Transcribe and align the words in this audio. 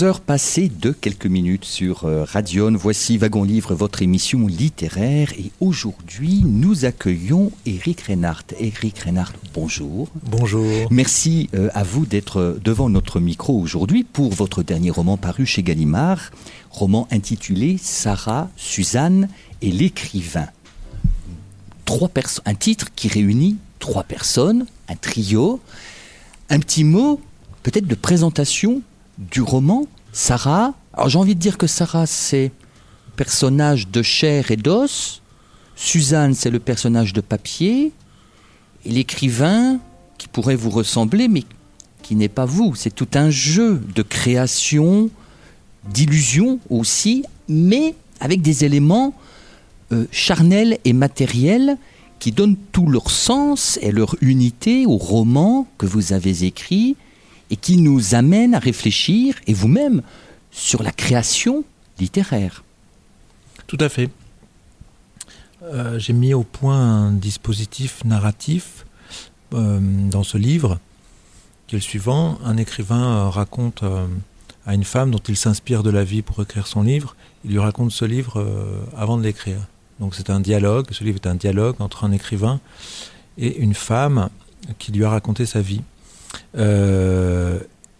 11 0.00 0.04
heures 0.04 0.20
passées 0.20 0.70
de 0.80 0.92
quelques 0.92 1.26
minutes 1.26 1.66
sur 1.66 2.04
euh, 2.04 2.24
Radion. 2.24 2.72
Voici 2.74 3.18
Wagon 3.18 3.44
Livre, 3.44 3.74
votre 3.74 4.00
émission 4.00 4.46
littéraire. 4.46 5.30
Et 5.38 5.50
aujourd'hui, 5.60 6.40
nous 6.42 6.86
accueillons 6.86 7.52
Eric 7.66 8.00
Reinhardt. 8.02 8.54
Eric 8.58 9.00
Reinhardt, 9.00 9.34
bonjour. 9.52 10.08
Bonjour. 10.24 10.88
Merci 10.90 11.50
euh, 11.52 11.68
à 11.74 11.82
vous 11.82 12.06
d'être 12.06 12.58
devant 12.64 12.88
notre 12.88 13.20
micro 13.20 13.60
aujourd'hui 13.60 14.02
pour 14.02 14.32
votre 14.32 14.62
dernier 14.62 14.88
roman 14.88 15.18
paru 15.18 15.44
chez 15.44 15.62
Gallimard, 15.62 16.30
roman 16.70 17.06
intitulé 17.10 17.76
Sarah, 17.78 18.48
Suzanne 18.56 19.28
et 19.60 19.70
l'écrivain. 19.70 20.48
Trois 21.84 22.10
un 22.46 22.54
titre 22.54 22.86
qui 22.96 23.08
réunit 23.08 23.58
trois 23.78 24.04
personnes, 24.04 24.64
un 24.88 24.96
trio. 24.96 25.60
Un 26.48 26.58
petit 26.58 26.84
mot, 26.84 27.20
peut-être 27.62 27.86
de 27.86 27.94
présentation 27.94 28.80
du 29.20 29.42
roman, 29.42 29.86
Sarah. 30.12 30.74
Alors 30.92 31.08
j'ai 31.08 31.18
envie 31.18 31.34
de 31.34 31.40
dire 31.40 31.58
que 31.58 31.66
Sarah, 31.66 32.06
c'est 32.06 32.52
personnage 33.16 33.88
de 33.88 34.02
chair 34.02 34.50
et 34.50 34.56
d'os. 34.56 35.22
Suzanne, 35.76 36.34
c'est 36.34 36.50
le 36.50 36.58
personnage 36.58 37.12
de 37.12 37.20
papier. 37.20 37.92
Et 38.84 38.90
l'écrivain, 38.90 39.78
qui 40.18 40.28
pourrait 40.28 40.56
vous 40.56 40.70
ressembler, 40.70 41.28
mais 41.28 41.44
qui 42.02 42.14
n'est 42.16 42.28
pas 42.28 42.44
vous. 42.44 42.74
C'est 42.74 42.94
tout 42.94 43.08
un 43.14 43.30
jeu 43.30 43.80
de 43.94 44.02
création, 44.02 45.10
d'illusion 45.88 46.58
aussi, 46.68 47.24
mais 47.48 47.94
avec 48.20 48.42
des 48.42 48.64
éléments 48.64 49.14
euh, 49.92 50.06
charnels 50.10 50.78
et 50.84 50.92
matériels 50.92 51.76
qui 52.18 52.32
donnent 52.32 52.58
tout 52.72 52.86
leur 52.86 53.10
sens 53.10 53.78
et 53.80 53.92
leur 53.92 54.14
unité 54.20 54.84
au 54.86 54.98
roman 54.98 55.66
que 55.78 55.86
vous 55.86 56.12
avez 56.12 56.44
écrit 56.44 56.96
et 57.50 57.56
qui 57.56 57.76
nous 57.76 58.14
amène 58.14 58.54
à 58.54 58.58
réfléchir, 58.58 59.34
et 59.46 59.54
vous-même, 59.54 60.02
sur 60.50 60.82
la 60.82 60.92
création 60.92 61.64
littéraire. 61.98 62.64
Tout 63.66 63.78
à 63.80 63.88
fait. 63.88 64.10
Euh, 65.62 65.98
j'ai 65.98 66.12
mis 66.12 66.32
au 66.34 66.42
point 66.42 66.78
un 66.78 67.12
dispositif 67.12 68.04
narratif 68.04 68.86
euh, 69.52 69.78
dans 70.10 70.22
ce 70.22 70.38
livre, 70.38 70.78
qui 71.66 71.76
est 71.76 71.78
le 71.78 71.82
suivant. 71.82 72.38
Un 72.44 72.56
écrivain 72.56 73.02
euh, 73.02 73.28
raconte 73.28 73.84
à 74.66 74.74
une 74.74 74.84
femme 74.84 75.10
dont 75.10 75.18
il 75.18 75.36
s'inspire 75.36 75.82
de 75.82 75.90
la 75.90 76.04
vie 76.04 76.22
pour 76.22 76.40
écrire 76.42 76.66
son 76.66 76.82
livre, 76.82 77.16
il 77.44 77.52
lui 77.52 77.58
raconte 77.58 77.92
ce 77.92 78.04
livre 78.04 78.44
avant 78.96 79.16
de 79.16 79.22
l'écrire. 79.22 79.66
Donc 79.98 80.14
c'est 80.14 80.30
un 80.30 80.40
dialogue, 80.40 80.86
ce 80.90 81.02
livre 81.02 81.18
est 81.22 81.26
un 81.26 81.34
dialogue 81.34 81.76
entre 81.78 82.04
un 82.04 82.12
écrivain 82.12 82.60
et 83.38 83.58
une 83.58 83.74
femme 83.74 84.28
qui 84.78 84.92
lui 84.92 85.04
a 85.04 85.10
raconté 85.10 85.46
sa 85.46 85.60
vie. 85.60 85.80
Euh, 86.56 87.58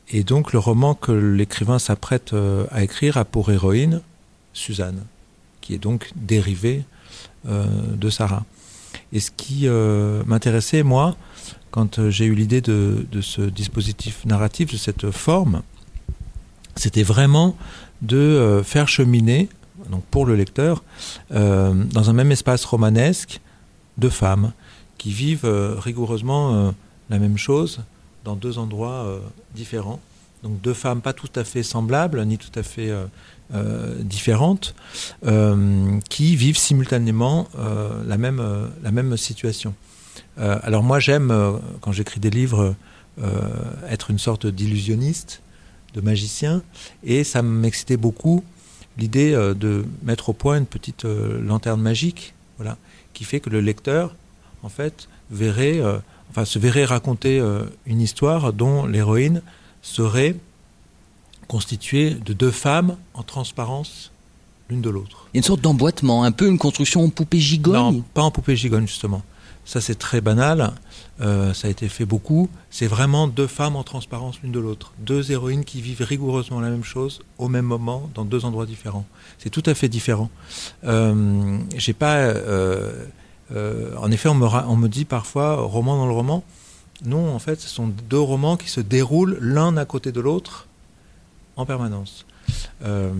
et 0.09 0.25
donc 0.25 0.53
le 0.53 0.59
roman 0.59 0.95
que 0.95 1.13
l'écrivain 1.13 1.79
s'apprête 1.79 2.33
euh, 2.33 2.67
à 2.71 2.83
écrire 2.83 3.17
a 3.17 3.25
pour 3.25 3.51
héroïne 3.51 4.01
Suzanne, 4.53 5.05
qui 5.61 5.75
est 5.75 5.79
donc 5.79 6.11
dérivée 6.17 6.85
euh, 7.49 7.67
de 7.95 8.11
Sarah. 8.11 8.45
Et 9.13 9.21
ce 9.21 9.31
qui 9.31 9.69
m'intéressait, 10.27 10.83
moi, 10.85 11.17
quand 11.71 12.11
j'ai 12.11 12.27
eu 12.27 12.35
l'idée 12.35 12.61
de, 12.61 13.07
ce 13.21 13.43
dispositif 13.43 14.25
narratif, 14.25 14.73
de 14.73 14.77
cette 14.77 15.11
forme, 15.11 15.63
c'était 16.77 17.03
vraiment 17.03 17.57
de 18.03 18.63
faire 18.65 18.89
cheminer, 18.89 19.49
donc 19.91 20.05
pour 20.11 20.27
le 20.27 20.37
lecteur, 20.37 20.85
dans 21.31 22.11
un 22.11 22.13
même 22.13 22.31
espace 22.31 22.65
romanesque, 22.65 23.41
deux 23.99 24.11
femmes 24.11 24.53
qui 24.99 25.11
vivent 25.11 25.49
rigoureusement 25.79 26.73
la 27.09 27.19
même 27.19 27.37
chose, 27.37 27.81
dans 28.25 28.37
deux 28.37 28.59
endroits 28.59 29.05
euh, 29.05 29.21
différents. 29.55 30.01
Donc 30.43 30.61
deux 30.61 30.75
femmes 30.75 31.03
pas 31.03 31.13
tout 31.13 31.29
à 31.37 31.45
fait 31.45 31.63
semblables, 31.63 32.25
ni 32.25 32.39
tout 32.39 32.59
à 32.59 32.63
fait 32.63 32.91
euh, 32.91 33.05
euh, 33.55 33.97
différentes, 34.01 34.75
qui 36.09 36.37
vivent 36.37 36.57
simultanément 36.57 37.49
la, 38.07 38.17
même, 38.17 38.43
la 38.83 38.91
même 38.91 39.17
situation. 39.17 39.75
alors 40.37 40.83
moi 40.83 41.01
j'aime, 41.01 41.35
quand 41.81 41.93
j'écris 41.93 42.21
des 42.21 42.31
livres, 42.31 42.75
être 43.89 44.11
une 44.11 44.19
sorte 44.19 44.47
d'illusionniste, 44.47 45.43
de 45.95 46.01
magicien, 46.01 46.63
et 47.03 47.25
ça 47.25 47.43
m'excitait 47.43 47.97
beaucoup 47.97 48.45
l'idée 48.97 49.33
de 49.33 49.85
mettre 50.05 50.29
au 50.29 50.33
point 50.33 50.57
une 50.57 50.67
petite 50.67 51.05
lanterne 51.05 51.83
magique, 51.83 52.35
voilà, 52.57 52.79
qui 53.15 53.25
fait 53.25 53.41
que 53.41 53.51
le 53.51 53.61
lecteur, 53.61 54.15
en 54.63 54.69
fait, 54.69 55.09
verrait 55.31 55.83
enfin, 56.31 56.45
se 56.45 56.59
verrait 56.59 56.85
raconter 56.85 57.39
euh, 57.39 57.65
une 57.87 58.01
histoire 58.01 58.53
dont 58.53 58.87
l'héroïne 58.87 59.43
serait 59.83 60.37
constituée 61.49 62.15
de 62.15 62.33
deux 62.33 62.51
femmes 62.51 62.97
en 63.15 63.23
transparence 63.23 64.13
l'une 64.69 64.81
de 64.81 64.91
l'autre. 64.91 65.27
Une 65.35 65.43
sorte 65.43 65.61
d'emboîtement, 65.61 66.23
un 66.23 66.33
peu 66.33 66.47
une 66.47 66.59
construction 66.59 67.05
en 67.05 67.09
poupée 67.09 67.41
gigogne? 67.41 67.75
Non, 67.75 68.05
pas 68.15 68.23
en 68.23 68.31
poupée 68.31 68.57
gigogne 68.57 68.87
justement. 68.87 69.23
Ça 69.65 69.81
c'est 69.81 69.97
très 69.97 70.21
banal, 70.21 70.73
euh, 71.21 71.53
ça 71.53 71.69
a 71.69 71.71
été 71.71 71.89
fait 71.89 72.05
beaucoup. 72.05 72.49
C'est 72.71 72.87
vraiment 72.87 73.29
deux 73.29 73.47
femmes 73.47 73.77
en 73.77 73.85
transparence 73.85 74.41
l'une 74.43 74.53
de 74.53 74.59
l'autre. 74.59 74.93
Deux 74.99 75.33
héroïnes 75.33 75.65
qui 75.65 75.81
vivent 75.81 76.03
rigoureusement 76.03 76.61
la 76.61 76.71
même 76.71 76.85
chose 76.85 77.21
au 77.39 77.49
même 77.49 77.67
moment 77.67 78.09
dans 78.15 78.25
deux 78.25 78.45
endroits 78.45 78.67
différents. 78.67 79.07
C'est 79.39 79.51
tout 79.51 79.63
à 79.67 79.75
fait 79.75 79.89
différent. 79.89 80.31
Euh, 80.85 81.59
J'ai 81.77 81.93
pas 81.93 82.17
euh, 82.17 83.05
euh, 83.53 83.95
en 83.97 84.11
effet, 84.11 84.29
on 84.29 84.35
me, 84.77 84.89
dit 84.89 85.05
parfois, 85.05 85.57
roman 85.57 85.97
dans 85.97 86.07
le 86.07 86.13
roman. 86.13 86.45
Non, 87.05 87.35
en 87.35 87.39
fait, 87.39 87.61
ce 87.61 87.69
sont 87.69 87.89
deux 87.89 88.21
romans 88.21 88.57
qui 88.57 88.69
se 88.69 88.81
déroulent 88.81 89.39
l'un 89.41 89.77
à 89.77 89.85
côté 89.85 90.13
de 90.13 90.21
l'autre 90.21 90.67
en 91.57 91.67
permanence. 91.67 92.27
Euh, 92.85 93.13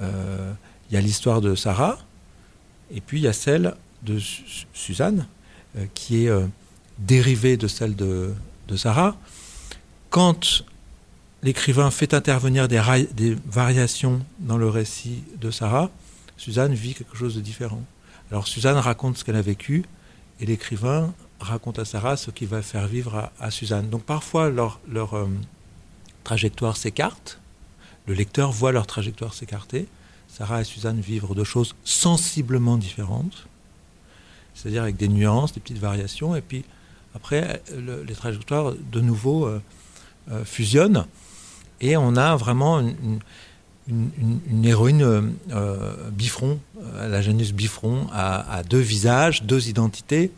euh, 0.00 0.52
il 0.90 0.94
y 0.94 0.96
a 0.96 1.00
l'histoire 1.00 1.40
de 1.40 1.54
Sarah, 1.54 1.98
et 2.94 3.00
puis 3.00 3.18
il 3.18 3.22
y 3.22 3.28
a 3.28 3.32
celle 3.32 3.74
de 4.02 4.18
Suzanne, 4.74 5.26
qui 5.94 6.26
est 6.26 6.30
dérivée 6.98 7.56
de 7.56 7.66
celle 7.66 7.96
de, 7.96 8.34
Sarah. 8.76 9.16
Quand 10.10 10.64
l'écrivain 11.42 11.90
fait 11.90 12.14
intervenir 12.14 12.68
des, 12.68 12.82
des, 13.14 13.36
variations 13.46 14.20
dans 14.38 14.58
le 14.58 14.68
récit 14.68 15.22
de 15.40 15.50
Sarah, 15.50 15.90
Suzanne 16.36 16.74
vit 16.74 16.94
quelque 16.94 17.16
chose 17.16 17.36
de 17.36 17.40
différent. 17.40 17.82
Alors 18.32 18.48
Suzanne 18.48 18.78
raconte 18.78 19.18
ce 19.18 19.24
qu'elle 19.24 19.36
a 19.36 19.42
vécu 19.42 19.84
et 20.40 20.46
l'écrivain 20.46 21.12
raconte 21.38 21.78
à 21.78 21.84
Sarah 21.84 22.16
ce 22.16 22.30
qui 22.30 22.46
va 22.46 22.62
faire 22.62 22.86
vivre 22.86 23.30
à, 23.38 23.50
Suzanne. 23.50 23.90
Donc 23.90 24.04
parfois 24.04 24.48
leur, 24.48 24.80
euh, 25.12 25.28
trajectoire 26.24 26.78
s'écarte, 26.78 27.40
le 28.06 28.14
lecteur 28.14 28.50
voit 28.50 28.72
leur 28.72 28.86
trajectoire 28.86 29.34
s'écarter. 29.34 29.86
Sarah 30.28 30.62
et 30.62 30.64
Suzanne 30.64 30.98
vivent 30.98 31.26
deux 31.36 31.44
choses 31.44 31.74
sensiblement 31.84 32.78
différentes, 32.78 33.48
c'est-à-dire 34.54 34.84
avec 34.84 34.96
des 34.96 35.08
nuances, 35.08 35.52
des 35.52 35.60
petites 35.60 35.76
variations, 35.76 36.34
et 36.34 36.40
puis 36.40 36.64
après 37.14 37.62
les 37.76 38.14
trajectoires 38.14 38.72
de 38.72 39.00
nouveau 39.02 39.44
euh, 39.44 39.60
euh, 40.30 40.42
fusionnent 40.46 41.04
et 41.82 41.98
on 41.98 42.16
a 42.16 42.34
vraiment 42.36 42.80
une, 42.80 43.18
héroïne 44.64 45.02
euh, 45.02 45.22
euh, 45.50 46.10
bifron, 46.10 46.60
euh, 46.78 47.08
la 47.08 47.20
Janus 47.20 47.52
bifron, 47.52 48.06
a, 48.12 48.62
deux 48.68 48.78
visages, 48.78 49.42
deux 49.42 49.68
identités. 49.68 50.30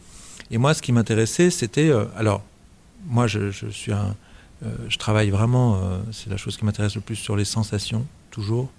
Et 0.50 0.58
moi, 0.58 0.74
ce 0.74 0.82
qui 0.82 0.92
m'intéressait, 0.92 1.50
c'était. 1.50 1.92
alors, 2.16 2.42
moi, 3.06 3.26
je, 3.26 3.50
suis 3.70 3.92
un. 3.92 4.14
je 4.88 4.98
travaille 4.98 5.30
vraiment, 5.30 5.80
c'est 6.12 6.30
la 6.30 6.36
chose 6.36 6.56
qui 6.56 6.64
m'intéresse 6.64 6.94
le 6.94 7.00
plus 7.00 7.16
sur 7.16 7.34
les 7.34 7.46
sensations, 7.46 8.06
toujours. 8.30 8.70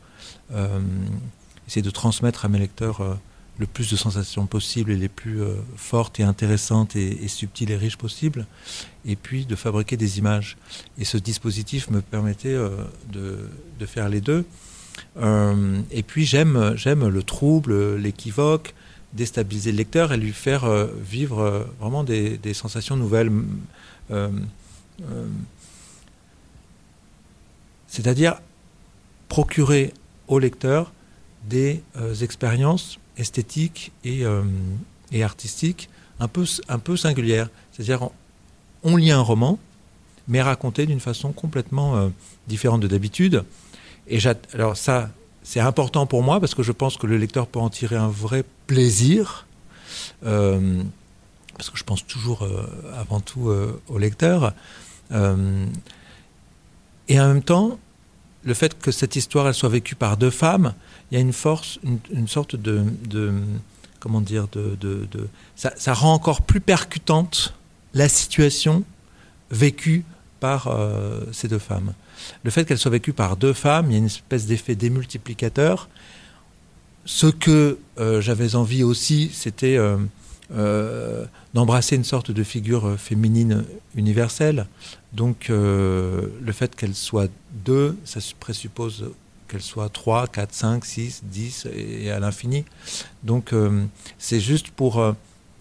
essayer 1.67 1.81
de 1.81 1.89
transmettre 1.89 2.45
à 2.45 2.49
mes 2.49 2.59
lecteurs 2.59 3.17
le 3.57 3.65
plus 3.65 3.89
de 3.89 3.95
sensations 3.95 4.45
possibles 4.45 4.91
et 4.91 4.95
les 4.95 5.09
plus 5.09 5.41
fortes 5.75 6.19
et 6.19 6.23
intéressantes 6.23 6.95
et, 6.95 7.27
subtiles 7.27 7.71
et 7.71 7.77
riches 7.77 7.97
possibles, 7.97 8.45
et 9.05 9.15
puis 9.15 9.45
de 9.45 9.55
fabriquer 9.55 9.97
des 9.97 10.17
images. 10.17 10.57
Et 10.97 11.05
ce 11.05 11.17
dispositif 11.17 11.89
me 11.89 12.01
permettait 12.01 12.55
de, 13.11 13.49
de, 13.79 13.85
faire 13.85 14.09
les 14.09 14.21
deux. 14.21 14.45
Euh, 15.17 15.81
et 15.91 16.03
puis 16.03 16.25
j'aime, 16.25 16.73
j'aime 16.75 17.07
le 17.07 17.23
trouble, 17.23 17.95
l'équivoque 17.95 18.73
déstabiliser 19.13 19.71
le 19.71 19.77
lecteur 19.77 20.11
et 20.11 20.17
lui 20.17 20.33
faire 20.33 20.65
vivre 21.01 21.67
vraiment 21.79 22.03
des, 22.03 22.53
sensations 22.53 22.97
nouvelles. 22.97 23.31
C'est-à-dire 27.87 28.41
procurer 29.29 29.93
au 30.27 30.37
lecteur 30.37 30.91
des 31.47 31.81
expériences 32.21 32.99
esthétiques 33.15 33.93
et, 34.03 34.23
et 35.13 35.23
artistiques 35.23 35.87
un 36.19 36.27
peu, 36.27 36.45
un 36.67 36.79
peu 36.79 36.97
singulières. 36.97 37.49
C'est-à-dire, 37.71 38.09
on 38.85 38.95
lit 38.95 39.11
un 39.11 39.19
roman, 39.19 39.59
mais 40.29 40.41
raconté 40.41 40.85
d'une 40.85 41.01
façon 41.01 41.33
complètement 41.33 41.97
euh, 41.97 42.09
différente 42.47 42.79
de 42.81 42.87
d'habitude. 42.87 43.43
Et 44.07 44.19
alors 44.53 44.77
ça, 44.77 45.09
c'est 45.43 45.59
important 45.59 46.05
pour 46.05 46.23
moi 46.23 46.39
parce 46.39 46.55
que 46.55 46.63
je 46.63 46.71
pense 46.71 46.95
que 46.95 47.07
le 47.07 47.17
lecteur 47.17 47.47
peut 47.47 47.59
en 47.59 47.69
tirer 47.69 47.97
un 47.97 48.07
vrai 48.07 48.45
plaisir. 48.67 49.47
Euh, 50.25 50.81
parce 51.57 51.69
que 51.69 51.77
je 51.77 51.83
pense 51.83 52.05
toujours 52.05 52.43
euh, 52.43 52.65
avant 52.97 53.19
tout 53.19 53.51
au 53.87 53.97
lecteur. 53.97 54.53
et 55.11 55.15
en 57.19 57.27
même 57.27 57.43
temps, 57.43 57.79
le 58.43 58.53
fait 58.53 58.77
que 58.77 58.91
cette 58.91 59.15
histoire 59.15 59.53
soit 59.55 59.69
vécue 59.69 59.95
par 59.95 60.17
deux 60.17 60.29
femmes, 60.29 60.75
il 61.09 61.15
y 61.15 61.17
a 61.17 61.21
une 61.21 61.33
force, 61.33 61.79
une, 62.11 62.27
sorte 62.27 62.55
de, 62.55 62.83
comment 63.99 64.21
dire, 64.21 64.47
de, 64.51 64.77
ça, 65.55 65.93
rend 65.93 66.13
encore 66.13 66.43
plus 66.43 66.61
percutante 66.61 67.54
la 67.95 68.09
situation 68.09 68.83
vécue 69.49 70.03
par 70.39 70.67
euh, 70.67 71.21
ces 71.31 71.47
deux 71.47 71.59
femmes. 71.59 71.93
Le 72.43 72.51
fait 72.51 72.65
qu'elle 72.65 72.77
soit 72.77 72.91
vécue 72.91 73.13
par 73.13 73.37
deux 73.37 73.53
femmes, 73.53 73.87
il 73.89 73.93
y 73.93 73.95
a 73.95 73.99
une 73.99 74.05
espèce 74.05 74.45
d'effet 74.45 74.75
démultiplicateur. 74.75 75.89
Ce 77.05 77.27
que 77.27 77.79
euh, 77.97 78.21
j'avais 78.21 78.55
envie 78.55 78.83
aussi, 78.83 79.31
c'était 79.33 79.77
euh, 79.77 81.25
d'embrasser 81.53 81.95
une 81.95 82.03
sorte 82.03 82.31
de 82.31 82.43
figure 82.43 82.99
féminine 82.99 83.63
universelle. 83.95 84.67
Donc 85.13 85.47
le 85.47 86.51
fait 86.51 86.75
qu'elle 86.75 86.93
soit 86.93 87.31
deux, 87.65 87.97
ça 88.03 88.19
présuppose 88.39 89.11
qu'elle 89.47 89.61
soit 89.61 89.87
3, 89.87 90.27
4, 90.27 90.53
5, 90.53 90.85
6, 90.85 91.23
10 91.23 91.67
et 91.73 92.11
à 92.11 92.19
l'infini. 92.19 92.65
Donc 93.23 93.53
c'est 94.19 94.41
juste 94.41 94.71
pour 94.71 95.15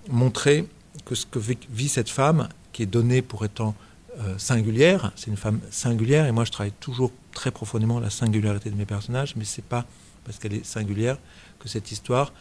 montrer 0.09 0.67
que 1.05 1.15
ce 1.15 1.27
que 1.27 1.39
vit 1.39 1.89
cette 1.89 2.11
femme, 2.11 2.49
qui 2.73 2.83
est 2.83 2.87
donnée 2.87 3.23
pour 3.23 3.45
étant 3.45 3.75
euh, 4.21 4.39
singulière, 4.39 5.13
c'est 5.17 5.29
une 5.29 5.37
femme 5.37 5.61
singulière, 5.71 6.27
et 6.27 6.33
moi 6.33 6.45
je 6.45 6.53
travaille 6.53 6.73
toujours 6.81 7.13
très 7.33 7.51
profondément 7.51 8.01
la 8.01 8.11
singularité 8.11 8.71
de 8.71 8.77
mes 8.77 8.87
personnages, 8.87 9.35
mais 9.37 9.45
c'est 9.45 9.65
pas 9.65 9.87
parce 10.25 10.39
qu'elle 10.39 10.55
est 10.55 10.65
singulière 10.65 11.19
que 11.59 11.69
cette 11.69 11.91
histoire, 11.91 12.33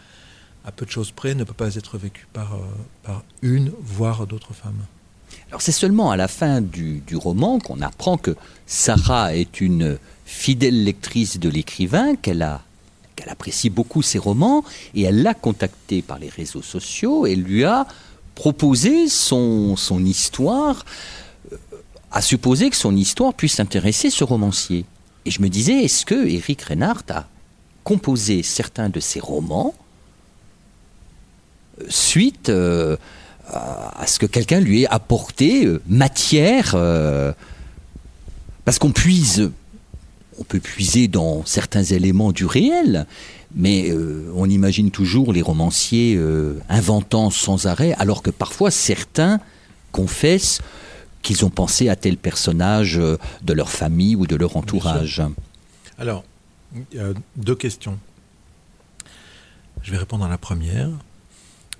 à 0.65 0.71
peu 0.71 0.85
de 0.85 0.91
choses 0.91 1.11
près, 1.11 1.35
ne 1.35 1.43
peut 1.43 1.53
pas 1.53 1.75
être 1.75 1.97
vécue 1.97 2.27
par, 2.31 2.53
euh, 2.53 2.59
par 3.03 3.23
une, 3.41 3.71
voire 3.81 4.27
d'autres 4.27 4.53
femmes. 4.53 4.85
Alors 5.49 5.61
c'est 5.61 5.71
seulement 5.71 6.11
à 6.11 6.17
la 6.17 6.27
fin 6.27 6.61
du, 6.61 6.99
du 6.99 7.15
roman 7.15 7.59
qu'on 7.59 7.81
apprend 7.81 8.17
que 8.17 8.35
Sarah 8.67 9.35
est 9.35 9.59
une 9.59 9.97
fidèle 10.25 10.83
lectrice 10.83 11.39
de 11.39 11.49
l'écrivain, 11.49 12.15
qu'elle 12.15 12.43
a 12.43 12.61
qu'elle 13.15 13.29
apprécie 13.29 13.69
beaucoup 13.69 14.01
ses 14.01 14.17
romans, 14.17 14.63
et 14.95 15.03
elle 15.03 15.21
l'a 15.21 15.35
contacté 15.35 16.01
par 16.01 16.17
les 16.17 16.29
réseaux 16.29 16.63
sociaux 16.63 17.27
et 17.27 17.35
lui 17.35 17.63
a 17.63 17.85
proposé 18.35 19.07
son, 19.07 19.75
histoire 20.05 20.85
à 22.11 22.21
supposer 22.21 22.69
que 22.69 22.75
son 22.75 22.95
histoire 22.95 23.33
puisse 23.33 23.59
intéresser 23.59 24.09
ce 24.09 24.23
romancier. 24.23 24.85
Et 25.25 25.31
je 25.31 25.41
me 25.41 25.49
disais, 25.49 25.83
est-ce 25.83 26.05
que 26.05 26.27
Eric 26.27 26.61
Reinhardt 26.63 27.11
a 27.11 27.27
composé 27.83 28.43
certains 28.43 28.89
de 28.89 28.99
ses 28.99 29.19
romans 29.19 29.73
euh, 31.81 31.85
suite 31.89 32.49
euh, 32.49 32.97
à 33.47 34.05
ce 34.07 34.19
que 34.19 34.25
quelqu'un 34.25 34.59
lui 34.59 34.83
ait 34.83 34.87
apporté 34.87 35.65
euh, 35.65 35.81
matière 35.87 36.75
Parce 38.63 38.79
qu'on 38.79 38.91
puise, 38.91 39.51
on 40.43 40.45
peut 40.45 40.59
puiser 40.59 41.07
dans 41.07 41.45
certains 41.45 41.83
éléments 41.83 42.33
du 42.33 42.45
réel, 42.45 43.07
mais 43.55 43.93
on 44.35 44.49
imagine 44.49 44.91
toujours 44.91 45.31
les 45.31 45.41
romanciers 45.41 46.19
inventant 46.67 47.29
sans 47.29 47.65
arrêt, 47.65 47.93
alors 47.97 48.21
que 48.21 48.29
parfois 48.29 48.71
certains 48.71 49.39
confessent 49.93 50.59
qu'ils 51.23 51.45
ont 51.45 51.49
pensé 51.49 51.89
à 51.89 51.95
tel 51.95 52.17
personnage 52.17 52.99
euh, 52.99 53.17
de 53.41 53.53
leur 53.53 53.71
famille 53.71 54.15
ou 54.15 54.27
de 54.27 54.35
leur 54.35 54.57
entourage 54.57 55.23
Alors, 55.97 56.23
deux 57.37 57.55
questions. 57.55 57.97
Je 59.81 59.91
vais 59.91 59.97
répondre 59.97 60.25
à 60.25 60.29
la 60.29 60.37
première. 60.37 60.89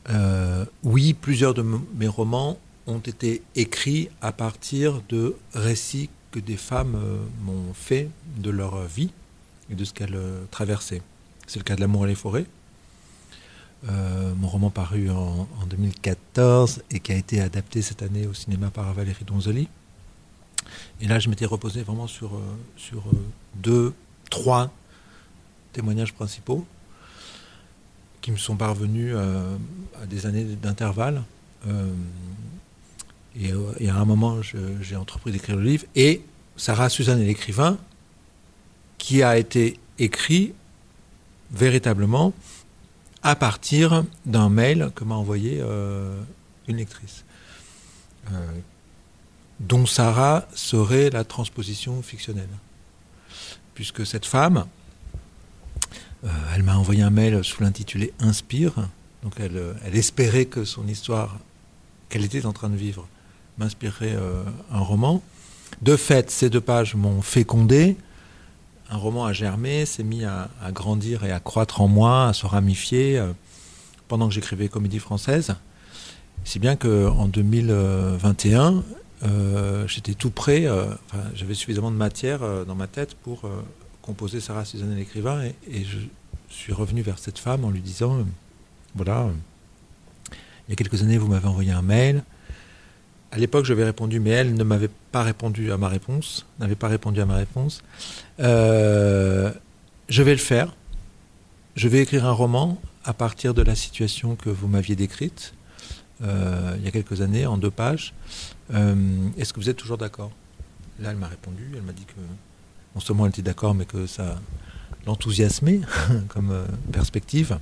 Euh, 0.10 0.66
oui, 0.84 1.14
plusieurs 1.14 1.54
de 1.54 1.64
mes 1.96 2.08
romans 2.08 2.58
ont 2.88 3.00
été 3.00 3.42
écrits 3.56 4.10
à 4.22 4.32
partir 4.32 5.02
de 5.10 5.36
récits 5.54 6.10
que 6.34 6.40
des 6.40 6.58
femmes 6.58 6.96
euh, 6.96 7.18
m'ont 7.46 7.74
fait 7.74 8.10
de 8.38 8.50
leur 8.50 8.86
vie 8.86 9.12
et 9.70 9.76
de 9.76 9.86
ce 9.86 9.94
qu'elles 9.94 10.20
traversaient. 10.52 11.02
C'est 11.48 11.60
le 11.60 11.64
cas 11.64 11.76
de 11.76 11.82
L'amour 11.82 12.06
et 12.06 12.10
les 12.10 12.16
forêts, 12.16 12.46
euh, 13.90 14.34
mon 14.36 14.48
roman 14.48 14.70
paru 14.70 15.10
en, 15.10 15.46
2014 15.70 16.84
et 16.90 17.02
qui 17.02 17.12
a 17.12 17.16
été 17.16 17.42
adapté 17.42 17.82
cette 17.82 18.02
année 18.02 18.26
au 18.28 18.34
cinéma 18.34 18.70
par 18.70 18.94
Valérie 18.94 19.26
Donzoli. 19.26 19.68
Et 21.02 21.08
là, 21.08 21.20
je 21.20 21.30
m'étais 21.30 21.46
reposé 21.46 21.84
vraiment 21.84 22.08
sur, 22.08 22.36
euh, 22.36 22.40
sur 22.78 23.00
euh, 23.00 23.26
deux, 23.56 23.94
trois 24.30 24.72
témoignages 25.74 26.14
principaux 26.14 26.66
qui 28.22 28.32
me 28.32 28.38
sont 28.38 28.56
parvenus 28.56 29.14
à 29.16 30.06
des 30.06 30.26
années 30.26 30.46
d'intervalle. 30.46 31.24
Et, 33.40 33.52
et, 33.80 33.90
à 33.90 33.96
un 33.96 34.06
moment, 34.06 34.42
j'ai 34.82 34.96
entrepris 34.96 35.32
d'écrire 35.32 35.56
le 35.56 35.64
livre. 35.64 35.86
Et 35.96 36.22
Sarah 36.56 36.90
Suzanne 36.90 37.20
et 37.20 37.26
l'écrivain, 37.26 37.78
qui 38.98 39.24
a 39.24 39.38
été 39.38 39.80
écrit 40.00 40.54
véritablement 41.52 42.34
à 43.22 43.36
partir 43.36 44.04
d'un 44.26 44.50
mail 44.50 44.92
que 44.96 45.04
m'a 45.04 45.16
envoyé 45.16 45.60
euh, 45.62 46.22
une 46.68 46.78
lectrice, 46.78 47.24
euh, 48.32 48.52
dont 49.60 49.86
Sarah 49.86 50.46
serait 50.54 51.10
la 51.10 51.24
transposition 51.24 52.02
fictionnelle. 52.02 52.50
Puisque 53.76 54.06
cette 54.06 54.26
femme, 54.26 54.66
euh, 56.26 56.30
elle 56.54 56.64
m'a 56.64 56.76
envoyé 56.76 57.02
un 57.02 57.10
mail 57.10 57.44
sous 57.44 57.64
l'intitulé 57.64 58.14
Inspire, 58.20 58.74
donc 59.24 59.34
elle, 59.40 59.76
espérait 59.94 60.46
que 60.46 60.66
son 60.66 60.86
histoire 60.88 61.40
qu'elle 62.10 62.26
était 62.26 62.46
en 62.46 62.52
train 62.52 62.70
de 62.70 62.76
vivre 62.76 63.08
m'inspirerait 63.58 64.18
un 64.72 64.80
roman. 64.80 65.22
De 65.82 65.96
fait, 65.96 66.32
ces 66.32 66.50
deux 66.50 66.62
pages 66.62 66.96
m'ont 66.96 67.22
fécondé, 67.22 67.98
un 68.94 68.98
roman 68.98 69.26
a 69.26 69.34
germé, 69.34 69.86
s'est 69.86 70.04
mis 70.04 70.24
à, 70.24 70.50
grandir 70.72 71.24
et 71.24 71.32
à 71.32 71.40
croître 71.40 71.82
en 71.82 71.88
moi, 71.88 72.28
à 72.28 72.34
se 72.34 72.46
ramifier 72.46 73.18
euh, 73.18 73.34
pendant 74.08 74.28
que 74.28 74.34
j'écrivais 74.36 74.68
comédie 74.70 75.00
française. 75.00 75.56
Si 76.44 76.60
bien 76.60 76.76
qu'en 76.76 77.28
2021, 77.28 78.84
euh, 79.24 79.88
j'étais 79.88 80.14
tout 80.14 80.30
prêt, 80.30 80.66
euh, 80.66 80.86
j'avais 81.34 81.56
suffisamment 81.56 81.90
de 81.90 81.96
matière 81.96 82.42
dans 82.66 82.76
ma 82.76 82.88
tête 82.88 83.16
pour 83.16 83.50
composer 84.02 84.42
Sarah 84.42 84.66
Suzanne 84.66 84.96
l'écrivain 84.96 85.44
et, 85.44 85.56
et, 85.72 85.84
je 85.86 85.98
suis 86.50 86.74
revenu 86.74 87.02
vers 87.02 87.18
cette 87.18 87.40
femme 87.40 87.66
en 87.66 87.72
lui 87.72 87.82
disant, 87.82 88.20
voilà, 88.94 89.28
il 90.68 90.72
y 90.72 90.74
a 90.74 90.76
quelques 90.76 91.02
années, 91.02 91.18
vous 91.18 91.28
m'avez 91.28 91.48
envoyé 91.48 91.72
un 91.72 91.82
mail, 91.82 92.24
à 93.34 93.38
l'époque, 93.38 93.66
j'avais 93.66 93.84
répondu, 93.84 94.20
mais 94.20 94.30
elle 94.30 94.54
ne 94.54 94.64
m'avait 94.64 94.92
pas 95.12 95.24
répondu 95.24 95.72
à 95.72 95.78
ma 95.78 95.88
réponse, 95.88 96.46
n'avait 96.60 96.76
pas 96.76 96.88
répondu 96.88 97.20
à 97.20 97.26
ma 97.26 97.36
réponse. 97.36 97.82
Euh, 98.40 99.52
je 100.08 100.22
vais 100.22 100.34
le 100.34 100.38
faire. 100.38 100.76
Je 101.76 101.88
vais 101.88 101.98
écrire 102.04 102.28
un 102.28 102.32
roman 102.32 102.80
à 103.04 103.14
partir 103.14 103.56
de 103.56 103.64
la 103.64 103.74
situation 103.74 104.36
que 104.36 104.52
vous 104.52 104.68
m'aviez 104.68 104.96
décrite 104.96 105.56
euh, 106.22 106.76
il 106.78 106.86
y 106.86 106.88
a 106.88 106.92
quelques 106.92 107.22
années, 107.22 107.48
en 107.48 107.58
deux 107.58 107.72
pages. 107.72 108.14
Euh, 108.72 108.94
est-ce 109.36 109.52
que 109.52 109.60
vous 109.60 109.68
êtes 109.68 109.78
toujours 109.78 109.98
d'accord? 109.98 110.32
Là, 111.00 111.10
elle 111.10 111.18
m'a 111.18 111.28
répondu. 111.28 111.72
Elle 111.74 111.82
m'a 111.82 111.92
dit 111.92 112.06
que 112.06 112.22
non 112.94 113.02
seulement 113.02 113.26
elle 113.26 113.32
était 113.32 113.42
d'accord, 113.42 113.74
mais 113.74 113.86
que 113.86 114.06
ça 114.06 114.40
l'enthousiasmait 115.08 115.82
comme 116.28 116.54
perspective. 116.92 117.58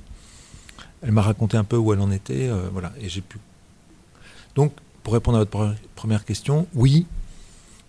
Elle 1.00 1.12
m'a 1.12 1.22
raconté 1.22 1.56
un 1.56 1.64
peu 1.64 1.78
où 1.78 1.94
elle 1.94 2.00
en 2.00 2.10
était, 2.10 2.50
voilà, 2.70 2.92
et 3.00 3.08
j'ai 3.08 3.22
pu. 3.22 3.38
Donc, 4.54 4.74
pour 5.02 5.14
répondre 5.14 5.38
à 5.38 5.40
votre 5.44 5.74
première 5.94 6.24
question, 6.24 6.66
oui, 6.74 7.06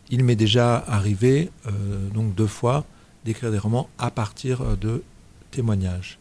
il 0.10 0.24
m'est 0.24 0.36
déjà 0.36 0.77
arrivé, 0.77 1.50
euh, 1.67 2.10
donc 2.10 2.36
deux 2.36 2.48
fois, 2.48 2.86
d'écrire 3.25 3.51
des 3.51 3.58
romans 3.58 3.89
à 3.98 4.12
partir 4.12 4.62
euh, 4.62 4.75
de 4.75 5.03
témoignages. 5.51 6.17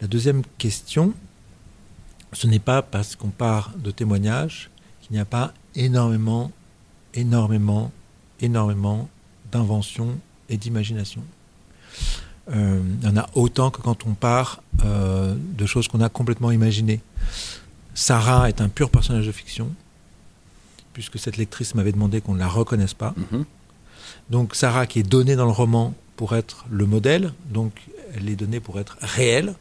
La 0.00 0.06
deuxième 0.06 0.42
question, 0.58 1.12
ce 2.32 2.46
n'est 2.46 2.60
pas 2.60 2.82
parce 2.82 3.16
qu'on 3.16 3.28
part 3.28 3.72
de 3.76 3.90
témoignages 3.90 4.70
qu'il 5.00 5.12
n'y 5.12 5.20
a 5.20 5.24
pas 5.24 5.52
énormément, 5.74 6.50
énormément, 7.14 7.92
énormément 8.40 9.08
d'invention 9.52 10.18
et 10.48 10.56
d'imagination. 10.56 11.22
euh, 12.52 12.80
il 13.02 13.06
y 13.06 13.10
en 13.10 13.16
a 13.16 13.28
autant 13.34 13.70
que 13.70 13.80
quand 13.80 14.06
on 14.06 14.14
part 14.14 14.62
de 14.82 15.66
choses 15.66 15.88
qu'on 15.88 16.00
a 16.00 16.08
complètement 16.08 16.50
imaginées. 16.50 17.00
Sarah 17.92 18.48
est 18.48 18.62
un 18.62 18.70
pur 18.70 18.88
personnage 18.88 19.26
de 19.26 19.32
fiction, 19.32 19.70
puisque 20.92 21.18
cette 21.18 21.36
lectrice 21.36 21.74
m'avait 21.74 21.92
demandé 21.92 22.20
qu'on 22.20 22.34
ne 22.34 22.38
la 22.38 22.48
reconnaisse 22.48 22.94
pas. 22.94 23.14
Mhm. 23.16 23.44
Donc 24.30 24.54
Sarah 24.54 24.86
qui 24.86 24.98
est 25.00 25.08
donnée 25.08 25.36
dans 25.36 25.44
le 25.44 25.52
roman 25.52 25.94
pour 26.16 26.36
être 26.36 26.66
le 26.70 26.86
modèle, 26.86 27.32
donc 27.50 27.72
elle 28.14 28.28
est 28.28 28.36
donnée 28.36 28.60
pour 28.60 28.78
être 28.78 28.96
réelle, 29.00 29.54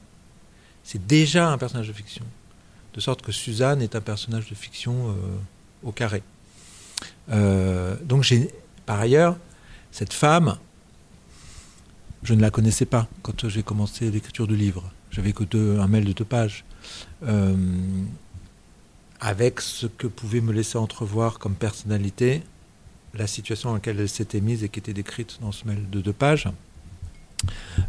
c'est 0.83 1.05
déjà 1.05 1.51
un 1.51 1.57
personnage 1.57 1.87
de 1.87 1.93
fiction. 1.93 2.25
De 2.93 2.99
sorte 2.99 3.21
que 3.21 3.31
Suzanne 3.31 3.81
est 3.81 3.95
un 3.95 4.01
personnage 4.01 4.49
de 4.49 4.55
fiction 4.55 5.09
euh, 5.09 5.13
au 5.83 5.91
carré. 5.91 6.23
Euh, 7.31 7.95
donc 8.03 8.23
j'ai, 8.23 8.49
par 8.85 8.99
ailleurs, 8.99 9.37
cette 9.91 10.13
femme, 10.13 10.57
je 12.23 12.33
ne 12.33 12.41
la 12.41 12.49
connaissais 12.49 12.85
pas 12.85 13.07
quand 13.21 13.47
j'ai 13.47 13.63
commencé 13.63 14.09
l'écriture 14.11 14.47
du 14.47 14.55
livre. 14.55 14.91
J'avais 15.11 15.31
que 15.31 15.43
deux, 15.43 15.79
un 15.79 15.87
mail 15.87 16.05
de 16.05 16.13
deux 16.13 16.25
pages. 16.25 16.65
Euh, 17.23 17.55
avec 19.19 19.61
ce 19.61 19.85
que 19.85 20.07
pouvait 20.07 20.41
me 20.41 20.53
laisser 20.53 20.77
entrevoir 20.77 21.39
comme 21.39 21.55
personnalité, 21.55 22.41
la 23.13 23.27
situation 23.27 23.69
dans 23.69 23.75
laquelle 23.75 23.99
elle 23.99 24.09
s'était 24.09 24.41
mise 24.41 24.63
et 24.63 24.69
qui 24.69 24.79
était 24.79 24.93
décrite 24.93 25.39
dans 25.41 25.51
ce 25.51 25.65
mail 25.65 25.89
de 25.89 26.01
deux 26.01 26.13
pages. 26.13 26.47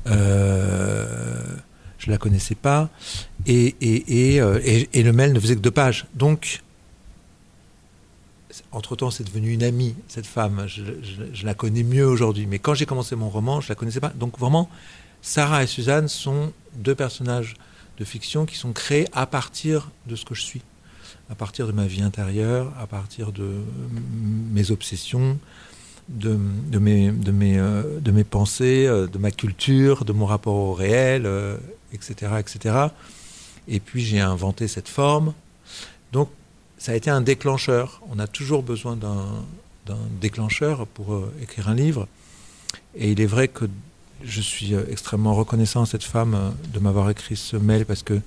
Euh, 0.07 1.57
je 1.99 2.11
la 2.11 2.19
connaissais 2.19 2.55
pas 2.55 2.89
euh, 3.49 3.71
et, 3.83 5.03
le 5.03 5.13
mail 5.13 5.33
ne 5.33 5.41
faisait 5.41 5.57
que 5.57 5.61
deux 5.61 5.71
pages. 5.71 6.07
Donc, 6.15 6.63
entre-temps, 8.73 9.11
c'est 9.11 9.25
devenu 9.25 9.53
une 9.53 9.63
amie, 9.63 9.95
cette 10.09 10.27
femme. 10.27 10.65
Je, 10.67 10.83
je, 11.33 11.45
la 11.45 11.55
connais 11.55 11.83
mieux 11.83 12.07
aujourd'hui. 12.07 12.47
Mais 12.47 12.59
quand 12.59 12.75
j'ai 12.75 12.87
commencé 12.87 13.17
mon 13.17 13.29
roman, 13.29 13.61
je 13.61 13.69
la 13.69 13.75
connaissais 13.75 14.01
pas. 14.01 14.13
Donc 14.17 14.39
vraiment, 14.39 14.71
Sarah 15.23 15.63
et 15.63 15.67
Suzanne 15.67 16.09
sont 16.09 16.53
deux 16.75 16.95
personnages 16.95 17.55
de 17.99 18.05
fiction 18.05 18.47
qui 18.47 18.57
sont 18.57 18.73
créés 18.73 19.07
à 19.13 19.27
partir 19.27 19.91
de 20.07 20.17
ce 20.17 20.25
que 20.25 20.35
je 20.35 20.43
suis, 20.43 20.63
à 21.31 21.35
partir 21.35 21.67
de 21.67 21.73
ma 21.73 21.87
vie 21.87 22.03
intérieure, 22.03 22.73
à 22.79 22.87
partir 22.87 23.31
de 23.33 23.63
mes 24.53 24.71
obsessions, 24.73 25.39
de, 26.09 26.37
euh, 26.75 28.13
mes 28.13 28.25
pensées, 28.25 28.87
euh, 28.87 29.07
de 29.07 29.19
ma 29.19 29.31
culture, 29.31 30.05
de 30.05 30.13
mon 30.13 30.27
rapport 30.27 30.55
au 30.55 30.75
réel, 30.75 31.23
euh, 31.27 31.57
etc., 31.93 32.33
etc. 32.41 32.87
Et 33.69 33.79
puis 33.79 34.03
j'ai 34.05 34.21
inventé 34.21 34.67
cette 34.67 34.89
forme. 34.89 35.33
Donc 36.13 36.29
ça 36.79 36.93
a 36.93 36.95
été 36.97 37.11
un 37.11 37.21
déclencheur. 37.21 38.03
On 38.11 38.19
a 38.19 38.27
toujours 38.27 38.65
besoin 38.65 38.97
d'un 38.97 39.97
déclencheur 40.21 40.87
pour 40.87 41.25
écrire 41.43 41.69
un 41.69 41.75
livre. 41.75 42.09
Et 42.97 43.13
il 43.13 43.21
est 43.21 43.27
vrai 43.27 43.49
que 43.49 43.67
je 44.25 44.41
suis 44.41 44.75
extrêmement 44.75 45.35
reconnaissant 45.35 45.83
à 45.83 45.87
cette 45.87 46.05
femme 46.05 46.55
de 46.73 46.79
m'avoir 46.79 47.11
écrit 47.11 47.37
ce 47.37 47.57
mail 47.57 47.85
parce 47.85 48.03
que 48.03 48.21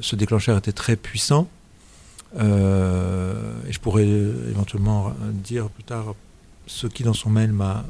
ce 0.00 0.16
déclencheur 0.16 0.58
était 0.58 0.72
très 0.72 0.96
puissant. 0.96 1.48
Euh, 2.38 3.54
et 3.68 3.72
je 3.72 3.80
pourrais 3.80 4.06
éventuellement 4.06 5.14
dire 5.32 5.68
plus 5.68 5.84
tard 5.84 6.14
ce 6.66 6.86
qui 6.86 7.04
dans 7.04 7.14
son 7.14 7.30
mail 7.30 7.52
m'a 7.52 7.84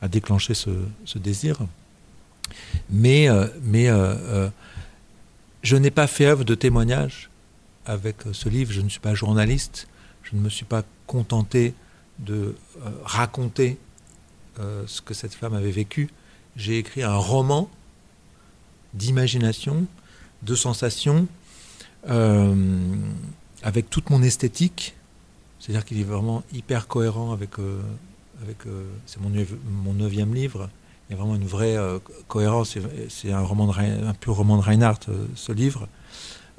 a 0.00 0.08
déclenché 0.08 0.54
ce, 0.54 0.70
ce, 1.04 1.18
désir. 1.18 1.58
Mais, 2.90 3.28
mais 3.62 3.88
je 5.62 5.76
n'ai 5.76 5.90
pas 5.90 6.06
fait 6.06 6.26
œuvre 6.26 6.44
de 6.44 6.54
témoignage 6.54 7.30
avec 7.86 8.16
ce 8.32 8.48
livre. 8.48 8.72
Je 8.72 8.80
ne 8.80 8.88
suis 8.88 9.00
pas 9.00 9.14
journaliste. 9.14 9.88
Je 10.22 10.36
ne 10.36 10.40
me 10.40 10.48
suis 10.48 10.64
pas 10.64 10.82
contenté 11.06 11.74
de 12.18 12.34
euh, 12.84 12.90
raconter 13.04 13.78
euh, 14.58 14.84
ce 14.86 15.00
que 15.00 15.14
cette 15.14 15.34
femme 15.34 15.54
avait 15.54 15.70
vécu. 15.70 16.10
J'ai 16.56 16.78
écrit 16.78 17.02
un 17.02 17.16
roman 17.16 17.70
d'imagination, 18.94 19.86
de 20.42 20.54
sensations, 20.54 21.26
euh, 22.08 22.54
avec 23.62 23.90
toute 23.90 24.10
mon 24.10 24.22
esthétique. 24.22 24.94
C'est-à-dire 25.58 25.84
qu'il 25.84 26.00
est 26.00 26.04
vraiment 26.04 26.42
hyper 26.52 26.88
cohérent 26.88 27.32
avec. 27.32 27.50
avec 28.42 28.56
c'est 29.06 29.20
mon, 29.20 29.30
mon 29.84 29.92
neuvième 29.94 30.34
livre. 30.34 30.68
Il 31.08 31.12
y 31.12 31.14
a 31.14 31.18
vraiment 31.18 31.36
une 31.36 31.46
vraie 31.46 31.76
cohérence. 32.26 32.76
C'est 33.08 33.32
un, 33.32 33.42
roman 33.42 33.68
de, 33.68 33.78
un 33.78 34.14
pur 34.14 34.34
roman 34.34 34.56
de 34.56 34.62
Reinhardt, 34.62 35.06
ce 35.36 35.52
livre. 35.52 35.86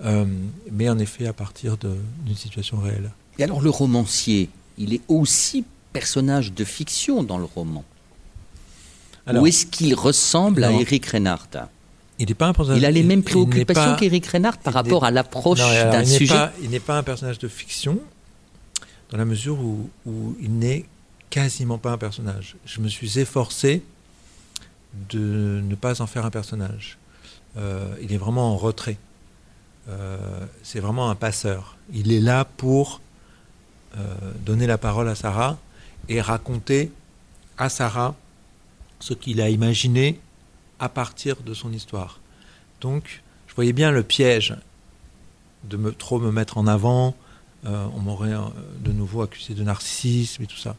Euh, 0.04 0.26
mais 0.72 0.90
en 0.90 0.98
effet 0.98 1.28
à 1.28 1.34
partir 1.34 1.78
d'une 1.78 2.36
situation 2.36 2.78
réelle. 2.78 3.12
Et 3.38 3.44
alors 3.44 3.62
le 3.62 3.70
romancier, 3.70 4.50
il 4.78 4.94
est 4.94 5.02
aussi 5.08 5.66
personnage 5.92 6.54
de 6.54 6.64
fiction 6.64 7.24
dans 7.24 7.38
le 7.38 7.46
roman 7.46 7.84
alors, 9.26 9.44
Ou 9.44 9.48
est-ce 9.48 9.66
qu'il 9.66 9.94
ressemble 9.96 10.62
non. 10.62 10.68
à 10.68 10.82
Eric 10.82 11.06
Reinhardt? 11.06 11.68
Il, 12.20 12.30
est 12.30 12.36
pas 12.36 12.48
un 12.48 12.54
personnage, 12.54 12.80
il 12.80 12.86
a 12.86 12.92
les 12.92 13.04
mêmes 13.04 13.24
préoccupations 13.24 13.96
qu'Eric 13.96 14.28
Reinhardt 14.28 14.60
par 14.64 14.74
rapport 14.74 15.04
à 15.04 15.12
l'approche 15.12 15.60
d'un 15.60 16.06
sujet 16.06 16.34
pas, 16.34 16.52
Il 16.62 16.70
n'est 16.70 16.80
pas 16.80 16.98
un 16.98 17.04
personnage 17.04 17.40
de 17.40 17.48
fiction 17.48 18.00
dans 19.10 19.18
la 19.18 19.26
mesure 19.26 19.60
où, 19.60 19.90
où 20.06 20.36
il 20.42 20.58
n'est 20.58 20.86
quasiment 21.30 21.78
pas 21.78 21.92
un 21.92 21.98
personnage. 21.98 22.56
Je 22.66 22.80
me 22.80 22.88
suis 22.88 23.20
efforcé 23.20 23.84
de 25.10 25.62
ne 25.64 25.76
pas 25.76 26.02
en 26.02 26.08
faire 26.08 26.26
un 26.26 26.30
personnage. 26.30 26.98
Euh, 27.58 27.96
il 28.02 28.14
est 28.14 28.18
vraiment 28.18 28.54
en 28.54 28.58
retrait. 28.58 28.98
Euh, 29.90 30.46
c'est 30.62 30.80
vraiment 30.80 31.10
un 31.10 31.16
passeur. 31.16 31.78
Il 31.92 32.12
est 32.12 32.20
là 32.20 32.46
pour 32.46 33.02
euh, 33.98 34.16
donner 34.46 34.68
la 34.68 34.78
parole 34.78 35.10
à 35.10 35.16
Sarah 35.16 35.58
et 36.10 36.22
raconter 36.22 36.92
à 37.58 37.70
Sarah 37.70 38.16
ce 39.00 39.14
qu'il 39.14 39.42
a 39.42 39.50
imaginé 39.50 40.20
à 40.80 40.90
partir 40.90 41.38
de 41.44 41.54
son 41.54 41.72
histoire. 41.72 42.20
Donc, 42.82 43.22
je 43.48 43.56
voyais 43.56 43.74
bien 43.74 43.92
le 43.92 44.04
piège 44.04 44.56
de 45.64 45.78
trop 45.92 46.20
me 46.20 46.32
mettre 46.32 46.58
en 46.58 46.68
avant. 46.68 47.16
Euh, 47.66 47.86
on 47.96 48.00
m'aurait 48.00 48.34
de 48.80 48.92
nouveau 48.92 49.22
accusé 49.22 49.54
de 49.54 49.64
narcissisme 49.64 50.44
et 50.44 50.48
tout 50.48 50.58
ça. 50.58 50.76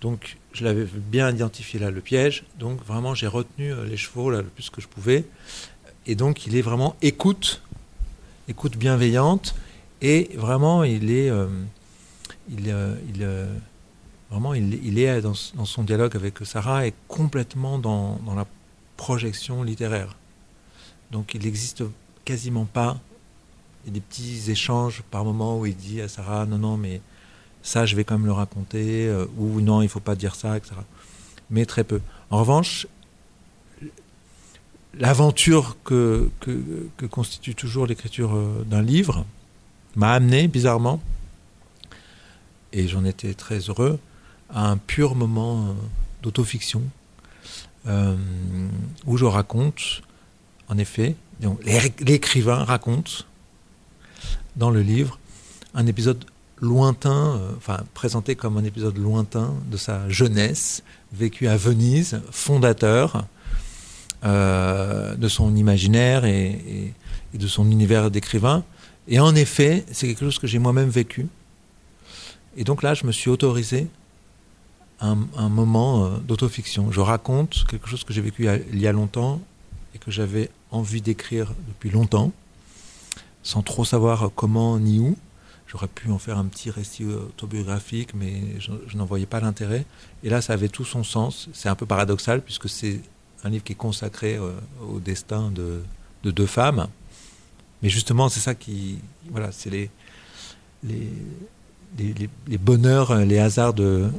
Donc, 0.00 0.36
je 0.52 0.64
l'avais 0.64 0.84
bien 0.84 1.30
identifié 1.30 1.80
là, 1.80 1.90
le 1.90 2.00
piège. 2.00 2.44
Donc, 2.58 2.84
vraiment, 2.84 3.14
j'ai 3.14 3.26
retenu 3.26 3.72
les 3.86 3.96
chevaux 3.96 4.30
là, 4.30 4.42
le 4.42 4.48
plus 4.48 4.70
que 4.70 4.80
je 4.80 4.88
pouvais. 4.88 5.24
Et 6.06 6.14
donc, 6.14 6.46
il 6.46 6.56
est 6.56 6.62
vraiment 6.62 6.96
écoute 7.02 7.62
écoute 8.50 8.76
bienveillante, 8.76 9.54
et 10.02 10.30
vraiment, 10.34 10.82
il 10.82 11.10
est, 11.10 11.30
euh, 11.30 11.46
il, 12.50 12.68
euh, 12.68 12.96
euh, 13.20 13.54
vraiment, 14.28 14.54
il, 14.54 14.98
est 14.98 15.20
dans, 15.20 15.34
son 15.34 15.82
dialogue 15.84 16.16
avec 16.16 16.38
Sarah 16.44 16.86
et 16.86 16.92
complètement 17.06 17.78
dans, 17.78 18.18
la 18.34 18.46
projection 19.00 19.62
littéraire. 19.62 20.14
Donc, 21.10 21.32
il 21.32 21.40
n'existe 21.40 21.84
quasiment 22.26 22.66
pas. 22.66 22.98
Il 23.82 23.88
y 23.88 23.90
a 23.92 23.94
des 23.94 24.00
petits 24.02 24.50
échanges 24.50 25.02
par 25.10 25.24
moment 25.24 25.58
où 25.58 25.64
il 25.64 25.74
dit 25.74 26.02
à 26.02 26.08
Sarah, 26.08 26.44
non, 26.44 26.58
non, 26.58 26.76
mais 26.76 27.00
ça, 27.62 27.86
je 27.86 27.96
vais 27.96 28.04
quand 28.04 28.18
même 28.18 28.26
le 28.26 28.32
raconter, 28.32 29.08
euh, 29.08 29.24
ou 29.38 29.62
non, 29.62 29.80
il 29.80 29.88
faut 29.88 30.00
pas 30.00 30.16
dire 30.16 30.34
ça, 30.34 30.58
etc. 30.58 30.72
Mais 31.48 31.64
très 31.64 31.82
peu. 31.82 32.02
En 32.28 32.40
revanche, 32.40 32.86
l'aventure 34.92 35.78
que, 35.82 36.28
que, 36.40 36.62
que, 36.98 37.06
constitue 37.06 37.54
toujours 37.54 37.86
l'écriture 37.86 38.34
euh, 38.34 38.66
d'un 38.66 38.82
livre 38.82 39.24
m'a 39.96 40.12
amené, 40.12 40.46
bizarrement, 40.46 41.00
et 42.74 42.86
j'en 42.86 43.06
étais 43.06 43.32
très 43.32 43.60
heureux, 43.60 43.98
à 44.50 44.68
un 44.68 44.76
pur 44.76 45.14
moment 45.14 45.68
euh, 45.68 45.72
d'autofiction, 46.22 46.82
euh, 47.86 48.16
où 49.06 49.16
je 49.16 49.24
raconte, 49.24 50.02
en 50.68 50.78
effet, 50.78 51.16
l'écrivain 52.00 52.64
raconte 52.64 53.26
dans 54.56 54.70
le 54.70 54.82
livre 54.82 55.18
un 55.74 55.86
épisode 55.86 56.24
lointain, 56.60 57.36
euh, 57.36 57.52
enfin 57.56 57.80
présenté 57.94 58.36
comme 58.36 58.58
un 58.58 58.64
épisode 58.64 58.98
lointain 58.98 59.54
de 59.70 59.76
sa 59.76 60.08
jeunesse, 60.08 60.82
vécu 61.12 61.48
à 61.48 61.56
Venise, 61.56 62.20
fondateur, 62.30 63.26
euh, 64.24 65.14
de 65.14 65.28
son 65.28 65.56
imaginaire 65.56 66.24
et, 66.24 66.92
de 67.32 67.46
son 67.46 67.70
univers 67.70 68.10
d'écrivain. 68.10 68.64
Et 69.08 69.18
en 69.20 69.34
effet, 69.34 69.84
c'est 69.92 70.06
quelque 70.08 70.20
chose 70.20 70.38
que 70.38 70.46
j'ai 70.46 70.58
moi-même 70.58 70.90
vécu. 70.90 71.28
Et 72.56 72.64
donc 72.64 72.82
là, 72.82 72.92
je 72.92 73.06
me 73.06 73.12
suis 73.12 73.30
autorisé 73.30 73.86
un, 75.00 75.18
un 75.36 75.48
moment 75.48 76.04
euh, 76.04 76.18
d'autofiction. 76.18 76.90
Je 76.92 77.00
raconte 77.00 77.64
quelque 77.68 77.88
chose 77.88 78.04
que 78.04 78.12
j'ai 78.12 78.20
vécu 78.20 78.48
il 78.72 78.78
y 78.78 78.86
a 78.86 78.92
longtemps 78.92 79.40
et 79.94 79.98
que 79.98 80.10
j'avais 80.10 80.50
envie 80.70 81.00
d'écrire 81.00 81.52
depuis 81.68 81.90
longtemps, 81.90 82.32
sans 83.42 83.62
trop 83.62 83.84
savoir 83.84 84.30
comment 84.34 84.78
ni 84.78 84.98
où. 84.98 85.16
J'aurais 85.66 85.88
pu 85.88 86.10
en 86.10 86.18
faire 86.18 86.36
un 86.36 86.46
petit 86.46 86.68
récit 86.68 87.04
autobiographique, 87.04 88.12
mais 88.12 88.42
je, 88.58 88.96
n'en 88.96 89.04
voyais 89.04 89.26
pas 89.26 89.38
l'intérêt. 89.38 89.86
Et 90.24 90.28
là, 90.28 90.42
ça 90.42 90.54
avait 90.54 90.68
tout 90.68 90.84
son 90.84 91.04
sens. 91.04 91.48
C'est 91.52 91.68
un 91.68 91.76
peu 91.76 91.86
paradoxal, 91.86 92.42
puisque 92.42 92.68
c'est 92.68 93.00
un 93.44 93.50
livre 93.50 93.62
qui 93.62 93.74
est 93.74 93.76
consacré 93.76 94.34
euh, 94.34 94.50
au 94.88 94.98
destin 94.98 95.52
de, 95.52 95.80
de, 96.24 96.32
deux 96.32 96.46
femmes. 96.46 96.88
Mais 97.82 97.88
justement, 97.88 98.28
c'est 98.28 98.40
ça 98.40 98.56
qui. 98.56 98.98
Voilà, 99.30 99.52
c'est 99.52 99.70
les, 99.70 99.90
les, 100.82 102.58
bonheurs, 102.58 103.14
les 103.24 103.38
hasards 103.38 103.74
de, 103.74 104.10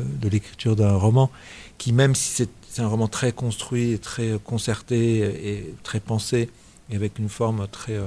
de, 0.00 0.28
l'écriture 0.28 0.76
d'un 0.76 0.96
roman, 0.96 1.30
qui 1.78 1.92
même 1.92 2.14
si 2.14 2.46
c'est 2.68 2.82
un 2.82 2.88
roman 2.88 3.08
très 3.08 3.32
construit, 3.32 3.98
très 3.98 4.38
concerté 4.42 5.18
et 5.48 5.74
très 5.82 6.00
pensé, 6.00 6.50
et 6.90 6.96
avec 6.96 7.18
une 7.18 7.28
forme 7.28 7.66
très 7.68 7.98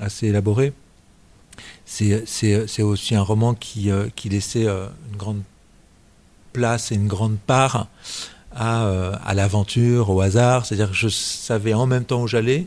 assez 0.00 0.26
élaborée, 0.26 0.72
c'est 1.84 2.82
aussi 2.82 3.14
un 3.14 3.22
roman 3.22 3.54
qui, 3.54 3.90
qui 4.14 4.28
laissait 4.28 4.66
une 4.66 5.16
grande 5.16 5.42
place 6.52 6.90
et 6.90 6.94
une 6.94 7.06
grande 7.06 7.38
part 7.38 7.88
à, 8.56 8.86
euh, 8.86 9.12
à 9.24 9.34
l'aventure, 9.34 10.10
au 10.10 10.20
hasard. 10.20 10.64
C'est-à-dire 10.64 10.90
que 10.90 10.96
je 10.96 11.08
savais 11.08 11.74
en 11.74 11.86
même 11.86 12.04
temps 12.04 12.22
où 12.22 12.26
j'allais, 12.26 12.66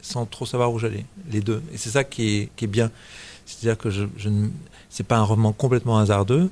sans 0.00 0.24
trop 0.24 0.46
savoir 0.46 0.72
où 0.72 0.78
j'allais, 0.78 1.04
les 1.30 1.40
deux. 1.40 1.62
Et 1.72 1.78
c'est 1.78 1.90
ça 1.90 2.04
qui 2.04 2.36
est, 2.36 2.48
qui 2.56 2.64
est 2.64 2.68
bien. 2.68 2.90
C'est-à-dire 3.44 3.76
que 3.76 3.90
je, 3.90 4.04
je 4.16 4.30
c'est 4.88 5.06
pas 5.06 5.16
un 5.16 5.24
roman 5.24 5.52
complètement 5.52 5.98
hasardeux, 5.98 6.50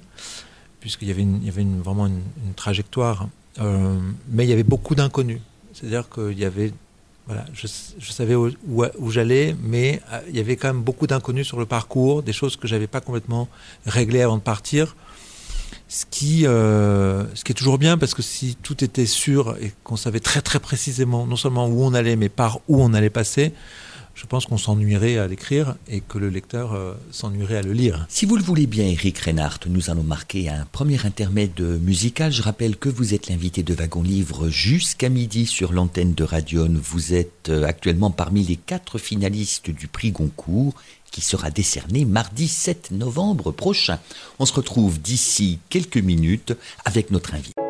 puisqu'il 0.81 1.09
y 1.09 1.11
avait, 1.11 1.23
une, 1.23 1.37
il 1.43 1.47
y 1.47 1.49
avait 1.49 1.63
une, 1.63 1.81
vraiment 1.81 2.07
une, 2.07 2.23
trajectoire, 2.57 3.29
euh, 3.61 3.99
mais 4.29 4.45
il 4.45 4.51
y 4.51 4.53
avait 4.53 4.63
beaucoup 4.63 4.95
d'inconnus. 4.95 5.41
C'est-à-dire 5.73 6.09
qu'il 6.09 6.39
y 6.39 6.45
avait, 6.45 6.73
voilà, 7.27 7.45
je, 7.53 7.67
je 7.99 8.13
savais 8.13 8.35
où, 8.35 8.51
où, 8.67 9.11
j'allais, 9.11 9.55
mais 9.63 10.01
euh, 10.13 10.21
il 10.29 10.37
y 10.37 10.41
avait 10.41 10.57
quand 10.57 10.69
même 10.69 10.83
beaucoup 10.83 11.07
d'inconnus 11.07 11.47
sur 11.47 11.59
le 11.59 11.67
parcours, 11.67 12.23
des 12.23 12.33
choses 12.33 12.57
que 12.57 12.67
j'avais 12.67 12.87
pas 12.87 13.01
complètement 13.01 13.49
réglées 13.87 14.23
avant 14.23 14.37
de 14.37 14.43
partir 14.43 14.97
ce 15.89 16.05
qui, 16.09 16.47
euh, 16.47 17.25
ce 17.35 17.43
qui 17.45 17.51
est 17.51 17.55
toujours 17.55 17.79
bien 17.79 17.99
parce 17.99 18.15
que 18.15 18.23
si 18.23 18.57
tout 18.63 18.85
était 18.85 19.07
sûr 19.07 19.57
et 19.61 19.73
qu'on 19.83 19.97
savait 19.97 20.21
très 20.21 20.41
très 20.41 20.61
précisément 20.61 21.27
non 21.27 21.37
seulement 21.37 21.67
où 21.67 21.83
on 21.83 21.95
allait 21.95 22.17
mais 22.17 22.29
par 22.29 22.61
où 22.69 22.81
on 22.81 22.95
allait 22.95 23.11
passer, 23.11 23.53
je 24.15 24.27
pense 24.27 24.47
qu'on 24.47 24.59
s'ennuierait 24.59 25.19
à 25.19 25.27
l'écrire 25.27 25.77
et 25.89 26.01
que 26.01 26.19
le 26.19 26.29
lecteur 26.29 26.75
euh, 26.75 26.95
s'ennuierait 27.11 27.57
à 27.57 27.63
le 27.63 27.73
lire. 27.73 28.07
Si 28.09 28.27
vous 28.27 28.37
le 28.37 28.43
voulez 28.43 28.67
bien, 28.67 28.85
Eric 28.87 29.19
Reinhardt, 29.19 29.69
nous 29.69 29.91
allons 29.91 30.03
marquer 30.03 30.49
un 30.49 30.67
premier 30.71 31.05
intermède 31.07 31.61
musical. 31.61 32.33
Je 32.33 32.43
rappelle 32.43 32.77
que 32.77 32.89
vous 32.89 33.15
êtes 33.15 33.29
l'invité 33.29 33.63
de 33.63 33.75
Wagon 33.75 34.03
Livre 34.03 34.49
jusqu'à 34.49 35.09
midi 35.09 35.47
sur 35.47 35.73
l'antenne 35.73 36.15
de 36.15 36.25
Radion. 36.25 36.73
Vous 36.83 37.15
êtes 37.15 37.49
euh, 37.49 37.65
actuellement 37.65 38.11
parmi 38.11 38.45
les 38.45 38.57
quatre 38.57 38.99
finalistes 38.99 39.71
du 39.71 39.89
prix 39.89 40.11
Goncourt 40.11 40.75
qui 41.11 41.21
sera 41.21 41.51
décerné 41.51 42.05
mardi 42.05 42.49
7 42.49 42.93
novembre 42.93 43.51
prochain. 43.51 43.99
On 44.39 44.47
se 44.47 44.53
retrouve 44.53 45.01
d'ici 45.01 45.59
quelques 45.69 45.99
minutes 45.99 46.57
avec 46.85 47.11
notre 47.11 47.35
invité. 47.35 47.70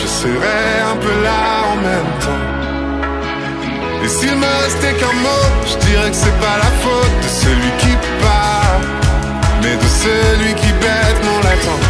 Je 0.00 0.06
serai 0.20 0.62
un 0.92 0.96
peu 1.04 1.14
là 1.28 1.42
en 1.72 1.76
même 1.88 2.12
temps. 2.24 2.44
Et 4.04 4.08
s'il 4.08 4.36
me 4.36 4.52
restait 4.64 4.94
qu'un 5.00 5.16
mot, 5.26 5.46
je 5.70 5.76
dirais 5.86 6.10
que 6.10 6.16
c'est 6.24 6.38
pas 6.46 6.56
la 6.64 6.70
faute 6.82 7.16
de 7.24 7.30
celui 7.42 7.70
qui 7.82 7.94
part, 8.22 8.80
mais 9.62 9.74
de 9.84 9.88
celui 10.04 10.54
qui 10.54 10.70
bêtement 10.84 11.38
l'attend, 11.44 11.82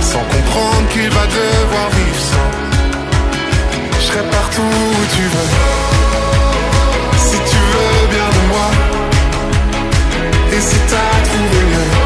sans 0.00 0.24
comprendre 0.34 0.86
qu'il 0.92 1.10
va 1.10 1.26
devoir 1.26 1.88
vivre 1.90 2.22
sans 2.32 2.66
partout 4.22 4.62
où 4.62 5.04
tu 5.14 5.22
veux. 5.22 5.50
Si 7.18 7.36
tu 7.50 7.58
veux 7.72 8.06
bien 8.14 8.28
de 8.36 8.42
moi, 8.52 8.68
et 10.52 10.60
si 10.60 10.76
t'as 10.90 11.16
trouvé 11.28 11.60
mieux, 11.70 12.05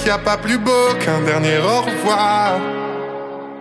qu'il 0.00 0.06
n'y 0.06 0.12
a 0.12 0.18
pas 0.18 0.38
plus 0.38 0.58
beau 0.58 0.94
qu'un 1.04 1.20
dernier 1.22 1.58
au 1.58 1.82
revoir. 1.82 2.58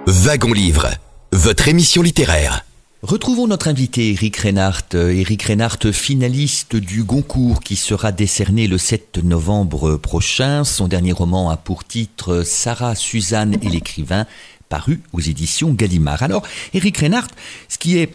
Wagon 0.08 0.54
Livre, 0.54 0.88
votre 1.34 1.67
émission 1.67 2.02
littéraire. 2.02 2.63
Retrouvons 3.02 3.47
notre 3.47 3.67
invité 3.67 4.12
Eric 4.12 4.38
Reinhardt. 4.38 4.95
Eric 4.95 5.43
Reinhardt, 5.43 5.91
finaliste 5.91 6.78
du 6.78 7.04
Goncourt 7.04 7.60
qui 7.60 7.75
sera 7.75 8.13
décerné 8.13 8.67
le 8.67 8.78
7 8.78 9.19
novembre 9.21 9.97
prochain. 9.97 10.63
Son 10.63 10.88
dernier 10.88 11.12
roman 11.12 11.49
a 11.49 11.58
pour 11.58 11.84
titre 11.84 12.43
Sarah, 12.45 12.95
Suzanne 12.95 13.58
et 13.62 13.69
l'écrivain, 13.69 14.25
paru 14.69 15.02
aux 15.12 15.21
éditions 15.21 15.73
Gallimard. 15.73 16.23
Alors, 16.23 16.43
Eric 16.73 16.99
Reinhardt, 16.99 17.32
ce 17.67 17.78
qui 17.78 17.97
est 17.97 18.13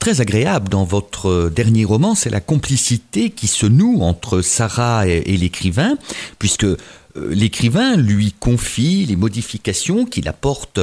très 0.00 0.20
agréable 0.20 0.68
dans 0.68 0.84
votre 0.84 1.48
dernier 1.54 1.84
roman, 1.84 2.14
c'est 2.14 2.30
la 2.30 2.40
complicité 2.40 3.30
qui 3.30 3.46
se 3.46 3.64
noue 3.64 4.02
entre 4.02 4.42
Sarah 4.42 5.06
et, 5.06 5.36
l'écrivain, 5.36 5.96
puisque 6.38 6.64
euh, 6.64 6.76
l'écrivain 7.16 7.96
lui 7.96 8.32
confie 8.32 9.06
les 9.06 9.16
modifications 9.16 10.04
qu'il 10.04 10.28
apporte 10.28 10.80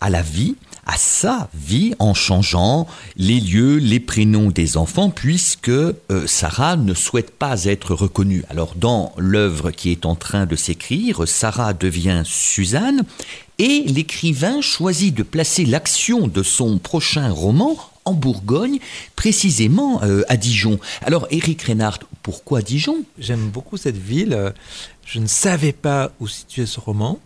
à 0.00 0.10
la 0.10 0.22
vie, 0.22 0.54
à 0.86 0.96
sa 0.96 1.48
vie, 1.54 1.94
en 1.98 2.14
changeant 2.14 2.86
les 3.16 3.40
lieux, 3.40 3.76
les 3.76 4.00
prénoms 4.00 4.50
des 4.50 4.76
enfants, 4.76 5.10
puisque 5.10 5.68
euh, 5.68 5.94
Sarah 6.26 6.76
ne 6.76 6.94
souhaite 6.94 7.30
pas 7.30 7.64
être 7.64 7.94
reconnue. 7.94 8.44
Alors 8.50 8.74
dans 8.74 9.12
l'œuvre 9.16 9.70
qui 9.70 9.90
est 9.90 10.04
en 10.04 10.14
train 10.14 10.46
de 10.46 10.56
s'écrire, 10.56 11.26
Sarah 11.26 11.72
devient 11.72 12.22
Suzanne, 12.24 13.02
et 13.58 13.84
l'écrivain 13.86 14.60
choisit 14.60 15.14
de 15.14 15.22
placer 15.22 15.64
l'action 15.64 16.26
de 16.26 16.42
son 16.42 16.78
prochain 16.78 17.30
roman 17.30 17.76
en 18.04 18.12
Bourgogne, 18.12 18.78
précisément 19.16 20.02
euh, 20.02 20.22
à 20.28 20.36
Dijon. 20.36 20.78
Alors, 21.02 21.26
Eric 21.30 21.62
Reinhardt, 21.62 22.00
pourquoi 22.22 22.60
Dijon? 22.60 22.98
J'aime 23.18 23.48
beaucoup 23.48 23.78
cette 23.78 23.96
ville. 23.96 24.52
Je 25.04 25.18
ne 25.18 25.26
savais 25.26 25.72
pas 25.72 26.12
où 26.20 26.26
situer 26.26 26.66
ce 26.66 26.80
roman. 26.80 27.18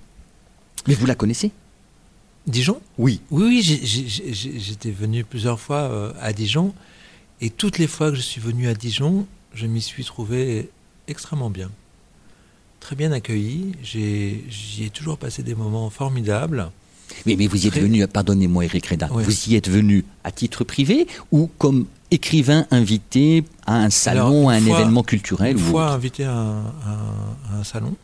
Mais 0.87 0.95
vous 0.95 1.07
la 1.07 1.15
connaissez 1.15 1.53
Dijon? 2.47 2.81
Oui. 2.97 3.21
Oui, 3.31 3.45
oui 3.45 3.63
j'étais 3.63 4.91
venu 4.91 5.23
plusieurs 5.25 5.61
fois 5.61 5.83
euh, 5.83 6.13
à 6.21 6.33
Dijon. 6.33 6.75
Et 7.41 7.51
toutes 7.51 7.79
les 7.79 7.87
fois 7.87 8.11
que 8.11 8.17
je 8.17 8.23
suis 8.23 8.41
venu 8.41 8.69
à 8.69 8.75
Dijon, 8.75 9.27
je 9.55 9.67
m'y 9.67 9.83
suis 9.83 10.05
trouvé 10.05 10.71
extrêmement 11.07 11.51
bien. 11.51 11.71
très 12.81 12.97
bien 12.97 13.13
accueilli. 13.13 13.73
J'y 13.83 14.85
ai, 14.85 14.91
toujours 14.91 15.19
passé 15.19 15.43
des 15.43 15.55
moments 15.55 15.91
formidables. 15.91 16.71
Oui, 17.27 17.37
mais 17.37 17.47
vous 17.47 17.65
y 17.65 17.69
êtes 17.69 17.79
venu, 17.79 18.07
pardonnez-moi 18.07 18.65
Eric 18.65 18.87
Reda, 18.87 19.09
vous 19.11 19.49
y 19.49 19.57
êtes 19.57 19.69
venu 19.69 20.05
à 20.25 20.31
titre 20.31 20.65
privé 20.65 21.07
ou 21.33 21.51
comme 21.59 21.87
écrivain 22.11 22.67
invité 22.71 23.45
à 23.67 23.77
un 23.77 23.91
salon, 23.91 24.49
à 24.49 24.55
un 24.55 24.65
événement 24.65 25.03
culturel 25.03 25.57
Une 25.57 25.63
fois 25.63 25.91
invité 25.91 26.25
à 26.25 26.35
un, 26.35 27.65
salon, 27.65 27.97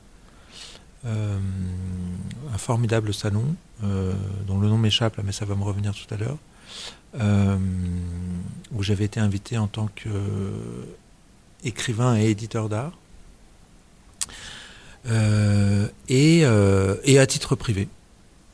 euh, 1.06 1.38
un 2.52 2.58
formidable 2.58 3.14
salon, 3.14 3.44
euh, 3.82 4.12
dont 4.46 4.58
le 4.58 4.68
nom 4.68 4.78
m'échappe, 4.78 5.18
mais 5.24 5.32
ça 5.32 5.44
va 5.44 5.54
me 5.54 5.64
revenir 5.64 5.94
tout 5.94 6.12
à 6.12 6.18
l'heure, 6.18 6.36
euh, 7.18 7.56
où 8.72 8.82
j'avais 8.82 9.04
été 9.04 9.20
invité 9.20 9.56
en 9.58 9.68
tant 9.68 9.88
qu'écrivain 11.62 12.16
et 12.16 12.26
éditeur 12.30 12.68
d'art. 12.68 12.92
Et, 16.08 16.40
et, 16.40 17.18
à 17.18 17.26
titre 17.26 17.56
privé. 17.56 17.88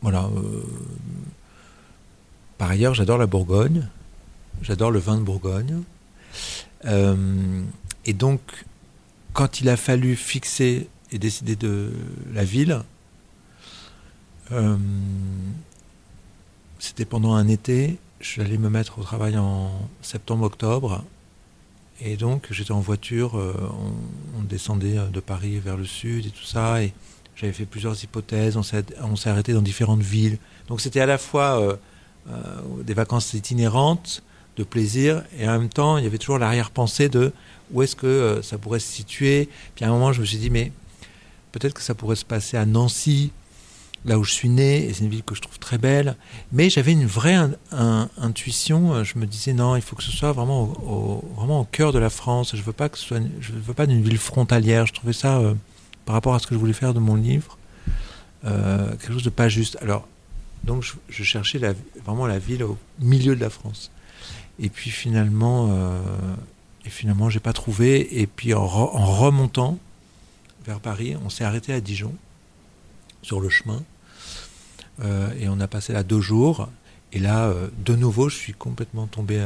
Voilà. 0.02 0.28
par 2.58 2.70
ailleurs, 2.70 2.94
j'adore 2.94 3.18
la 3.18 3.26
Bourgogne. 3.26 3.86
J'adore 4.62 4.90
le 4.90 4.98
vin 4.98 5.16
de 5.16 5.22
Bourgogne. 5.22 5.82
Euh, 6.84 7.62
et 8.04 8.12
donc, 8.12 8.40
quand 9.32 9.60
il 9.60 9.68
a 9.68 9.76
fallu 9.76 10.16
fixer 10.16 10.88
et 11.12 11.18
décider 11.18 11.56
de 11.56 11.92
la 12.32 12.44
ville, 12.44 12.82
euh, 14.52 14.76
c'était 16.78 17.04
pendant 17.04 17.34
un 17.34 17.48
été. 17.48 17.98
J'allais 18.20 18.58
me 18.58 18.68
mettre 18.68 18.98
au 18.98 19.02
travail 19.02 19.38
en 19.38 19.70
septembre-octobre. 20.02 21.04
Et 22.02 22.16
donc, 22.16 22.46
j'étais 22.50 22.72
en 22.72 22.80
voiture. 22.80 23.38
Euh, 23.38 23.54
on, 24.38 24.42
descendait 24.42 24.96
de 25.12 25.20
Paris 25.20 25.60
vers 25.60 25.76
le 25.76 25.84
sud 25.84 26.26
et 26.26 26.30
tout 26.30 26.44
ça. 26.44 26.82
Et 26.82 26.92
j'avais 27.36 27.52
fait 27.52 27.66
plusieurs 27.66 28.02
hypothèses. 28.02 28.56
On 28.56 28.62
s'est 28.62 29.30
arrêté 29.30 29.52
dans 29.52 29.62
différentes 29.62 30.02
villes. 30.02 30.38
Donc, 30.68 30.80
c'était 30.80 31.00
à 31.00 31.06
la 31.06 31.18
fois 31.18 31.78
des 32.84 32.94
vacances 32.94 33.32
itinérantes 33.34 34.22
de 34.56 34.64
plaisir. 34.64 35.22
Et 35.38 35.48
en 35.48 35.58
même 35.58 35.68
temps, 35.68 35.98
il 35.98 36.04
y 36.04 36.06
avait 36.06 36.18
toujours 36.18 36.38
l'arrière-pensée 36.38 37.08
de 37.08 37.32
où 37.72 37.82
est-ce 37.82 37.96
que 37.96 38.06
euh, 38.06 38.42
ça 38.42 38.58
pourrait 38.58 38.80
se 38.80 38.90
situer. 38.90 39.48
Puis 39.74 39.84
à 39.84 39.88
un 39.88 39.92
moment, 39.92 40.12
je 40.12 40.20
me 40.20 40.26
suis 40.26 40.38
dit, 40.38 40.50
mais 40.50 40.72
peut-être 41.52 41.74
que 41.74 41.82
ça 41.82 41.94
pourrait 41.94 42.16
se 42.16 42.24
passer 42.24 42.56
à 42.56 42.66
Nancy, 42.66 43.32
là 44.04 44.18
où 44.18 44.24
je 44.24 44.32
suis 44.32 44.48
né, 44.48 44.86
et 44.86 44.94
c'est 44.94 45.04
une 45.04 45.10
ville 45.10 45.22
que 45.22 45.34
je 45.34 45.42
trouve 45.42 45.58
très 45.58 45.78
belle. 45.78 46.16
Mais 46.52 46.70
j'avais 46.70 46.92
une 46.92 47.06
vraie 47.06 47.38
intuition. 48.18 48.94
Euh, 48.94 49.04
je 49.04 49.18
me 49.18 49.26
disais, 49.26 49.52
non, 49.52 49.76
il 49.76 49.82
faut 49.82 49.96
que 49.96 50.02
ce 50.02 50.12
soit 50.12 50.32
vraiment 50.32 50.62
au, 50.62 51.66
cœur 51.70 51.92
de 51.92 51.98
la 51.98 52.10
France. 52.10 52.56
Je 52.56 52.62
veux 52.62 52.72
pas 52.72 52.88
que 52.88 52.98
ce 52.98 53.04
soit, 53.04 53.20
je 53.40 53.52
veux 53.52 53.74
pas 53.74 53.86
d'une 53.86 54.02
ville 54.02 54.18
frontalière. 54.18 54.86
Je 54.86 54.92
trouvais 54.92 55.12
ça, 55.12 55.38
euh, 55.38 55.54
par 56.04 56.14
rapport 56.14 56.34
à 56.34 56.38
ce 56.38 56.46
que 56.46 56.54
je 56.54 56.60
voulais 56.60 56.72
faire 56.72 56.94
de 56.94 57.00
mon 57.00 57.14
livre, 57.14 57.58
quelque 58.42 59.12
chose 59.12 59.22
de 59.22 59.30
pas 59.30 59.48
juste. 59.48 59.76
Alors, 59.82 60.08
donc, 60.64 60.84
je, 61.08 61.22
cherchais 61.22 61.60
vraiment 62.04 62.26
la 62.26 62.38
ville 62.38 62.64
au 62.64 62.76
milieu 63.00 63.34
de 63.34 63.40
la 63.40 63.50
France. 63.50 63.90
Et 64.61 64.68
puis 64.68 64.90
finalement, 64.90 65.70
euh, 65.73 66.01
et 66.85 66.90
finalement, 66.90 67.31
j'ai 67.31 67.40
pas 67.40 67.55
trouvé. 67.55 68.20
Et 68.20 68.27
puis 68.27 68.53
en, 68.55 68.66
remontant 68.66 69.79
vers 70.66 70.81
Paris, 70.81 71.16
on 71.25 71.31
s'est 71.31 71.44
arrêté 71.44 71.73
à 71.73 71.81
Dijon 71.81 72.14
sur 73.23 73.40
le 73.40 73.49
chemin. 73.49 73.83
Euh, 75.03 75.33
et 75.40 75.49
on 75.49 75.59
a 75.61 75.66
passé 75.66 75.94
là 75.94 76.03
deux 76.03 76.20
jours. 76.20 76.68
Et 77.12 77.18
là, 77.18 77.46
euh, 77.46 77.68
de 77.85 77.96
nouveau, 77.96 78.29
je 78.29 78.37
suis 78.37 78.53
complètement 78.53 79.07
tombé 79.07 79.42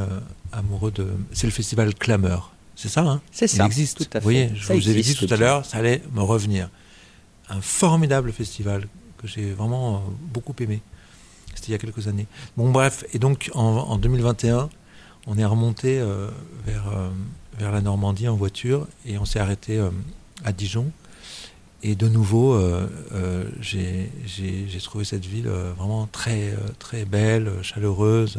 amoureux 0.52 0.90
de. 0.90 1.08
C'est 1.32 1.46
le 1.46 1.52
festival 1.52 1.94
Clameur. 1.94 2.52
C'est 2.74 2.88
ça, 2.88 3.02
hein? 3.02 3.22
C'est 3.30 3.46
ça. 3.46 3.62
Il 3.62 3.66
existe. 3.66 3.98
Tout 3.98 4.04
à 4.04 4.10
fait. 4.14 4.18
Vous 4.18 4.24
voyez, 4.24 4.50
je 4.56 4.72
vous 4.72 4.88
ai 4.90 5.00
dit 5.00 5.14
tout 5.14 5.32
à 5.32 5.36
l'heure, 5.36 5.64
ça 5.64 5.78
allait 5.78 6.02
me 6.12 6.22
revenir. 6.22 6.68
Un 7.48 7.60
formidable 7.60 8.32
festival 8.32 8.88
que 9.18 9.28
j'ai 9.28 9.52
vraiment 9.52 10.02
beaucoup 10.32 10.54
aimé. 10.58 10.80
C'était 11.54 11.68
il 11.68 11.72
y 11.72 11.74
a 11.74 11.78
quelques 11.78 12.08
années. 12.08 12.26
Bon, 12.56 12.72
bref. 12.72 13.04
Et 13.12 13.20
donc, 13.20 13.50
en, 13.54 13.62
en 13.62 13.96
2021, 13.96 14.70
on 15.26 15.38
est 15.38 15.44
remonté 15.44 15.98
euh, 16.00 16.28
vers, 16.66 16.88
euh, 16.88 17.08
vers 17.58 17.72
la 17.72 17.80
Normandie 17.80 18.28
en 18.28 18.36
voiture 18.36 18.86
et 19.06 19.18
on 19.18 19.24
s'est 19.24 19.38
arrêté 19.38 19.78
euh, 19.78 19.90
à 20.44 20.52
Dijon. 20.52 20.90
Et 21.82 21.96
de 21.96 22.08
nouveau, 22.08 22.58
j'ai 23.60 24.08
trouvé 24.82 25.04
cette 25.04 25.26
ville 25.26 25.48
vraiment 25.48 26.06
très, 26.10 26.56
très 26.78 27.04
belle, 27.04 27.52
chaleureuse. 27.60 28.38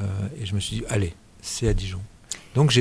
et 0.00 0.46
je 0.46 0.56
me 0.56 0.58
suis 0.58 0.78
dit, 0.78 0.82
allez, 0.88 1.14
c'est 1.42 1.68
à 1.68 1.74
Dijon. 1.74 2.00
Donc 2.56 2.76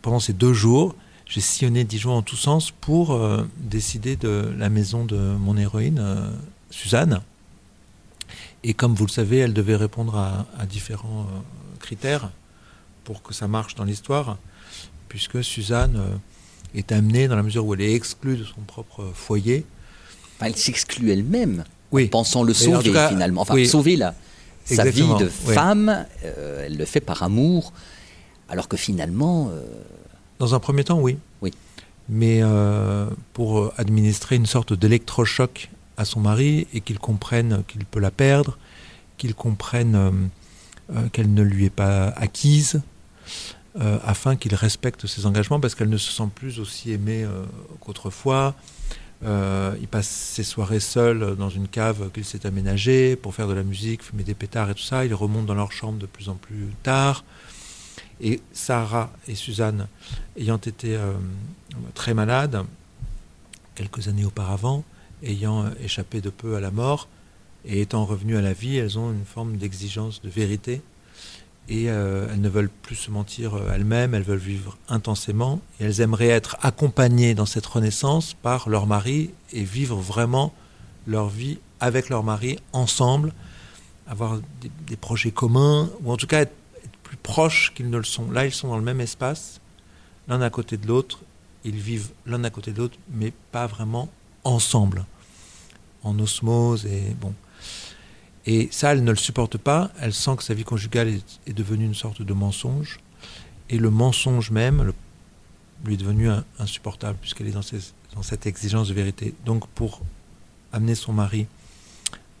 pendant 0.00 0.20
ces 0.20 0.32
deux 0.32 0.54
jours, 0.54 0.94
j'ai 1.26 1.42
sillonné 1.42 1.84
Dijon 1.84 2.12
en 2.12 2.22
tous 2.22 2.36
sens 2.36 2.70
pour 2.70 3.20
décider 3.58 4.16
de 4.16 4.50
la 4.56 4.70
maison 4.70 5.04
de 5.04 5.18
mon 5.18 5.58
héroïne, 5.58 6.02
Suzanne. 6.70 7.20
Et 8.64 8.72
comme 8.72 8.94
vous 8.94 9.04
le 9.04 9.12
savez, 9.12 9.36
elle 9.36 9.52
devait 9.52 9.76
répondre 9.76 10.16
à 10.16 10.64
différents 10.64 11.26
critères 11.78 12.30
pour 13.06 13.22
que 13.22 13.32
ça 13.32 13.46
marche 13.46 13.76
dans 13.76 13.84
l'histoire, 13.84 14.36
puisque 15.08 15.42
Suzanne 15.42 15.96
euh, 15.96 16.78
est 16.78 16.90
amenée, 16.90 17.28
dans 17.28 17.36
la 17.36 17.44
mesure 17.44 17.64
où 17.64 17.72
elle 17.72 17.80
est 17.80 17.94
exclue 17.94 18.36
de 18.36 18.44
son 18.44 18.60
propre 18.66 19.10
foyer. 19.14 19.64
elle 20.40 20.56
s'exclut 20.56 21.12
elle-même, 21.12 21.64
oui. 21.92 22.06
en 22.06 22.08
pensant 22.08 22.42
le 22.42 22.52
sauver 22.52 22.92
finalement. 23.08 23.42
Enfin, 23.42 23.64
sauver 23.64 23.96
la, 23.96 24.14
sa 24.64 24.90
vie 24.90 25.08
de 25.20 25.28
femme, 25.28 26.04
euh, 26.24 26.64
elle 26.66 26.76
le 26.76 26.84
fait 26.84 27.00
par 27.00 27.22
amour, 27.22 27.72
alors 28.48 28.66
que 28.66 28.76
finalement. 28.76 29.50
Euh, 29.52 29.62
dans 30.40 30.54
un 30.54 30.58
premier 30.58 30.82
temps, 30.82 30.98
oui. 30.98 31.16
Oui. 31.40 31.52
Mais 32.08 32.40
pour 33.32 33.72
administrer 33.78 34.36
une 34.36 34.46
sorte 34.46 34.72
d'électrochoc 34.72 35.70
à 35.96 36.04
son 36.04 36.20
mari 36.20 36.68
et 36.72 36.80
qu'il 36.80 36.98
comprenne 36.98 37.64
qu'il 37.66 37.84
peut 37.84 37.98
la 37.98 38.12
perdre, 38.12 38.58
qu'il 39.16 39.34
comprenne 39.34 40.28
qu'elle 41.12 41.32
ne 41.34 41.42
lui 41.42 41.64
est 41.64 41.70
pas 41.70 42.08
acquise, 42.08 42.82
euh, 43.78 43.98
afin 44.02 44.36
qu'il 44.36 44.54
respecte 44.54 45.06
ses 45.06 45.26
engagements, 45.26 45.60
parce 45.60 45.74
qu'elle 45.74 45.90
ne 45.90 45.98
se 45.98 46.10
sent 46.10 46.30
plus 46.34 46.60
aussi 46.60 46.92
aimée 46.92 47.24
euh, 47.24 47.44
qu'autrefois. 47.80 48.54
il 49.22 49.88
passe 49.90 50.08
ses 50.08 50.44
soirées 50.44 50.80
seul 50.80 51.36
dans 51.36 51.50
une 51.50 51.68
cave 51.68 52.10
qu'il 52.12 52.24
s'est 52.24 52.46
aménagée 52.46 53.16
pour 53.16 53.34
faire 53.34 53.48
de 53.48 53.52
la 53.52 53.62
musique, 53.62 54.02
fumer 54.02 54.22
des 54.22 54.34
pétards 54.34 54.70
et 54.70 54.74
tout 54.74 54.82
ça. 54.82 55.04
Il 55.04 55.12
remonte 55.12 55.44
dans 55.44 55.54
leur 55.54 55.72
chambre 55.72 55.98
de 55.98 56.06
plus 56.06 56.30
en 56.30 56.36
plus 56.36 56.68
tard. 56.82 57.24
Et 58.20 58.40
Sarah 58.52 59.12
et 59.28 59.34
Suzanne, 59.34 59.88
ayant 60.38 60.56
été 60.56 60.98
très 61.92 62.14
malades 62.14 62.64
quelques 63.74 64.08
années 64.08 64.24
auparavant, 64.24 64.84
ayant 65.22 65.70
échappé 65.82 66.22
de 66.22 66.30
peu 66.30 66.56
à 66.56 66.60
la 66.60 66.70
mort, 66.70 67.08
et 67.66 67.80
étant 67.80 68.04
revenues 68.04 68.36
à 68.36 68.42
la 68.42 68.52
vie, 68.52 68.76
elles 68.76 68.98
ont 68.98 69.10
une 69.10 69.24
forme 69.24 69.56
d'exigence 69.56 70.22
de 70.22 70.28
vérité. 70.28 70.82
Et 71.68 71.90
euh, 71.90 72.28
elles 72.30 72.40
ne 72.40 72.48
veulent 72.48 72.70
plus 72.70 72.94
se 72.94 73.10
mentir 73.10 73.54
euh, 73.54 73.72
elles-mêmes, 73.74 74.14
elles 74.14 74.22
veulent 74.22 74.38
vivre 74.38 74.78
intensément. 74.88 75.60
Et 75.80 75.84
elles 75.84 76.00
aimeraient 76.00 76.28
être 76.28 76.56
accompagnées 76.62 77.34
dans 77.34 77.46
cette 77.46 77.66
renaissance 77.66 78.34
par 78.34 78.68
leur 78.68 78.86
mari 78.86 79.30
et 79.52 79.64
vivre 79.64 79.96
vraiment 79.96 80.54
leur 81.08 81.28
vie 81.28 81.58
avec 81.80 82.08
leur 82.08 82.22
mari, 82.22 82.58
ensemble, 82.72 83.32
avoir 84.06 84.38
des, 84.86 84.96
projets 84.96 85.32
communs, 85.32 85.90
ou 86.02 86.12
en 86.12 86.16
tout 86.16 86.28
cas 86.28 86.42
être, 86.42 86.54
être 86.84 86.96
plus 87.02 87.16
proches 87.16 87.72
qu'ils 87.74 87.90
ne 87.90 87.98
le 87.98 88.04
sont. 88.04 88.30
Là, 88.30 88.46
ils 88.46 88.52
sont 88.52 88.68
dans 88.68 88.76
le 88.76 88.84
même 88.84 89.00
espace, 89.00 89.60
l'un 90.28 90.40
à 90.40 90.50
côté 90.50 90.76
de 90.76 90.86
l'autre. 90.86 91.20
Ils 91.64 91.76
vivent 91.76 92.10
l'un 92.26 92.44
à 92.44 92.50
côté 92.50 92.70
de 92.70 92.78
l'autre, 92.78 92.96
mais 93.12 93.32
pas 93.50 93.66
vraiment 93.66 94.08
ensemble, 94.44 95.04
en 96.04 96.16
osmose 96.20 96.86
et 96.86 97.14
bon. 97.20 97.34
Et 98.46 98.68
ça, 98.70 98.92
elle 98.92 99.02
ne 99.02 99.10
le 99.10 99.16
supporte 99.16 99.58
pas. 99.58 99.90
Elle 100.00 100.12
sent 100.12 100.36
que 100.36 100.42
sa 100.44 100.54
vie 100.54 100.64
conjugale 100.64 101.08
est, 101.46 101.52
devenue 101.52 101.84
une 101.84 101.94
sorte 101.94 102.22
de 102.22 102.32
mensonge. 102.32 103.00
Et 103.70 103.78
le 103.78 103.90
mensonge 103.90 104.50
même 104.50 104.92
lui 105.84 105.94
est 105.94 105.98
devenu 105.98 106.28
insupportable, 106.58 107.18
puisqu'elle 107.20 107.48
est 107.48 107.52
dans, 107.52 107.60
dans, 108.14 108.22
cette 108.22 108.46
exigence 108.46 108.88
de 108.88 108.94
vérité. 108.94 109.34
Donc, 109.44 109.66
pour 109.68 110.00
amener 110.72 110.94
son 110.94 111.12
mari 111.12 111.46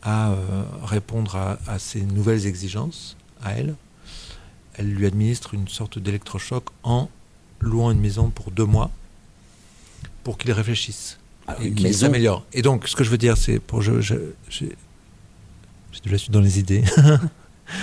à 0.02 0.30
euh, 0.30 0.64
répondre 0.84 1.34
à, 1.36 1.58
à, 1.66 1.78
ces 1.78 2.02
nouvelles 2.02 2.46
exigences, 2.46 3.16
à 3.42 3.52
elle, 3.52 3.74
elle 4.74 4.92
lui 4.92 5.06
administre 5.06 5.54
une 5.54 5.68
sorte 5.68 5.98
d'électrochoc 5.98 6.64
en 6.84 7.10
louant 7.60 7.90
une 7.90 8.00
maison 8.00 8.30
pour 8.30 8.50
deux 8.52 8.64
mois 8.64 8.90
pour 10.22 10.38
qu'il 10.38 10.52
réfléchisse. 10.52 11.18
Ah, 11.48 11.56
et 11.60 11.72
qu'il 11.72 11.94
s'améliore. 11.94 12.44
Et 12.52 12.62
donc, 12.62 12.88
ce 12.88 12.96
que 12.96 13.04
je 13.04 13.10
veux 13.10 13.18
dire, 13.18 13.36
c'est 13.36 13.58
pour 13.58 13.82
je, 13.82 14.00
je, 14.00 14.16
je 14.48 14.66
la 16.04 16.18
suite 16.18 16.32
dans 16.32 16.40
les 16.40 16.58
idées. 16.58 16.84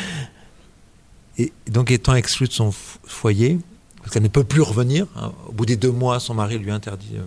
et 1.37 1.51
donc, 1.67 1.91
étant 1.91 2.15
exclue 2.15 2.47
de 2.47 2.53
son 2.53 2.71
foyer, 2.71 3.59
parce 4.01 4.13
qu'elle 4.13 4.23
ne 4.23 4.27
peut 4.27 4.43
plus 4.43 4.61
revenir, 4.61 5.07
hein, 5.15 5.31
au 5.47 5.51
bout 5.51 5.65
des 5.65 5.77
deux 5.77 5.91
mois, 5.91 6.19
son 6.19 6.33
mari 6.33 6.57
lui 6.57 6.71
interdit. 6.71 7.15
Euh, 7.15 7.23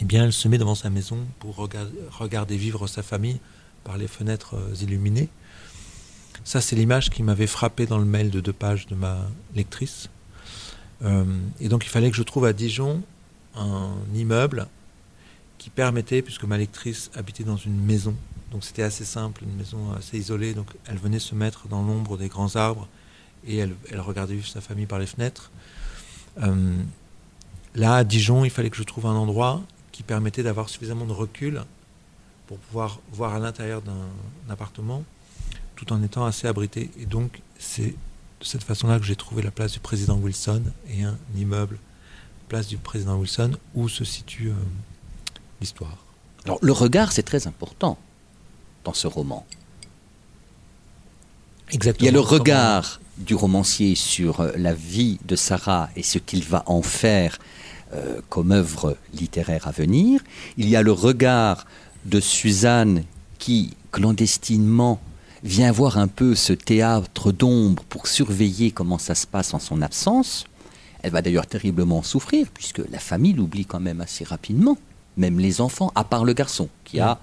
eh 0.00 0.04
bien, 0.04 0.24
elle 0.24 0.32
se 0.32 0.46
met 0.48 0.58
devant 0.58 0.74
sa 0.74 0.90
maison 0.90 1.18
pour 1.40 1.56
regarder, 1.56 2.56
vivre 2.56 2.86
sa 2.86 3.02
famille 3.02 3.40
par 3.84 3.98
les 3.98 4.08
fenêtres 4.08 4.54
euh, 4.54 4.74
illuminées. 4.82 5.28
Ça, 6.44 6.60
c'est 6.60 6.76
l'image 6.76 7.10
qui 7.10 7.22
m'avait 7.22 7.46
frappé 7.46 7.86
dans 7.86 7.98
le 7.98 8.04
mail 8.04 8.30
de 8.30 8.40
deux 8.40 8.52
pages 8.52 8.86
de 8.86 8.94
ma 8.94 9.18
lectrice. 9.54 10.08
Euh, 11.02 11.24
et 11.60 11.68
donc, 11.68 11.84
il 11.84 11.88
fallait 11.88 12.10
que 12.10 12.16
je 12.16 12.22
trouve 12.22 12.44
à 12.44 12.52
Dijon 12.52 13.02
un 13.56 13.90
immeuble 14.14 14.66
qui 15.58 15.70
permettait, 15.70 16.22
puisque 16.22 16.44
ma 16.44 16.58
lectrice 16.58 17.10
habitait 17.14 17.44
dans 17.44 17.56
une 17.56 17.78
maison, 17.80 18.14
donc 18.50 18.64
c'était 18.64 18.82
assez 18.82 19.04
simple, 19.04 19.44
une 19.44 19.54
maison 19.56 19.92
assez 19.92 20.18
isolée, 20.18 20.54
donc 20.54 20.68
elle 20.86 20.96
venait 20.96 21.18
se 21.18 21.34
mettre 21.34 21.68
dans 21.68 21.82
l'ombre 21.82 22.16
des 22.16 22.28
grands 22.28 22.56
arbres 22.56 22.88
et 23.46 23.58
elle, 23.58 23.74
regardait 24.00 24.36
juste 24.36 24.54
sa 24.54 24.60
famille 24.60 24.86
par 24.86 24.98
les 24.98 25.06
fenêtres. 25.06 25.50
Euh, 26.42 26.76
là, 27.74 27.96
à 27.96 28.04
Dijon, 28.04 28.44
il 28.44 28.50
fallait 28.50 28.70
que 28.70 28.76
je 28.76 28.82
trouve 28.82 29.06
un 29.06 29.14
endroit 29.14 29.62
qui 29.92 30.02
permettait 30.02 30.42
d'avoir 30.42 30.68
suffisamment 30.68 31.04
de 31.04 31.12
recul 31.12 31.62
pour 32.46 32.58
pouvoir 32.58 33.00
voir 33.12 33.34
à 33.34 33.38
l'intérieur 33.38 33.82
d'un 33.82 34.08
appartement 34.48 35.04
tout 35.76 35.92
en 35.92 36.02
étant 36.02 36.24
assez 36.24 36.48
abrité. 36.48 36.90
Et 36.98 37.06
donc, 37.06 37.40
c'est 37.58 37.94
de 38.40 38.44
cette 38.44 38.64
façon-là 38.64 38.98
que 38.98 39.04
j'ai 39.04 39.16
trouvé 39.16 39.42
la 39.42 39.50
place 39.50 39.72
du 39.72 39.80
président 39.80 40.16
Wilson 40.16 40.62
et 40.88 41.04
un 41.04 41.16
immeuble, 41.36 41.78
place 42.48 42.66
du 42.66 42.78
président 42.78 43.16
Wilson, 43.16 43.52
où 43.74 43.88
se 43.88 44.04
situe 44.04 44.48
euh, 44.48 44.54
l'histoire. 45.60 45.98
Alors, 46.44 46.58
le 46.62 46.72
regard, 46.72 47.12
c'est 47.12 47.22
très 47.22 47.46
important 47.46 47.98
dans 48.88 48.94
ce 48.94 49.06
roman. 49.06 49.44
Exactement. 51.70 52.02
Il 52.02 52.06
y 52.06 52.08
a 52.08 52.12
le 52.12 52.20
regard 52.20 53.00
du 53.18 53.34
romancier 53.34 53.94
sur 53.94 54.40
euh, 54.40 54.52
la 54.56 54.72
vie 54.72 55.18
de 55.26 55.36
Sarah 55.36 55.90
et 55.94 56.02
ce 56.02 56.18
qu'il 56.18 56.42
va 56.42 56.62
en 56.64 56.80
faire 56.80 57.38
euh, 57.92 58.22
comme 58.30 58.50
œuvre 58.50 58.96
littéraire 59.12 59.68
à 59.68 59.72
venir. 59.72 60.22
Il 60.56 60.70
y 60.70 60.76
a 60.76 60.80
le 60.80 60.92
regard 60.92 61.66
de 62.06 62.18
Suzanne 62.18 63.04
qui, 63.38 63.74
clandestinement, 63.92 64.98
vient 65.44 65.70
voir 65.70 65.98
un 65.98 66.08
peu 66.08 66.34
ce 66.34 66.54
théâtre 66.54 67.30
d'ombre 67.30 67.82
pour 67.90 68.06
surveiller 68.06 68.70
comment 68.70 68.98
ça 68.98 69.14
se 69.14 69.26
passe 69.26 69.52
en 69.52 69.58
son 69.58 69.82
absence. 69.82 70.46
Elle 71.02 71.12
va 71.12 71.20
d'ailleurs 71.20 71.46
terriblement 71.46 72.02
souffrir, 72.02 72.46
puisque 72.54 72.80
la 72.90 72.98
famille 72.98 73.34
l'oublie 73.34 73.66
quand 73.66 73.80
même 73.80 74.00
assez 74.00 74.24
rapidement, 74.24 74.78
même 75.18 75.38
les 75.38 75.60
enfants, 75.60 75.92
à 75.94 76.04
part 76.04 76.24
le 76.24 76.32
garçon, 76.32 76.70
qui 76.84 77.00
a 77.00 77.18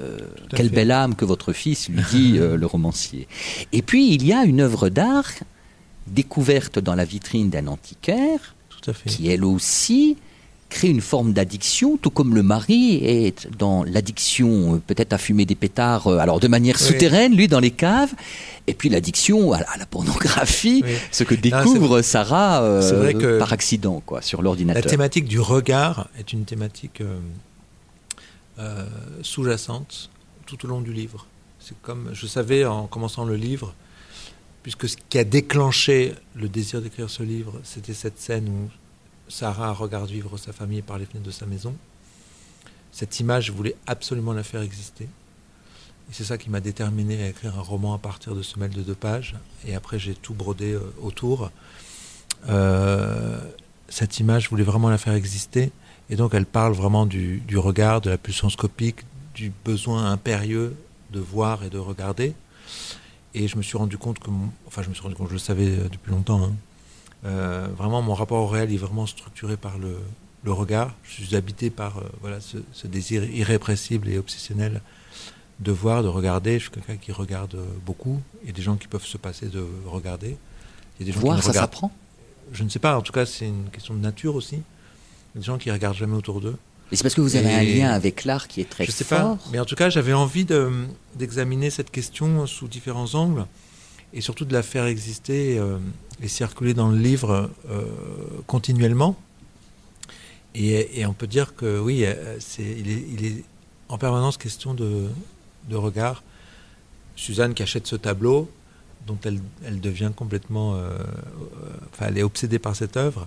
euh, 0.00 0.18
quelle 0.54 0.70
belle 0.70 0.90
âme 0.90 1.14
que 1.14 1.24
votre 1.24 1.52
fils, 1.52 1.88
lui 1.88 2.02
dit 2.10 2.34
euh, 2.38 2.56
le 2.56 2.66
romancier. 2.66 3.28
Et 3.72 3.82
puis 3.82 4.12
il 4.12 4.24
y 4.26 4.32
a 4.32 4.44
une 4.44 4.60
œuvre 4.60 4.88
d'art 4.88 5.30
découverte 6.06 6.78
dans 6.78 6.94
la 6.94 7.04
vitrine 7.04 7.50
d'un 7.50 7.66
antiquaire, 7.66 8.54
qui 9.06 9.28
elle 9.28 9.44
aussi 9.44 10.16
crée 10.68 10.88
une 10.88 11.00
forme 11.00 11.32
d'addiction, 11.32 11.96
tout 11.96 12.10
comme 12.10 12.34
le 12.34 12.42
mari 12.42 12.96
est 12.96 13.48
dans 13.56 13.84
l'addiction 13.84 14.74
euh, 14.74 14.82
peut-être 14.84 15.12
à 15.12 15.18
fumer 15.18 15.46
des 15.46 15.54
pétards, 15.54 16.08
alors 16.08 16.40
de 16.40 16.48
manière 16.48 16.78
souterraine, 16.78 17.34
lui 17.34 17.48
dans 17.48 17.60
les 17.60 17.70
caves, 17.70 18.12
et 18.66 18.74
puis 18.74 18.88
l'addiction 18.88 19.52
à, 19.52 19.60
la 19.78 19.86
pornographie, 19.86 20.82
ce 21.12 21.22
que 21.24 21.34
découvre 21.34 22.02
Sarah 22.02 22.80
par 23.38 23.52
accident 23.52 24.02
quoi, 24.04 24.20
sur 24.20 24.42
l'ordinateur. 24.42 24.82
La 24.82 24.90
thématique 24.90 25.26
du 25.26 25.38
regard 25.38 26.08
est 26.18 26.32
une 26.32 26.44
thématique 26.44 27.00
euh, 28.58 28.86
sous-jacente 29.22 30.10
tout 30.46 30.64
au 30.64 30.68
long 30.68 30.80
du 30.80 30.92
livre. 30.92 31.26
C'est 31.58 31.80
comme 31.82 32.10
je 32.12 32.26
savais 32.26 32.64
en 32.64 32.86
commençant 32.86 33.24
le 33.24 33.36
livre, 33.36 33.74
puisque 34.62 34.88
ce 34.88 34.96
qui 35.08 35.18
a 35.18 35.24
déclenché 35.24 36.14
le 36.34 36.48
désir 36.48 36.82
d'écrire 36.82 37.10
ce 37.10 37.22
livre, 37.22 37.60
c'était 37.64 37.94
cette 37.94 38.18
scène 38.18 38.48
où 38.48 38.70
Sarah 39.28 39.72
regarde 39.72 40.10
vivre 40.10 40.36
sa 40.36 40.52
famille 40.52 40.82
par 40.82 40.98
les 40.98 41.06
fenêtres 41.06 41.26
de 41.26 41.30
sa 41.30 41.46
maison. 41.46 41.74
Cette 42.92 43.18
image, 43.18 43.46
je 43.46 43.52
voulais 43.52 43.74
absolument 43.86 44.32
la 44.32 44.42
faire 44.42 44.62
exister. 44.62 45.04
Et 45.04 46.12
c'est 46.12 46.24
ça 46.24 46.38
qui 46.38 46.50
m'a 46.50 46.60
déterminé 46.60 47.22
à 47.22 47.28
écrire 47.28 47.58
un 47.58 47.62
roman 47.62 47.94
à 47.94 47.98
partir 47.98 48.34
de 48.34 48.42
ce 48.42 48.58
mail 48.58 48.70
de 48.70 48.82
deux 48.82 48.94
pages. 48.94 49.34
Et 49.66 49.74
après, 49.74 49.98
j'ai 49.98 50.14
tout 50.14 50.34
brodé 50.34 50.74
euh, 50.74 50.80
autour. 51.02 51.50
Euh, 52.48 53.40
cette 53.88 54.20
image, 54.20 54.44
je 54.44 54.50
voulais 54.50 54.64
vraiment 54.64 54.90
la 54.90 54.98
faire 54.98 55.14
exister. 55.14 55.72
Et 56.10 56.16
donc 56.16 56.34
elle 56.34 56.46
parle 56.46 56.74
vraiment 56.74 57.06
du, 57.06 57.42
regard, 57.56 58.00
de 58.00 58.10
la 58.10 58.18
pulsion 58.18 58.50
scopique, 58.50 59.00
du 59.34 59.52
besoin 59.64 60.10
impérieux 60.10 60.76
de 61.10 61.20
voir 61.20 61.64
et 61.64 61.70
de 61.70 61.78
regarder. 61.78 62.34
Et 63.34 63.48
je 63.48 63.56
me 63.56 63.62
suis 63.62 63.76
rendu 63.76 63.98
compte 63.98 64.18
que, 64.18 64.30
enfin 64.66 64.82
je 64.82 64.88
me 64.88 64.94
suis 64.94 65.02
rendu 65.02 65.14
compte, 65.14 65.28
je 65.28 65.34
le 65.34 65.38
savais 65.38 65.68
euh, 65.68 65.88
depuis 65.90 66.12
longtemps, 66.12 66.44
hein. 66.44 66.52
euh, 67.24 67.68
vraiment 67.76 68.00
mon 68.00 68.14
rapport 68.14 68.42
au 68.42 68.46
réel 68.46 68.72
est 68.72 68.76
vraiment 68.76 69.06
structuré 69.06 69.56
par 69.56 69.78
le, 69.78 69.96
regard. 70.46 70.94
Je 71.04 71.24
suis 71.24 71.36
habité 71.36 71.70
par 71.70 71.98
euh, 71.98 72.02
voilà, 72.20 72.38
ce, 72.40 72.86
désir 72.86 73.24
irrépressible 73.24 74.08
et 74.08 74.18
obsessionnel 74.18 74.82
de 75.60 75.72
voir, 75.72 76.02
de 76.02 76.08
regarder. 76.08 76.58
Je 76.58 76.64
suis 76.64 76.70
quelqu'un 76.70 76.96
qui 76.96 77.12
regarde 77.12 77.56
beaucoup. 77.86 78.20
Il 78.42 78.48
y 78.48 78.50
a 78.50 78.52
des 78.52 78.62
gens 78.62 78.76
qui 78.76 78.86
peuvent 78.86 79.06
se 79.06 79.16
passer 79.16 79.46
de 79.46 79.66
regarder. 79.86 80.36
Il 80.98 81.06
y 81.06 81.08
a 81.08 81.12
des 81.12 81.18
gens 81.18 81.24
voir, 81.24 81.42
ça 81.42 81.52
s'apprend? 81.52 81.90
Je 82.52 82.62
ne 82.62 82.68
sais 82.68 82.78
pas. 82.78 82.98
En 82.98 83.02
tout 83.02 83.12
cas, 83.12 83.24
c'est 83.24 83.46
une 83.46 83.70
question 83.70 83.94
de 83.94 84.00
nature 84.00 84.34
aussi 84.34 84.60
des 85.34 85.42
gens 85.42 85.58
qui 85.58 85.70
regardent 85.70 85.96
jamais 85.96 86.16
autour 86.16 86.40
d'eux. 86.40 86.56
Et 86.92 86.96
c'est 86.96 87.02
parce 87.02 87.14
que 87.14 87.20
vous 87.20 87.36
avez 87.36 87.52
un 87.52 87.62
lien 87.62 87.90
avec 87.90 88.24
l'art 88.24 88.46
qui 88.46 88.60
est 88.60 88.68
très 88.68 88.84
je 88.84 88.90
sais 88.90 89.04
Pas, 89.04 89.38
mais 89.50 89.58
en 89.58 89.64
tout 89.64 89.74
cas, 89.74 89.90
j'avais 89.90 90.12
envie 90.12 90.46
d'examiner 91.16 91.70
cette 91.70 91.90
question 91.90 92.46
sous 92.46 92.68
différents 92.68 93.14
angles 93.14 93.46
et 94.12 94.20
surtout 94.20 94.44
de 94.44 94.52
la 94.52 94.62
faire 94.62 94.86
exister 94.86 95.58
euh, 95.58 95.78
et 96.22 96.28
circuler 96.28 96.72
dans 96.72 96.88
le 96.88 96.96
livre 96.96 97.50
euh, 97.68 97.84
continuellement. 98.46 99.16
Et, 100.54 101.04
on 101.04 101.12
peut 101.12 101.26
dire 101.26 101.56
que 101.56 101.80
oui, 101.80 102.04
euh, 102.04 102.38
il, 102.60 103.26
est, 103.26 103.42
en 103.88 103.98
permanence 103.98 104.36
question 104.36 104.72
de, 104.72 105.08
de, 105.68 105.74
regard. 105.74 106.22
Suzanne 107.16 107.54
qui 107.54 107.64
achète 107.64 107.88
ce 107.88 107.96
tableau, 107.96 108.48
dont 109.08 109.18
elle, 109.24 109.40
elle 109.64 109.80
devient 109.80 110.12
complètement, 110.14 110.78
enfin, 111.92 112.06
elle 112.06 112.18
est 112.18 112.22
obsédée 112.22 112.60
par 112.60 112.76
cette 112.76 112.96
œuvre. 112.96 113.26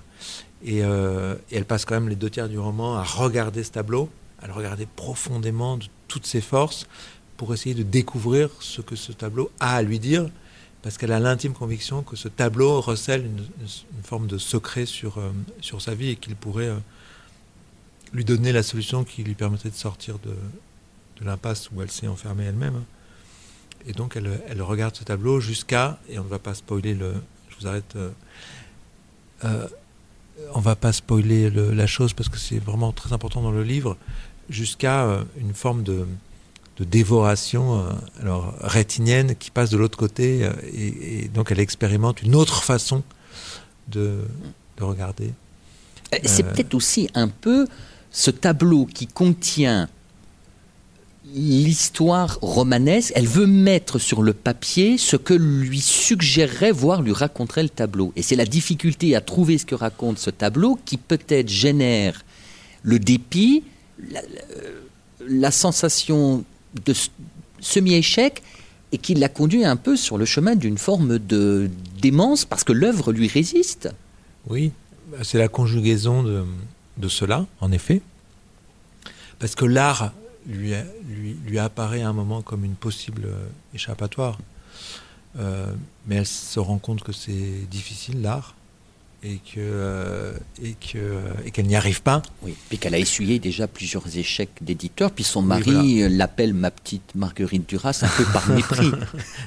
Euh, 0.66 1.36
et, 1.52 1.58
elle 1.58 1.66
passe 1.66 1.86
quand 1.86 1.96
même 1.96 2.10
les 2.10 2.16
deux 2.16 2.30
tiers 2.30 2.50
du 2.50 2.60
roman 2.60 2.96
à 2.96 3.04
regarder 3.04 3.64
ce 3.64 3.72
tableau, 3.72 4.10
à 4.42 4.48
le 4.48 4.54
regarder 4.54 4.86
profondément 4.86 5.78
de 5.78 5.86
toutes 6.08 6.26
ses 6.26 6.42
forces 6.42 6.88
pour 7.38 7.54
essayer 7.54 7.76
de 7.76 7.84
découvrir 7.84 8.50
ce 8.60 8.82
que 8.82 8.96
ce 8.96 9.12
tableau 9.12 9.52
a 9.60 9.76
à 9.76 9.82
lui 9.82 10.00
dire, 10.00 10.28
parce 10.82 10.98
qu'elle 10.98 11.12
a 11.12 11.20
l'intime 11.20 11.54
conviction 11.54 12.02
que 12.02 12.16
ce 12.16 12.28
tableau 12.28 12.82
recèle 12.82 13.26
une, 13.26 13.46
forme 14.04 14.28
de 14.28 14.38
secret 14.38 14.86
sur, 14.86 15.20
euh, 15.20 15.32
sur 15.62 15.82
sa 15.82 15.94
vie 15.94 16.10
et 16.10 16.16
qu'il 16.16 16.36
pourrait 16.36 16.70
euh, 16.70 16.78
lui 18.14 18.26
donner 18.26 18.52
la 18.52 18.64
solution 18.64 19.04
qui 19.04 19.24
lui 19.24 19.36
permettrait 19.36 19.70
de 19.70 19.76
sortir 19.76 20.18
de, 20.20 20.32
de 21.20 21.26
l'impasse 21.26 21.70
où 21.72 21.82
elle 21.82 21.92
s'est 21.92 22.08
enfermée 22.08 22.46
elle-même. 22.46 22.84
Et 23.86 23.94
donc 23.94 24.16
elle, 24.16 24.42
elle, 24.48 24.62
regarde 24.62 24.96
ce 24.96 25.04
tableau 25.04 25.40
jusqu'à, 25.40 26.00
et 26.10 26.18
on 26.18 26.24
ne 26.24 26.30
va 26.30 26.40
pas 26.40 26.56
spoiler 26.56 26.96
le... 26.96 27.14
Je 27.50 27.62
vous 27.62 27.68
arrête 27.68 27.98
on 30.54 30.60
va 30.60 30.76
pas 30.76 30.94
spoiler 30.94 31.50
la 31.50 31.88
chose 31.88 32.14
parce 32.14 32.30
que 32.30 32.38
c'est 32.38 32.60
vraiment 32.60 32.92
très 32.92 33.14
important 33.14 33.42
dans 33.42 33.52
le 33.52 33.64
livre, 33.64 33.98
jusqu'à 34.50 35.06
euh, 35.06 35.24
une 35.40 35.54
forme 35.54 35.84
de, 35.84 36.06
dévoration 36.80 37.80
euh, 37.80 37.92
alors 38.22 38.54
rétinienne 38.62 39.36
qui 39.36 39.50
passe 39.50 39.72
de 39.72 39.78
l'autre 39.78 39.98
côté 39.98 40.44
euh, 40.44 40.54
et, 40.72 41.28
donc 41.34 41.52
elle 41.52 41.60
expérimente 41.60 42.22
une 42.22 42.36
autre 42.36 42.64
façon 42.64 43.02
de, 43.88 44.20
regarder. 44.80 45.34
C'est 46.24 46.44
peut-être 46.44 46.76
aussi 46.76 47.10
un 47.16 47.28
peu 47.28 47.68
ce 48.12 48.30
tableau 48.30 48.86
qui 48.86 49.08
contient 49.08 49.90
l'histoire 51.34 52.40
romanesque, 52.42 53.12
elle 53.16 53.28
veut 53.28 53.48
mettre 53.48 54.00
sur 54.00 54.22
le 54.22 54.34
papier 54.34 54.98
ce 54.98 55.16
que 55.16 55.34
lui 55.34 55.80
suggérerait, 55.80 56.72
voire 56.72 57.02
lui 57.02 57.14
raconterait 57.14 57.64
le 57.64 57.70
tableau. 57.70 58.14
Et 58.16 58.22
c'est 58.22 58.36
la 58.36 58.46
difficulté 58.46 59.16
à 59.16 59.22
trouver 59.22 59.58
ce 59.58 59.66
que 59.66 59.76
raconte 59.76 60.20
ce 60.20 60.30
tableau 60.30 60.80
qui 60.86 60.98
peut-être 60.98 61.50
génère 61.50 62.24
le 62.84 63.00
dépit, 63.00 63.64
la, 65.28 65.52
sensation 65.52 66.46
de 66.86 66.94
semi-échec 67.60 68.42
et 68.92 68.98
qui 68.98 69.16
l'a 69.16 69.30
conduit 69.30 69.66
un 69.66 69.76
peu 69.76 69.98
sur 69.98 70.18
le 70.18 70.26
chemin 70.26 70.56
d'une 70.56 70.78
forme 70.78 71.20
de 71.20 71.70
démence 72.02 72.46
parce 72.46 72.64
que 72.64 72.72
l'œuvre 72.74 73.12
lui 73.12 73.28
résiste. 73.28 73.90
Oui, 74.50 74.72
c'est 75.24 75.38
la 75.38 75.48
conjugaison 75.50 76.24
de, 76.24 76.46
de 76.98 77.08
cela, 77.10 77.46
en 77.60 77.72
effet. 77.72 78.02
Parce 79.40 79.56
que 79.56 79.66
l'art 79.66 80.14
lui, 80.48 80.74
lui, 81.08 81.38
lui, 81.46 81.60
apparaît 81.60 82.02
à 82.02 82.10
un 82.10 82.14
moment 82.14 82.42
comme 82.42 82.64
une 82.64 82.76
possible 82.76 83.24
euh, 83.26 83.48
échappatoire. 83.74 84.38
Euh, 85.40 85.68
mais 86.08 86.16
elle 86.16 86.26
se 86.26 86.60
rend 86.60 86.78
compte 86.78 87.04
que 87.04 87.12
c'est 87.12 87.68
difficile 87.70 88.22
l'art 88.22 88.56
et 89.24 89.36
que 89.38 89.58
euh, 89.58 90.32
et 90.64 90.74
que 90.74 91.20
et 91.46 91.52
qu'elle 91.52 91.68
n'y 91.68 91.76
arrive 91.76 92.02
pas. 92.02 92.22
Oui, 92.44 92.56
puis 92.70 92.78
qu'elle 92.78 92.96
a 92.96 93.00
essuyé 93.00 93.38
déjà 93.40 93.68
plusieurs 93.68 94.18
échecs 94.18 94.52
d'éditeurs, 94.62 95.12
puis 95.12 95.24
son 95.24 95.42
mari 95.42 96.08
l'appelle 96.10 96.54
ma 96.54 96.72
petite 96.72 97.14
Marguerite 97.14 97.68
Duras 97.68 98.00
un 98.04 98.08
peu 98.08 98.24
par 98.32 98.50
mépris. 98.56 98.92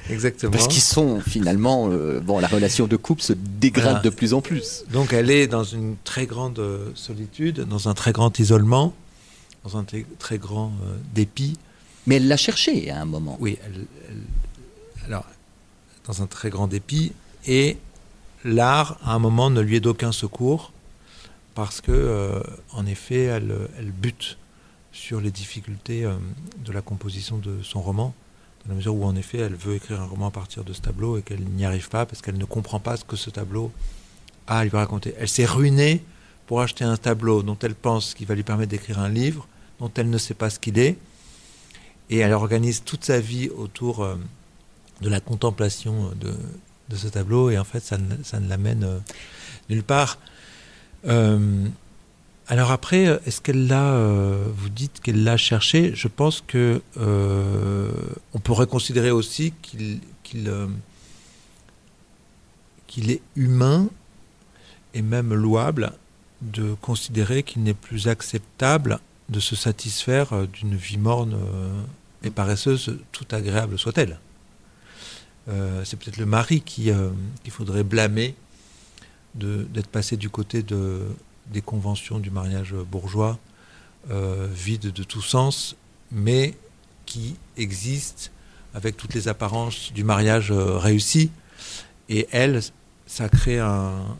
Exactement. 0.09 0.51
Parce 0.51 0.67
qu'ils 0.67 0.81
sont 0.81 1.19
finalement 1.19 1.89
bon, 2.21 2.39
la 2.39 2.47
relation 2.47 2.85
de 2.87 2.95
couple 2.95 3.21
se 3.21 3.33
dégrade 3.33 4.03
de 4.03 4.09
plus 4.09 4.33
en 4.33 4.41
plus. 4.41 4.83
Donc 4.91 5.13
elle 5.13 5.31
est 5.31 5.47
dans 5.47 5.63
une 5.63 5.95
très 6.03 6.25
grande 6.25 6.61
solitude, 6.93 7.61
dans 7.61 7.89
un 7.89 7.93
très 7.93 8.11
grand 8.11 8.37
isolement 8.39 8.93
dans 9.63 9.77
un 9.77 9.85
très 10.19 10.37
grand 10.37 10.71
euh, 10.83 10.97
dépit. 11.13 11.57
Mais 12.07 12.15
elle 12.15 12.27
l'a 12.27 12.37
cherché 12.37 12.89
à 12.89 13.01
un 13.01 13.05
moment. 13.05 13.37
Oui, 13.39 13.59
alors, 15.05 15.25
dans 16.05 16.21
un 16.21 16.27
très 16.27 16.49
grand 16.49 16.67
dépit. 16.67 17.11
Et 17.45 17.77
l'art, 18.43 18.97
à 19.03 19.13
un 19.13 19.19
moment, 19.19 19.49
ne 19.49 19.61
lui 19.61 19.75
est 19.75 19.81
d'aucun 19.81 20.11
secours 20.11 20.71
parce 21.53 21.81
que, 21.81 21.91
euh, 21.91 22.41
en 22.71 22.85
effet, 22.85 23.23
elle, 23.23 23.53
elle, 23.77 23.91
bute 23.91 24.37
sur 24.93 25.21
les 25.21 25.31
difficultés 25.31 26.05
euh, 26.05 26.15
de 26.65 26.71
la 26.71 26.81
composition 26.81 27.37
de 27.37 27.61
son 27.61 27.81
roman, 27.81 28.13
dans 28.63 28.69
la 28.69 28.75
mesure 28.75 28.95
où 28.95 29.03
en 29.05 29.15
effet 29.15 29.39
elle 29.39 29.55
veut 29.55 29.75
écrire 29.75 30.01
un 30.01 30.05
roman 30.05 30.27
à 30.27 30.31
partir 30.31 30.63
de 30.63 30.73
ce 30.73 30.81
tableau 30.81 31.17
et 31.17 31.23
qu'elle 31.23 31.43
n'y 31.43 31.65
arrive 31.65 31.89
pas 31.89 32.05
parce 32.05 32.21
qu'elle 32.21 32.37
ne 32.37 32.45
comprend 32.45 32.79
pas 32.79 32.95
ce 32.95 33.03
que 33.03 33.15
ce 33.15 33.29
tableau 33.29 33.71
a 34.47 34.59
à 34.59 34.63
lui 34.63 34.71
raconter. 34.71 35.13
Elle 35.17 35.29
s'est 35.29 35.45
ruinée 35.45 36.03
pour 36.47 36.61
acheter 36.61 36.83
un 36.83 36.97
tableau 36.97 37.43
dont 37.43 37.57
elle 37.61 37.75
pense 37.75 38.13
qu'il 38.13 38.27
va 38.27 38.35
lui 38.35 38.43
permettre 38.43 38.71
d'écrire 38.71 38.99
un 38.99 39.09
livre, 39.09 39.47
dont 39.79 39.91
elle 39.95 40.09
ne 40.09 40.17
sait 40.17 40.33
pas 40.33 40.49
ce 40.49 40.59
qu'il 40.59 40.77
est, 40.79 40.97
et 42.09 42.17
elle 42.17 42.33
organise 42.33 42.83
toute 42.83 43.05
sa 43.05 43.19
vie 43.19 43.49
autour 43.49 44.03
euh, 44.03 44.15
de 45.01 45.09
la 45.09 45.19
contemplation 45.19 46.11
de, 46.19 46.33
de, 46.89 46.95
ce 46.95 47.07
tableau, 47.07 47.49
et 47.49 47.57
en 47.57 47.63
fait 47.63 47.83
ça 47.83 47.97
ne, 47.97 48.47
l'amène 48.47 48.83
euh, 48.83 48.99
nulle 49.69 49.83
part. 49.83 50.19
Euh, 51.07 51.67
alors 52.51 52.71
après, 52.71 53.05
est-ce 53.25 53.39
qu'elle 53.39 53.67
l'a, 53.67 53.93
euh, 53.93 54.45
vous 54.53 54.67
dites 54.67 54.99
qu'elle 54.99 55.23
l'a 55.23 55.37
cherché? 55.37 55.93
Je 55.95 56.09
pense 56.09 56.43
que 56.45 56.81
euh, 56.97 57.91
on 58.33 58.39
pourrait 58.39 58.67
considérer 58.67 59.09
aussi 59.09 59.53
euh, 60.35 60.67
qu'il 62.87 63.09
est 63.09 63.21
humain 63.37 63.87
et 64.93 65.01
même 65.01 65.33
louable 65.33 65.93
de 66.41 66.73
considérer 66.81 67.43
qu'il 67.43 67.63
n'est 67.63 67.73
plus 67.73 68.07
acceptable 68.07 68.99
de 69.29 69.39
se 69.39 69.55
satisfaire 69.55 70.33
euh, 70.33 70.45
d'une 70.45 70.75
vie 70.75 70.97
morne 70.97 71.33
euh, 71.33 71.81
et 72.23 72.29
paresseuse, 72.29 72.97
tout 73.11 73.25
agréable 73.31 73.79
soit-elle. 73.79 74.19
Euh, 75.49 75.83
c'est 75.85 75.97
peut-être 75.97 76.17
le 76.17 76.25
mari 76.25 76.61
qui 76.61 76.91
qu'il 77.43 77.51
faudrait 77.51 77.83
blâmer 77.83 78.35
d'être 79.33 79.87
passé 79.87 80.17
du 80.17 80.29
côté 80.29 80.61
de, 80.61 81.07
des 81.47 81.61
conventions 81.61 82.19
du 82.19 82.29
mariage 82.29 82.73
bourgeois, 82.73 83.39
vide 84.09 84.91
de 84.91 85.03
tout 85.03 85.21
sens, 85.21 85.75
mais 86.11 86.55
qui 87.05 87.37
existe 87.57 88.31
avec 88.75 88.97
toutes 88.97 89.13
les 89.13 89.29
apparences 89.29 89.93
du 89.93 90.03
mariage 90.03 90.51
réussi. 90.51 91.31
Et 92.09 92.27
elle, 92.31 92.61
ça 93.11 93.27
crée 93.27 93.59
un, 93.59 94.15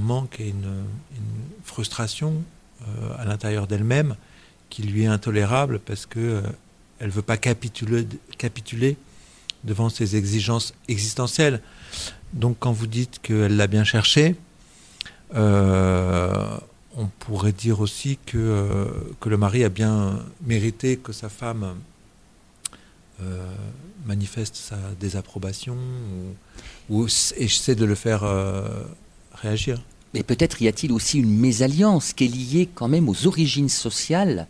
manque 0.00 0.40
et 0.40 0.48
une, 0.48 0.84
frustration 1.62 2.42
euh, 2.82 3.18
à 3.18 3.26
l'intérieur 3.26 3.66
d'elle-même 3.66 4.16
qui 4.70 4.82
lui 4.82 5.02
est 5.02 5.06
intolérable 5.06 5.78
parce 5.78 6.06
que 6.06 6.20
euh, 6.20 6.42
veut 7.00 7.20
pas 7.22 7.36
capituler, 7.36 8.06
capituler 8.38 8.96
devant 9.62 9.90
ses 9.90 10.16
exigences 10.16 10.72
existentielles. 10.88 11.60
Donc 12.32 12.56
quand 12.60 12.72
vous 12.72 12.86
dites 12.86 13.18
qu'elle 13.20 13.56
l'a 13.56 13.66
bien 13.66 13.84
cherché, 13.84 14.36
euh, 15.34 16.56
on 16.96 17.06
pourrait 17.06 17.52
dire 17.52 17.80
aussi 17.80 18.18
que, 18.24 18.38
euh, 18.38 18.86
que 19.20 19.28
le 19.28 19.36
mari 19.36 19.64
a 19.64 19.68
bien 19.68 20.18
mérité 20.46 20.96
que 20.96 21.12
sa 21.12 21.28
femme 21.28 21.74
euh, 23.24 23.46
manifeste 24.06 24.56
sa 24.56 24.76
désapprobation 25.00 25.76
ou, 26.90 26.94
ou 27.02 27.06
essaie 27.06 27.74
de 27.74 27.84
le 27.84 27.94
faire 27.94 28.22
euh, 28.24 28.68
réagir. 29.34 29.82
Mais 30.12 30.22
peut-être 30.22 30.62
y 30.62 30.68
a-t-il 30.68 30.92
aussi 30.92 31.18
une 31.18 31.36
mésalliance 31.36 32.12
qui 32.12 32.24
est 32.24 32.28
liée 32.28 32.68
quand 32.72 32.88
même 32.88 33.08
aux 33.08 33.26
origines 33.26 33.68
sociales 33.68 34.46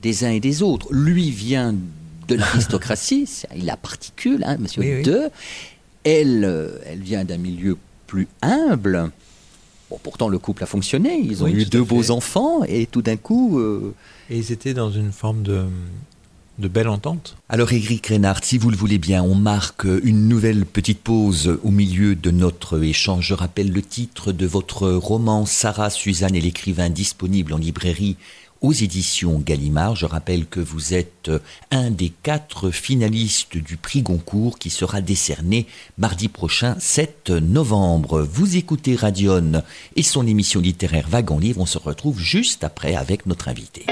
des 0.00 0.24
uns 0.24 0.30
et 0.30 0.40
des 0.40 0.62
autres. 0.62 0.88
Lui 0.92 1.30
vient 1.30 1.74
de 2.28 2.34
l'aristocratie, 2.36 3.28
il 3.56 3.68
a 3.70 3.76
particule, 3.76 4.42
hein, 4.46 4.56
monsieur 4.58 4.82
Oui. 4.82 5.02
Elle, 6.04 6.44
euh, 6.44 6.78
elle 6.86 7.00
vient 7.00 7.24
d'un 7.24 7.38
milieu 7.38 7.76
plus 8.06 8.28
humble. 8.42 9.10
Bon, 9.90 9.98
pourtant, 10.02 10.28
le 10.28 10.38
couple 10.38 10.62
a 10.64 10.66
fonctionné. 10.66 11.18
Ils 11.20 11.42
ont 11.42 11.46
Oui, 11.46 11.52
eu 11.62 11.64
deux 11.66 11.82
beaux 11.84 12.10
enfants 12.10 12.64
et 12.64 12.86
tout 12.86 13.02
d'un 13.02 13.16
coup. 13.16 13.58
euh, 13.58 13.94
Et 14.30 14.38
ils 14.38 14.50
étaient 14.52 14.74
dans 14.74 14.90
une 14.90 15.12
forme 15.12 15.42
de, 15.42 15.64
de 16.58 16.68
belle 16.68 16.88
entente. 16.88 17.36
Alors 17.48 17.72
Éric 17.72 18.06
Reynard, 18.08 18.44
si 18.44 18.58
vous 18.58 18.70
le 18.70 18.76
voulez 18.76 18.98
bien, 18.98 19.22
on 19.22 19.34
marque 19.34 19.84
une 19.84 20.28
nouvelle 20.28 20.66
petite 20.66 21.00
pause 21.00 21.58
au 21.62 21.70
milieu 21.70 22.14
de 22.14 22.30
notre 22.30 22.82
échange. 22.82 23.28
Je 23.28 23.34
rappelle 23.34 23.72
le 23.72 23.82
titre 23.82 24.32
de 24.32 24.46
votre 24.46 24.88
roman 24.88 25.46
Sarah, 25.46 25.90
Suzanne 25.90 26.34
et 26.34 26.40
l'écrivain 26.40 26.90
disponible 26.90 27.52
en 27.52 27.58
librairie 27.58 28.16
aux 28.62 28.72
éditions 28.72 29.42
Gallimard. 29.44 29.96
Je 29.96 30.06
rappelle 30.06 30.46
que 30.46 30.60
vous 30.60 30.94
êtes 30.94 31.30
un 31.70 31.90
des 31.90 32.12
quatre 32.22 32.70
finalistes 32.70 33.56
du 33.56 33.76
prix 33.76 34.02
Goncourt 34.02 34.58
qui 34.58 34.70
sera 34.70 35.00
décerné 35.00 35.66
mardi 35.98 36.28
prochain 36.28 36.76
7 36.78 37.30
novembre. 37.30 38.22
Vous 38.22 38.56
écoutez 38.56 38.94
Radion 38.94 39.62
et 39.96 40.02
son 40.02 40.26
émission 40.26 40.60
littéraire 40.60 41.08
Vague 41.08 41.32
en 41.32 41.38
livre. 41.38 41.60
On 41.60 41.66
se 41.66 41.78
retrouve 41.78 42.20
juste 42.20 42.62
après 42.64 42.94
avec 42.94 43.26
notre 43.26 43.48
invité. 43.48 43.84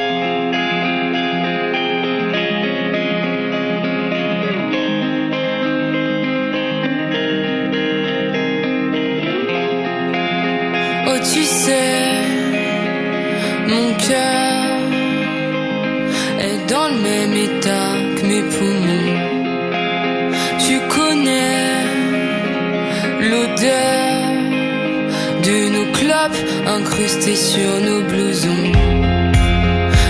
Incrustées 27.00 27.36
sur 27.36 27.80
nos 27.80 28.02
blousons. 28.02 28.72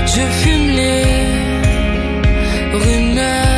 Je 0.07 0.23
fume 0.41 0.69
les 0.71 1.05
rumeurs, 2.73 3.50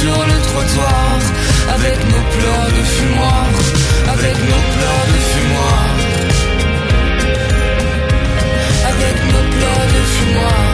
sur 0.00 0.18
le 0.30 0.36
trottoir 0.48 1.18
avec 1.76 1.96
nos 2.12 2.24
pleurs 2.34 2.70
de 2.76 2.82
fumoir, 2.94 3.46
avec 4.14 4.36
nos 4.50 4.62
pleurs 4.74 5.06
de 5.12 5.18
fumoir 5.30 5.86
avec 8.92 9.16
nos 9.32 9.44
pleurs 9.54 9.86
de 9.94 10.00
fumoir. 10.14 10.64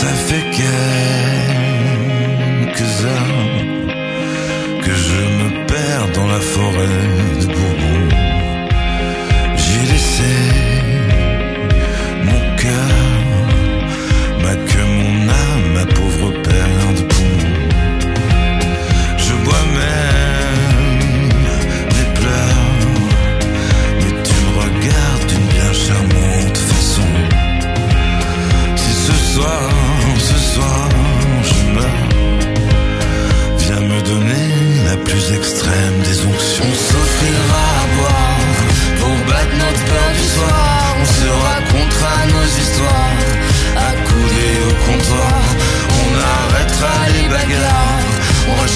Ça 0.00 0.10
fait 0.26 0.46
quelques 0.60 1.84
heures 3.04 3.60
que 4.84 4.92
je 5.06 5.20
me 5.38 5.48
perds 5.66 6.08
dans 6.14 6.28
la 6.34 6.40
forêt 6.40 7.15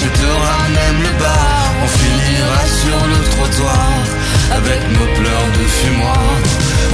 on 0.01 0.07
rachètera 0.07 0.69
même 0.69 0.99
le 1.03 1.11
bar. 1.19 1.73
On 1.83 1.87
finira 1.87 2.61
sur 2.65 2.99
le 3.07 3.19
trottoir 3.31 3.93
avec 4.51 4.81
nos 4.91 5.07
pleurs 5.19 5.49
de 5.57 5.63
fumoir, 5.79 6.31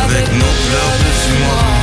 avec 0.04 0.28
nos 0.34 0.54
pleurs 0.66 0.98
de 1.06 1.12
fumoir. 1.24 1.76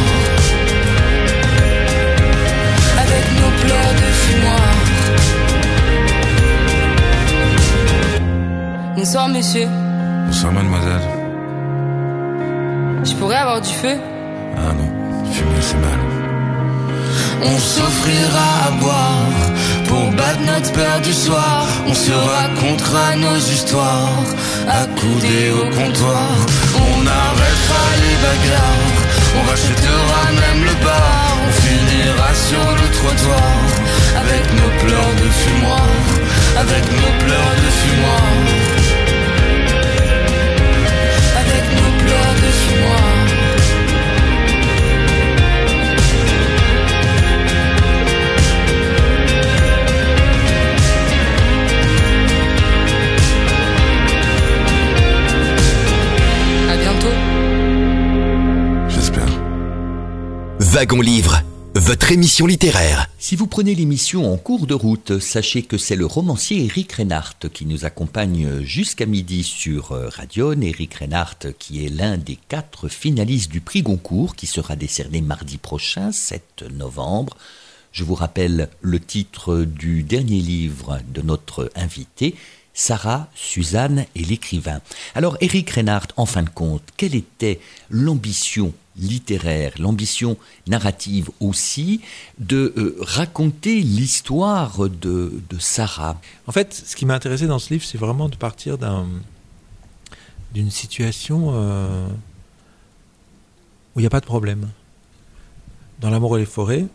Avec 3.03 3.25
nos 3.41 3.53
pleurs 3.63 3.95
de 4.03 4.09
fumoir. 4.23 4.75
Bonsoir 8.97 9.29
monsieur, 9.29 9.67
Bonsoir 10.27 10.53
mademoiselle. 10.53 11.01
je 13.05 13.15
pourrais 13.15 13.37
avoir 13.37 13.61
du 13.61 13.71
feu? 13.71 13.97
Ah 14.57 14.73
non. 14.73 14.89
fumer 15.33 15.61
c'est 15.61 15.77
mal. 15.77 16.01
On 17.43 17.59
s'offrira 17.59 18.69
à 18.69 18.71
boire 18.81 19.29
pour 19.95 20.11
battre 20.11 20.41
notre 20.41 20.73
peur 20.73 21.01
du 21.09 21.13
soir. 21.13 21.67
On 21.87 21.95
se 21.95 22.15
racontera 22.33 23.07
nos 23.17 23.39
histoires 23.57 24.25
accoudés 24.83 25.51
au 25.61 25.67
comptoir. 25.79 26.31
On 26.89 26.99
arrêtera 27.23 27.85
les 28.05 28.17
bagarres, 28.25 29.01
on 29.39 29.43
rachètera 29.51 30.23
même 30.43 30.63
le 30.71 30.75
bar. 30.85 31.27
On 31.47 31.53
finira 31.65 32.31
sur 32.49 32.67
le 32.81 32.87
trottoir 32.99 33.57
avec 34.23 34.45
nos 34.59 34.73
pleurs 34.83 35.15
de 35.23 35.29
fumoir, 35.41 35.89
avec 36.63 36.85
nos 37.01 37.13
pleurs 37.23 37.57
de 37.65 37.71
fumoir. 37.81 38.54
Wagon 60.75 61.03
Livre, 61.03 61.41
votre 61.77 62.11
émission 62.11 62.47
littéraire. 62.47 63.09
Si 63.21 63.37
vous 63.37 63.47
prenez 63.47 63.77
l'émission 63.77 64.33
en 64.33 64.37
cours 64.37 64.67
de 64.67 64.75
route, 64.75 65.21
sachez 65.21 65.63
que 65.63 65.79
c'est 65.79 65.95
le 65.95 66.05
romancier 66.05 66.65
Eric 66.65 66.95
Reinhardt 66.95 67.49
qui 67.53 67.65
nous 67.65 67.85
accompagne 67.85 68.61
jusqu'à 68.65 69.07
midi 69.07 69.45
sur 69.45 69.93
euh, 69.93 70.09
Radion. 70.09 70.61
Eric 70.61 70.95
Reinhardt 70.95 71.53
qui 71.61 71.87
est 71.87 71.89
l'un 71.89 72.19
des 72.19 72.37
quatre 72.49 72.89
finalistes 72.89 73.53
du 73.53 73.61
prix 73.61 73.83
Goncourt 73.83 74.35
qui 74.35 74.49
sera 74.49 74.75
décerné 74.75 75.21
mardi 75.21 75.59
prochain, 75.59 76.11
7 76.11 76.65
novembre. 76.73 77.37
Je 77.93 78.03
vous 78.03 78.17
rappelle 78.17 78.69
le 78.81 78.99
titre 78.99 79.63
du 79.63 80.03
dernier 80.03 80.41
livre 80.41 80.99
de 81.09 81.23
notre 81.23 81.71
invité, 81.77 82.35
Sarah, 82.75 83.29
Suzanne 83.35 84.05
et 84.17 84.25
l'écrivain. 84.25 84.81
Alors 85.15 85.37
Eric 85.41 85.71
Reinhardt, 85.71 86.09
en 86.17 86.27
fin 86.27 86.43
de 86.43 86.51
compte, 86.51 86.83
quelle 86.97 87.15
était 87.15 87.61
l'ambition 87.89 88.75
littéraire, 88.97 89.73
l'ambition 89.79 90.37
narrative 90.67 91.31
aussi, 91.41 92.01
de 92.39 92.73
euh, 92.77 92.97
raconter 93.01 93.81
l'histoire 93.81 94.89
de, 94.89 95.33
Sarah? 95.59 96.21
En 96.47 96.53
fait, 96.53 96.75
ce 96.75 96.97
qui 96.97 97.07
m'a 97.07 97.15
intéressé 97.15 97.47
dans 97.47 97.59
ce 97.61 97.73
livre, 97.73 97.85
c'est 97.85 97.99
vraiment 97.99 98.29
de 98.29 98.37
partir 98.37 98.77
d'un- 98.77 99.07
d'une 100.53 100.71
situation 100.71 101.51
euh, 101.55 102.07
où 103.95 104.01
il 104.01 104.03
n'y 104.03 104.07
a 104.07 104.11
pas 104.11 104.21
de 104.21 104.27
problème. 104.27 104.69
Dans 106.01 106.11
L'amour 106.11 106.37
et 106.37 106.41
les 106.41 106.47
forêts, 106.47 106.87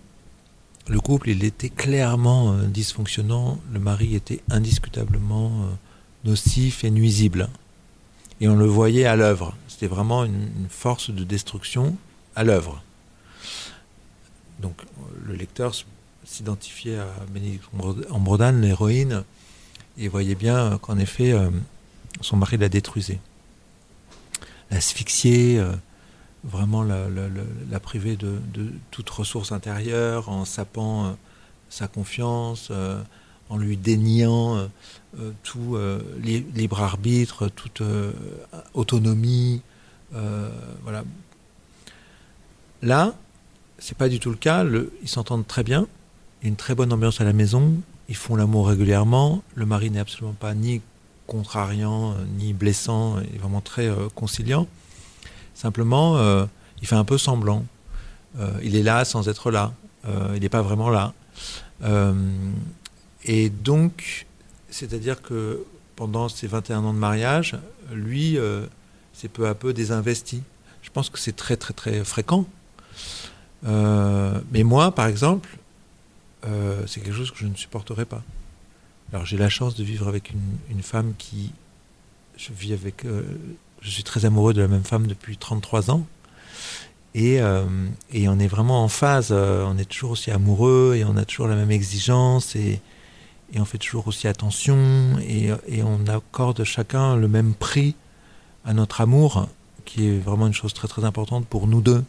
le 0.90 1.00
couple, 1.00 1.30
était 1.30 1.70
clairement 1.70 2.54
euh, 2.54 2.66
dysfonctionnant. 2.66 3.60
Le 3.72 3.80
mari 3.80 4.16
était 4.16 4.42
indiscutablement 4.50 5.52
euh, 5.64 6.30
nocif 6.30 6.84
et 6.84 6.92
nuisible. 6.92 7.50
Et 8.42 8.48
on 8.48 8.56
le 8.56 8.66
voyait 8.66 9.06
à 9.06 9.16
l'œuvre. 9.16 9.56
C'était 9.68 9.88
vraiment 9.88 10.26
une, 10.26 10.50
force 10.70 11.12
de 11.12 11.24
destruction 11.24 11.96
à 12.36 12.44
l'œuvre. 12.44 12.82
Donc 14.60 14.82
le 15.26 15.36
lecteur 15.36 15.74
s'identifiait 16.26 16.98
à 16.98 17.08
Bénédicte 17.32 17.66
Ambro- 17.78 18.06
Ambrodane, 18.10 18.62
l'héroïne, 18.62 19.24
et 19.98 20.08
voyait 20.08 20.36
bien 20.36 20.58
euh, 20.58 20.78
qu'en 20.78 20.98
effet, 20.98 21.34
son 22.22 22.38
mari 22.38 22.58
la 22.58 22.70
détruisait. 22.70 23.20
L'asphyxier, 24.72 25.60
euh, 25.60 25.74
vraiment 26.44 26.84
la, 26.84 27.80
priver 27.80 28.16
de, 28.16 28.40
de 28.54 28.72
toute 28.92 29.10
ressource 29.10 29.52
intérieure, 29.52 30.30
en 30.30 30.46
sapant 30.46 31.06
euh, 31.06 31.10
sa 31.70 31.88
confiance, 31.88 32.70
euh, 32.72 33.02
en 33.50 33.58
lui 33.58 33.78
déniant 33.78 34.58
euh, 34.58 34.68
euh, 35.20 35.32
tout 35.44 35.78
li- 36.22 36.46
libre 36.56 36.82
arbitre, 36.82 37.48
toute 37.48 37.82
autonomie. 38.74 39.62
voilà. 40.12 41.04
Là, 42.82 43.14
c'est 43.80 43.98
pas 43.98 44.08
du 44.10 44.20
tout 44.20 44.30
le 44.30 44.36
cas. 44.38 44.64
Ils 45.02 45.10
s'entendent 45.10 45.48
très 45.48 45.64
bien. 45.64 45.88
Il 46.42 46.46
y 46.46 46.48
a 46.48 46.50
une 46.50 46.56
très 46.56 46.76
bonne 46.76 46.94
ambiance 46.94 47.20
à 47.22 47.26
la 47.26 47.34
maison. 47.34 47.74
Ils 48.08 48.16
font 48.16 48.36
l'amour 48.36 48.68
régulièrement. 48.68 49.44
Le 49.56 49.66
mari 49.66 49.90
n'est 49.92 50.00
absolument 50.00 50.36
pas 50.40 50.54
ni 50.54 50.82
contrariant, 51.28 52.16
ni 52.38 52.54
blessant. 52.54 53.20
Il 53.20 53.36
est 53.36 53.40
vraiment 53.40 53.62
très 53.62 53.90
conciliant. 54.16 54.68
Simplement, 55.60 56.16
euh, 56.16 56.45
il 56.82 56.88
fait 56.88 56.95
un 56.95 57.03
peu 57.03 57.18
semblant. 57.18 57.66
Euh, 58.39 58.49
il 58.64 58.78
est 58.78 58.82
là 58.82 59.03
sans 59.03 59.28
être 59.28 59.51
là. 59.51 59.74
Euh, 60.07 60.32
il 60.36 60.41
n'est 60.41 60.47
pas 60.47 60.62
vraiment 60.62 60.89
là. 60.89 61.14
Et 63.26 63.49
donc, 63.49 64.26
c'est-à-dire 64.70 65.22
que 65.22 65.66
pendant 65.97 66.30
ces 66.30 66.47
21 66.47 66.86
ans 66.86 66.93
de 66.93 66.97
mariage, 66.97 67.57
lui 67.91 68.38
s'est 69.12 69.28
peu 69.28 69.49
à 69.49 69.53
peu 69.53 69.74
désinvesti. 69.74 70.43
Je 70.82 70.89
pense 70.91 71.10
que 71.10 71.20
c'est 71.20 71.36
très 71.36 71.57
très 71.57 71.74
très 71.74 72.05
fréquent. 72.05 72.45
Mais 73.64 74.64
moi, 74.64 74.91
par 74.91 75.07
exemple, 75.07 75.57
c'est 76.88 77.01
quelque 77.01 77.16
chose 77.16 77.32
que 77.32 77.39
je 77.39 77.47
ne 77.47 77.55
supporterais 77.55 78.05
pas. 78.05 78.24
Alors 79.12 79.26
j'ai 79.26 79.38
la 79.38 79.49
chance 79.49 79.76
de 79.76 79.84
vivre 79.84 80.07
avec 80.07 80.32
une 80.70 80.84
femme 80.84 81.14
qui... 81.18 81.51
Je 82.38 82.53
vis 82.53 82.72
avec... 82.72 83.05
je 83.82 83.90
suis 83.90 84.04
très 84.04 84.26
amoureux 84.26 84.54
de 84.54 84.62
la 84.62 84.68
même 84.68 84.84
femme 84.84 85.08
depuis 85.08 85.38
33 85.38 85.92
ans. 85.92 86.06
Et, 87.16 87.42
euh, 87.42 87.66
et 88.14 88.30
on 88.30 88.38
est 88.40 88.48
vraiment 88.48 88.84
en 88.84 88.88
phase. 88.88 89.30
euh, 89.32 89.66
on 89.68 89.78
est 89.78 89.86
toujours 89.86 90.12
aussi 90.12 90.32
amoureux 90.32 90.96
et 90.96 91.04
on 91.04 91.18
a 91.18 91.26
toujours 91.26 91.48
la 91.48 91.56
même 91.56 91.72
exigence 91.72 92.56
et, 92.56 92.82
on 93.56 93.66
fait 93.66 93.80
toujours 93.80 94.08
aussi 94.08 94.28
attention 94.28 94.78
et, 95.28 95.52
on 95.82 96.06
accorde 96.08 96.64
chacun 96.64 97.16
le 97.16 97.28
même 97.28 97.56
prix 97.56 97.96
à 98.64 98.74
notre 98.74 99.02
amour, 99.02 99.50
qui 99.86 100.08
est 100.08 100.20
vraiment 100.20 100.46
une 100.46 100.54
chose 100.54 100.74
très 100.74 100.88
très 100.88 101.04
importante 101.04 101.48
pour 101.48 101.66
nous 101.66 101.82
deux. 101.82 102.04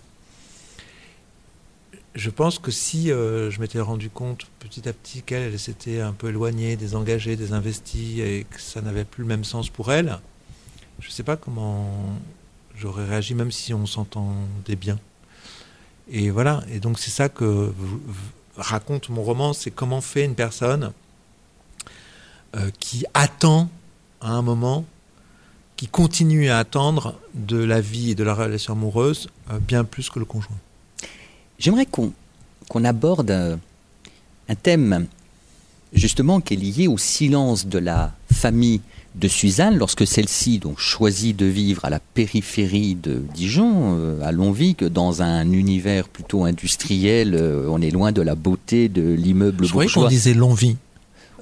Je 2.15 2.29
pense 2.29 2.59
que 2.59 2.71
si 2.71 3.11
euh, 3.11 3.51
je 3.51 3.61
m'étais 3.61 3.81
rendu 3.81 4.11
compte 4.11 4.49
petit 4.59 4.87
à 4.87 4.93
petit 4.93 5.23
qu'elle 5.23 5.45
elle 5.45 5.59
s'était 5.59 6.01
un 6.01 6.13
peu 6.13 6.29
éloignée, 6.29 6.77
désengagée, 6.77 7.37
désinvestie 7.37 8.21
et 8.21 8.45
que 8.51 8.61
ça 8.61 8.83
n'avait 8.83 9.05
plus 9.05 9.23
le 9.23 9.29
même 9.29 9.45
sens 9.45 9.71
pour 9.71 9.93
elle, 9.93 10.19
je 11.01 11.09
ne 11.09 11.13
sais 11.13 11.23
pas 11.23 11.37
comment 11.37 11.91
j'aurais 12.77 13.07
réagi, 13.07 13.35
même 13.35 13.51
si 13.51 13.75
on 13.75 13.87
s'entendait 13.87 14.77
bien. 14.77 14.99
Et 16.11 16.31
voilà, 16.31 16.63
et 16.71 16.81
donc 16.81 16.99
c'est 16.99 17.11
ça 17.11 17.29
que 17.29 17.73
raconte 18.57 19.09
mon 19.09 19.23
roman, 19.23 19.53
c'est 19.53 19.71
comment 19.71 20.01
fait 20.01 20.25
une 20.25 20.35
personne 20.35 20.93
euh, 22.57 22.71
qui 22.81 23.05
attend 23.15 23.71
à 24.21 24.31
un 24.33 24.43
moment, 24.43 24.85
qui 25.77 25.87
continue 25.87 26.51
à 26.51 26.59
attendre 26.59 27.19
de 27.35 27.57
la 27.57 27.81
vie 27.81 28.11
et 28.11 28.15
de 28.15 28.25
la 28.25 28.35
relation 28.35 28.75
amoureuse 28.75 29.31
euh, 29.51 29.59
bien 29.59 29.85
plus 29.85 30.11
que 30.11 30.19
le 30.19 30.25
conjoint. 30.25 30.59
J'aimerais 31.59 31.87
qu'on 31.87 32.85
aborde 32.85 33.31
un, 33.31 33.59
un 34.49 34.55
thème 34.55 35.07
justement 35.93 36.41
qui 36.41 36.55
est 36.55 36.57
lié 36.57 36.89
au 36.89 36.99
silence 36.99 37.67
de 37.67 37.79
la 37.79 38.13
famille 38.33 38.81
de 39.17 39.29
Suzanne 39.29 39.77
lorsque 39.77 40.07
celle-ci 40.07 40.59
donc 40.59 40.79
choisit 40.79 41.37
de 41.37 41.47
vivre 41.47 41.85
à 41.85 41.91
la 41.91 41.99
périphérie 42.01 42.95
de 42.95 43.23
Dijon, 43.35 43.97
euh, 43.99 44.23
à 44.23 44.33
que 44.75 44.85
dans 44.85 45.23
un 45.23 45.51
univers 45.51 46.09
plutôt 46.09 46.45
industriel, 46.45 47.35
euh, 47.35 47.67
on 47.69 47.83
est 47.83 47.91
loin 47.91 48.13
de 48.13 48.23
la 48.23 48.35
beauté 48.35 48.89
de 48.89 49.03
l'immeuble 49.13 49.65
Je 49.65 49.71
croyais 49.71 49.89
qu'on 49.91 50.01
bourgeois. 50.01 50.11
disait 50.11 50.35
Longwy. 50.35 50.77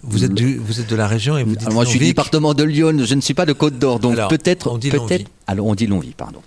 Vous 0.03 0.25
êtes, 0.25 0.33
du- 0.33 0.57
vous 0.59 0.81
êtes 0.81 0.89
de 0.89 0.95
la 0.97 1.09
région 1.09 1.37
et 1.37 1.43
vous 1.45 1.51
dites 1.57 1.63
Alors 1.63 1.75
moi, 1.75 1.85
je 1.85 1.91
suis 1.91 1.99
du 1.99 2.07
département 2.07 2.55
de 2.55 2.63
Lyon, 2.63 2.97
je 3.05 3.15
ne 3.15 3.21
suis 3.21 3.35
pas 3.35 3.47
de 3.47 3.53
Côte 3.53 3.79
d'Or, 3.79 3.99
donc 3.99 4.17
peut-être, 4.29 4.71
on 4.71 4.79
dit 4.79 4.91
peut-être. 4.91 5.29
Alors 5.47 5.67
on 5.67 5.75
dit 5.75 5.87
Longwy, 5.87 6.15
pardon. 6.17 6.41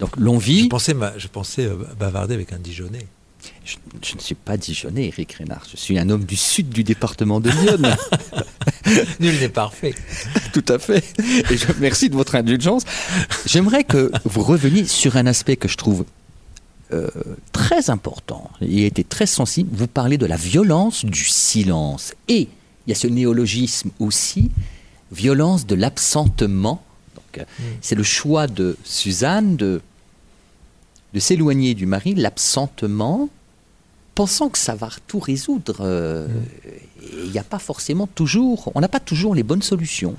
Donc 0.00 0.10
Je 0.18 0.22
Longwy, 0.22 0.68
pensais, 0.68 0.92
ma- 0.94 1.16
je 1.16 1.28
pensais 1.28 1.66
euh, 1.66 1.76
bavarder 1.98 2.34
avec 2.34 2.52
un 2.52 2.58
Dijonais. 2.58 3.06
Je, 3.64 3.76
je 4.02 4.14
ne 4.14 4.20
suis 4.20 4.34
pas 4.34 4.56
Dijonais, 4.56 5.08
Eric 5.08 5.32
Rénard. 5.32 5.64
Je 5.70 5.76
suis 5.76 5.98
un 5.98 6.08
homme 6.10 6.24
du 6.24 6.36
sud 6.36 6.70
du 6.70 6.84
département 6.84 7.40
de 7.40 7.50
Lyon. 7.50 7.78
Nul 9.20 9.38
n'est 9.38 9.48
parfait. 9.48 9.94
Tout 10.52 10.64
à 10.68 10.78
fait. 10.78 11.04
Et 11.50 11.56
je 11.56 11.66
merci 11.78 12.08
de 12.08 12.14
votre 12.14 12.34
indulgence. 12.34 12.82
J'aimerais 13.46 13.84
que 13.84 14.10
vous 14.24 14.42
reveniez 14.42 14.86
sur 14.86 15.16
un 15.16 15.26
aspect 15.26 15.56
que 15.56 15.68
je 15.68 15.76
trouve 15.76 16.04
euh, 16.92 17.08
très 17.52 17.90
important 17.90 18.50
et 18.60 18.86
été 18.86 19.04
très 19.04 19.26
sensible. 19.26 19.70
Vous 19.72 19.86
parlez 19.86 20.18
de 20.18 20.26
la 20.26 20.36
violence 20.36 21.04
du 21.04 21.24
silence. 21.24 22.14
Et 22.28 22.48
il 22.86 22.90
y 22.90 22.92
a 22.92 22.96
ce 22.96 23.06
néologisme 23.06 23.90
aussi, 24.00 24.50
violence 25.12 25.66
de 25.66 25.76
l'absentement. 25.76 26.82
Donc, 27.14 27.38
euh, 27.38 27.66
C'est 27.80 27.94
le 27.94 28.02
choix 28.02 28.48
de 28.48 28.76
Suzanne 28.84 29.56
de, 29.56 29.82
de 31.14 31.20
s'éloigner 31.20 31.74
du 31.74 31.86
mari, 31.86 32.14
l'absentement, 32.14 33.28
pensant 34.14 34.48
que 34.48 34.58
ça 34.58 34.74
va 34.74 34.90
tout 35.06 35.18
résoudre. 35.18 35.78
euh, 35.80 36.28
et 36.64 37.24
Il 37.24 37.30
n'y 37.30 37.38
a 37.38 37.44
pas 37.44 37.58
forcément 37.58 38.06
toujours, 38.06 38.70
on 38.74 38.80
n'a 38.80 38.88
pas 38.88 39.00
toujours 39.00 39.34
les 39.34 39.42
bonnes 39.42 39.62
solutions. 39.62 40.16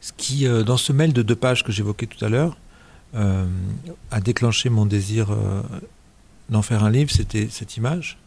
Ce 0.00 0.12
qui, 0.16 0.46
euh, 0.46 0.62
dans 0.62 0.76
ce 0.76 0.92
mail 0.92 1.12
de 1.12 1.22
deux 1.22 1.36
pages 1.36 1.64
que 1.64 1.72
j'évoquais 1.72 2.06
tout 2.06 2.24
à 2.24 2.28
l'heure, 2.28 2.56
euh, 3.14 3.46
a 4.10 4.20
déclenché 4.20 4.68
mon 4.70 4.86
désir 4.86 5.36
d'en 6.50 6.62
faire 6.62 6.84
un 6.84 6.90
livre, 6.90 7.10
c'était 7.10 7.48
cette 7.50 7.76
image 7.76 8.18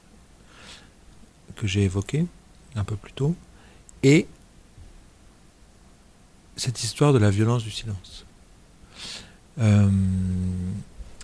que 1.55 1.67
j'ai 1.67 1.83
évoquée 1.83 2.25
un 2.75 2.83
peu 2.83 2.95
plus 2.95 3.13
tôt, 3.13 3.35
et 4.03 4.27
cette 6.55 6.83
histoire 6.83 7.13
de 7.13 7.17
la 7.17 7.29
violence 7.29 7.63
du 7.63 7.71
silence. 7.71 8.25
Euh, 9.59 9.89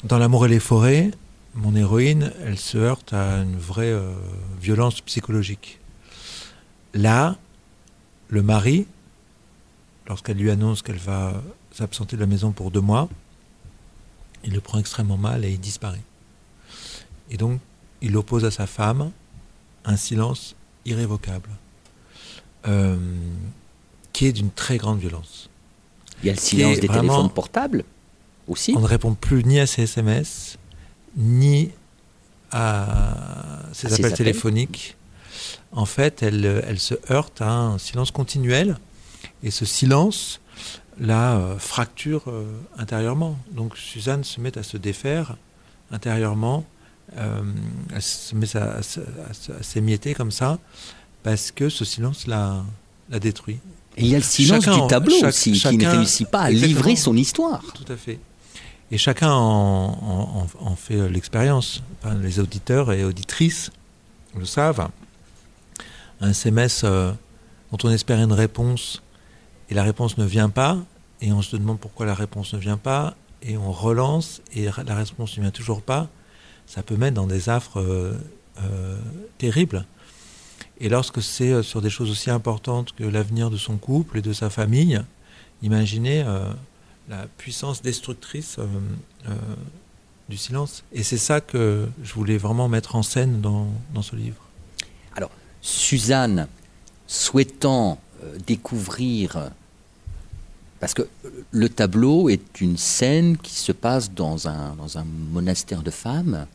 dans 0.04 0.18
L'amour 0.18 0.46
et 0.46 0.50
les 0.50 0.60
forêts, 0.60 1.12
mon 1.56 1.76
héroïne, 1.76 2.32
elle 2.44 2.58
se 2.58 2.78
heurte 2.78 3.14
à 3.14 3.38
une 3.38 3.58
vraie 3.58 3.92
euh, 3.92 4.14
violence 4.62 5.02
psychologique. 5.02 5.80
Là, 6.94 7.36
le 8.30 8.44
mari, 8.44 8.86
lorsqu'elle 10.08 10.38
lui 10.38 10.52
annonce 10.52 10.82
qu'elle 10.82 10.98
va 10.98 11.42
s'absenter 11.72 12.16
de 12.16 12.22
la 12.22 12.28
maison 12.28 12.52
pour 12.52 12.70
deux 12.72 12.82
mois, 12.82 13.10
il 14.44 14.54
le 14.54 14.62
prend 14.62 14.78
extrêmement 14.78 15.18
mal 15.18 15.46
et 15.46 15.52
il 15.52 15.60
disparaît. 15.60 16.04
Et 17.32 17.38
donc, 17.38 17.60
il 18.02 18.16
oppose 18.16 18.46
à 18.46 18.52
sa 18.52 18.68
femme 18.68 19.12
un 19.84 19.98
silence 19.98 20.56
irrévocable, 20.86 21.50
euh, 22.68 22.98
qui 24.14 24.28
est 24.28 24.32
d'une 24.32 24.52
très 24.52 24.78
grande 24.78 25.00
violence. 25.00 25.50
Il 26.22 26.28
y 26.28 26.30
a 26.30 26.34
le 26.34 26.40
silence 26.40 26.80
des 26.80 26.88
téléphones 26.88 27.32
portables 27.32 27.84
aussi. 28.48 28.74
On 28.78 28.82
ne 28.82 28.86
répond 28.88 29.14
plus 29.14 29.44
ni 29.44 29.60
à 29.60 29.68
ses 29.68 29.84
SMS, 29.84 30.58
ni 31.16 31.72
à 32.52 33.64
ses 33.74 33.88
À 33.88 33.90
ses 33.90 33.94
appels 33.96 34.06
appels. 34.06 34.18
téléphoniques. 34.18 34.96
En 35.72 35.86
fait, 35.86 36.24
elle, 36.24 36.46
euh, 36.46 36.62
elle 36.68 36.80
se 36.80 36.96
heurte 37.12 37.42
à 37.42 37.50
un 37.52 37.78
silence 37.78 38.12
continuel, 38.12 38.78
et 39.44 39.52
ce 39.52 39.66
silence 39.66 40.40
la 41.00 41.36
euh, 41.38 41.60
fracture 41.60 42.24
euh, 42.28 42.46
intérieurement. 42.78 43.38
Donc 43.52 43.78
Suzanne 43.78 44.24
se 44.24 44.40
met 44.42 44.58
à 44.58 44.64
se 44.64 44.78
défaire 44.78 45.36
intérieurement, 45.92 46.66
euh, 47.18 47.42
elle 47.94 48.02
se 48.02 48.34
met 48.36 48.56
à, 48.58 48.76
à 48.78 48.82
se- 48.82 49.00
à 49.30 49.34
se- 49.34 49.52
à 49.52 49.62
s'émietter 49.64 50.14
comme 50.16 50.32
ça, 50.32 50.58
parce 51.24 51.52
que 51.52 51.70
ce 51.70 51.86
silence 51.86 52.26
la, 52.28 52.64
la 53.10 53.20
détruit. 53.20 53.60
Et 53.98 54.02
il 54.02 54.08
y 54.08 54.16
a 54.16 54.20
le 54.20 54.24
silence 54.24 54.64
Chacun 54.66 54.82
du 54.84 54.88
tableau 54.88 55.16
chaque- 55.20 55.30
aussi, 55.30 55.52
qui 55.54 55.78
ne 55.78 55.88
réussit 55.88 56.28
pas 56.28 56.42
à 56.42 56.50
livrer 56.50 56.96
son 56.96 57.16
histoire. 57.16 57.62
Tout 57.76 57.92
à 57.92 57.98
fait. 57.98 58.20
Et 58.90 58.98
chacun 58.98 59.34
en, 59.34 60.48
fait 60.78 60.96
euh, 60.96 61.10
l'expérience. 61.10 61.84
Les 62.22 62.40
auditeurs 62.40 62.94
et 62.94 63.04
auditrices 63.04 63.72
le 64.38 64.46
savent. 64.46 64.88
Un 66.22 66.30
SMS 66.30 66.84
euh, 66.84 67.12
dont 67.72 67.78
on 67.84 67.92
espère 67.92 68.22
une 68.22 68.32
réponse 68.32 69.02
et 69.70 69.74
la 69.74 69.84
réponse 69.84 70.18
ne 70.18 70.26
vient 70.26 70.50
pas, 70.50 70.78
et 71.20 71.34
on 71.34 71.42
se 71.42 71.58
demande 71.58 71.80
pourquoi 71.80 72.06
la 72.06 72.14
réponse 72.14 72.54
ne 72.54 72.60
vient 72.60 72.78
pas, 72.78 73.16
et 73.42 73.58
on 73.58 73.72
relance 73.72 74.42
et 74.54 74.70
la 74.86 74.96
réponse 74.96 75.36
ne 75.38 75.42
vient 75.42 75.52
toujours 75.52 75.82
pas, 75.82 76.08
ça 76.66 76.82
peut 76.82 76.96
mettre 76.96 77.16
dans 77.16 77.28
des 77.28 77.50
affres 77.50 77.82
euh, 77.82 78.98
terribles. 79.38 79.86
Et 80.80 80.88
lorsque 80.88 81.22
c'est 81.22 81.62
sur 81.64 81.82
des 81.82 81.90
choses 81.90 82.10
aussi 82.10 82.30
importantes 82.30 82.94
que 82.96 83.04
l'avenir 83.04 83.50
de 83.50 83.58
son 83.58 83.78
couple 83.78 84.20
et 84.20 84.22
de 84.22 84.32
sa 84.32 84.50
famille, 84.50 85.02
imaginez 85.62 86.24
la 87.08 87.26
puissance 87.38 87.82
destructrice 87.82 88.58
euh, 88.60 88.66
euh, 89.30 89.36
du 90.30 90.38
silence. 90.38 90.84
Et 90.92 91.04
c'est 91.04 91.18
ça 91.18 91.42
que 91.42 91.88
je 92.04 92.14
voulais 92.14 92.38
vraiment 92.38 92.68
mettre 92.68 92.96
en 92.96 93.04
scène 93.04 93.42
dans, 93.42 93.70
ce 94.02 94.16
livre. 94.16 94.42
Suzanne, 95.60 96.48
souhaitant 97.08 98.00
euh, 98.24 98.38
découvrir, 98.46 99.52
parce 100.80 100.94
que 100.94 101.08
le 101.52 101.68
tableau 101.68 102.30
est 102.30 102.62
une 102.62 102.78
scène 102.78 103.38
qui 103.38 103.54
se 103.54 103.72
passe 103.72 104.12
dans 104.12 104.48
un 104.48 105.04
monastère 105.32 105.82
de 105.82 105.92
femmes. 105.92 106.46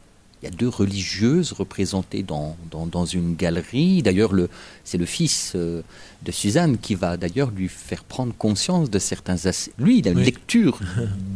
Il 0.43 0.47
y 0.47 0.49
a 0.49 0.57
deux 0.57 0.69
religieuses 0.69 1.53
représentées 1.53 2.25
dans, 2.25 2.57
dans, 2.73 2.87
dans 2.87 3.05
une 3.05 3.37
galerie. 3.37 4.03
D'ailleurs, 4.03 4.33
le, 4.33 4.51
c'est 4.83 4.99
le 4.99 5.07
fils 5.07 5.53
euh, 5.55 5.83
de 6.25 6.33
Suzanne 6.33 6.79
qui 6.79 6.97
va 6.97 7.17
d'ailleurs 7.17 7.53
lui 7.53 7.69
faire 7.69 8.03
prendre 8.03 8.35
conscience 8.37 8.91
de 8.91 8.99
certains 8.99 9.47
aspects. 9.47 9.71
Lui, 9.79 9.99
il 10.01 10.09
a 10.09 10.11
une 10.11 10.19
Oui. 10.19 10.25
lecture 10.25 10.81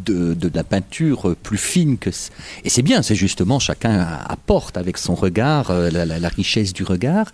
de, 0.04 0.34
de 0.34 0.50
la 0.52 0.64
peinture 0.64 1.28
euh, 1.28 1.36
plus 1.40 1.56
fine 1.58 1.98
que... 1.98 2.10
Et 2.64 2.68
c'est 2.68 2.82
bien, 2.82 3.00
c'est 3.02 3.14
justement 3.14 3.60
chacun 3.60 4.00
apporte 4.26 4.76
avec 4.76 4.98
son 4.98 5.14
regard 5.14 5.70
euh, 5.70 5.88
la- 5.90 6.04
la- 6.04 6.18
la 6.18 6.28
richesse 6.28 6.72
du 6.72 6.82
regard. 6.82 7.30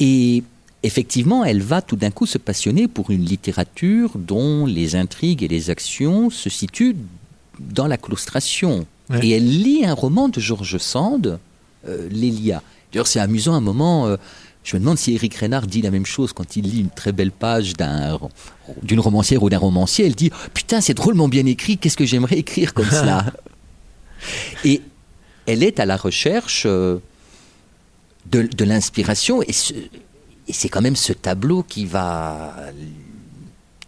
Et 0.00 0.42
effectivement, 0.82 1.44
elle 1.44 1.60
va 1.62 1.82
tout 1.82 1.96
d'un 1.96 2.10
coup 2.10 2.24
se 2.24 2.38
passionner 2.38 2.88
pour 2.88 3.10
une 3.10 3.24
littérature 3.24 4.12
dont 4.16 4.64
les 4.64 4.96
intrigues 4.96 5.42
et 5.42 5.48
les 5.48 5.68
actions 5.68 6.30
se 6.30 6.48
situent 6.48 6.96
dans 7.60 7.86
la 7.86 7.98
claustration. 7.98 8.86
Ouais. 9.10 9.26
Et 9.26 9.30
elle 9.32 9.46
lit 9.62 9.84
un 9.84 9.92
roman 9.94 10.28
de 10.28 10.40
Georges 10.40 10.78
Sand, 10.78 11.38
euh, 11.88 12.08
Lélia. 12.10 12.62
D'ailleurs, 12.92 13.06
c'est 13.06 13.20
amusant 13.20 13.54
un 13.54 13.60
moment. 13.60 14.06
euh, 14.06 14.16
je 14.62 14.76
me 14.76 14.80
demande 14.80 14.96
si 14.96 15.12
Éric 15.14 15.34
Renard 15.36 15.66
dit 15.66 15.82
la 15.82 15.90
même 15.90 16.06
chose 16.06 16.32
quand 16.32 16.56
il 16.56 16.64
lit 16.70 16.80
une 16.80 16.88
très 16.90 17.12
belle 17.12 17.32
page 17.32 17.74
d'un- 17.74 18.18
d'une 18.82 19.00
romancière 19.00 19.42
ou 19.42 19.50
d'un 19.50 19.58
romancier. 19.58 20.06
Elle 20.06 20.14
dit 20.14 20.30
Putain, 20.54 20.80
c'est 20.80 20.94
drôlement 20.94 21.28
bien 21.28 21.44
écrit, 21.44 21.76
qu'est-ce 21.76 21.98
que 21.98 22.06
j'aimerais 22.06 22.38
écrire 22.38 22.72
comme 22.72 22.86
cela? 22.90 23.26
Et 24.64 24.80
elle 25.46 25.62
est 25.62 25.80
à 25.80 25.84
la 25.86 25.98
recherche 25.98 26.62
euh, 26.64 26.96
de, 28.30 28.42
de 28.42 28.64
l'inspiration. 28.64 29.42
Et, 29.42 29.52
ce- 29.52 29.74
et 29.74 30.52
c'est 30.54 30.70
quand 30.70 30.80
même 30.80 30.96
ce 30.96 31.12
tableau 31.12 31.62
qui 31.62 31.84
va 31.84 32.54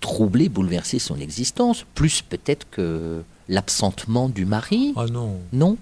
troubler, 0.01 0.49
bouleverser 0.51 0.99
son 0.99 1.19
existence, 1.19 1.85
plus 1.95 2.21
peut-être 2.23 2.67
que 2.71 3.23
l'absentement 3.49 4.29
du 4.29 4.45
mari? 4.45 4.93
Oh 4.97 5.07
non, 5.07 5.41
Non? 5.53 5.77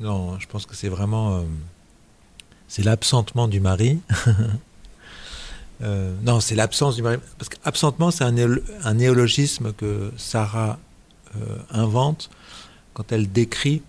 Non, 0.00 0.38
je 0.38 0.46
pense 0.46 0.66
que 0.66 0.76
c'est 0.76 0.88
vraiment... 0.90 1.36
euh, 1.38 1.42
c'est 2.68 2.82
l'absentement 2.84 3.48
du 3.48 3.60
mari. 3.60 3.98
Euh, 5.82 6.14
non, 6.22 6.40
c'est 6.40 6.54
l'absence 6.54 6.96
du 6.96 7.02
mari. 7.02 7.18
Parce 7.38 7.50
qu'absentement, 7.50 8.10
c'est 8.10 8.24
un, 8.24 8.32
néo- 8.32 8.62
un 8.82 8.94
néologisme 8.94 9.74
que 9.74 10.10
Sarah 10.16 10.78
euh, 11.36 11.58
invente 11.70 12.30
quand 12.94 13.12
elle 13.12 13.30
décrit 13.30 13.82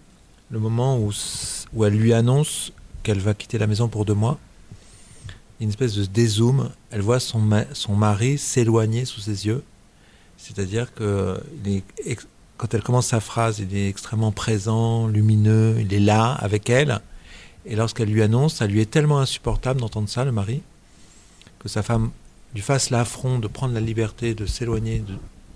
le 0.50 0.60
moment 0.60 0.98
où, 1.00 1.14
où 1.74 1.86
elle 1.86 1.94
lui 1.98 2.12
annonce 2.14 2.74
qu'elle 3.04 3.20
va 3.20 3.34
quitter 3.34 3.58
la 3.58 3.68
maison 3.68 3.88
pour 3.88 4.04
deux 4.04 4.14
mois. 4.14 4.38
Une 5.62 5.70
espèce 5.70 5.96
de 5.96 6.04
dézoom. 6.04 6.70
Elle 6.92 7.02
voit 7.02 7.22
son, 7.22 7.40
ma- 7.40 7.74
son 7.74 7.96
mari 7.96 8.38
s'éloigner 8.38 9.06
sous 9.06 9.22
ses 9.22 9.46
yeux. 9.48 9.64
C'est-à-dire 10.38 10.94
que 10.94 11.40
il 11.66 11.78
est 11.78 11.84
quand 12.58 12.74
elle 12.74 12.84
commence 12.84 13.08
sa 13.08 13.20
phrase, 13.20 13.60
il 13.60 13.76
est 13.76 13.88
extrêmement 13.88 14.32
présent, 14.32 15.08
lumineux, 15.08 15.78
il 15.80 15.94
est 15.94 16.00
là 16.00 16.34
avec 16.34 16.70
elle. 16.70 17.00
Et 17.66 17.76
lorsqu'elle 17.76 18.10
lui 18.10 18.22
annonce, 18.22 18.56
ça 18.56 18.68
lui 18.68 18.82
est 18.82 18.90
tellement 18.90 19.20
insupportable 19.20 19.80
d'entendre 19.80 20.10
ça, 20.10 20.26
le 20.26 20.32
mari, 20.32 20.62
que 21.60 21.70
sa 21.70 21.84
femme 21.84 22.12
lui 22.54 22.62
fasse 22.62 22.90
l'affront 22.90 23.40
de 23.40 23.48
prendre 23.48 23.74
la 23.74 23.82
liberté 23.82 24.34
de 24.34 24.46
s'éloigner 24.46 25.04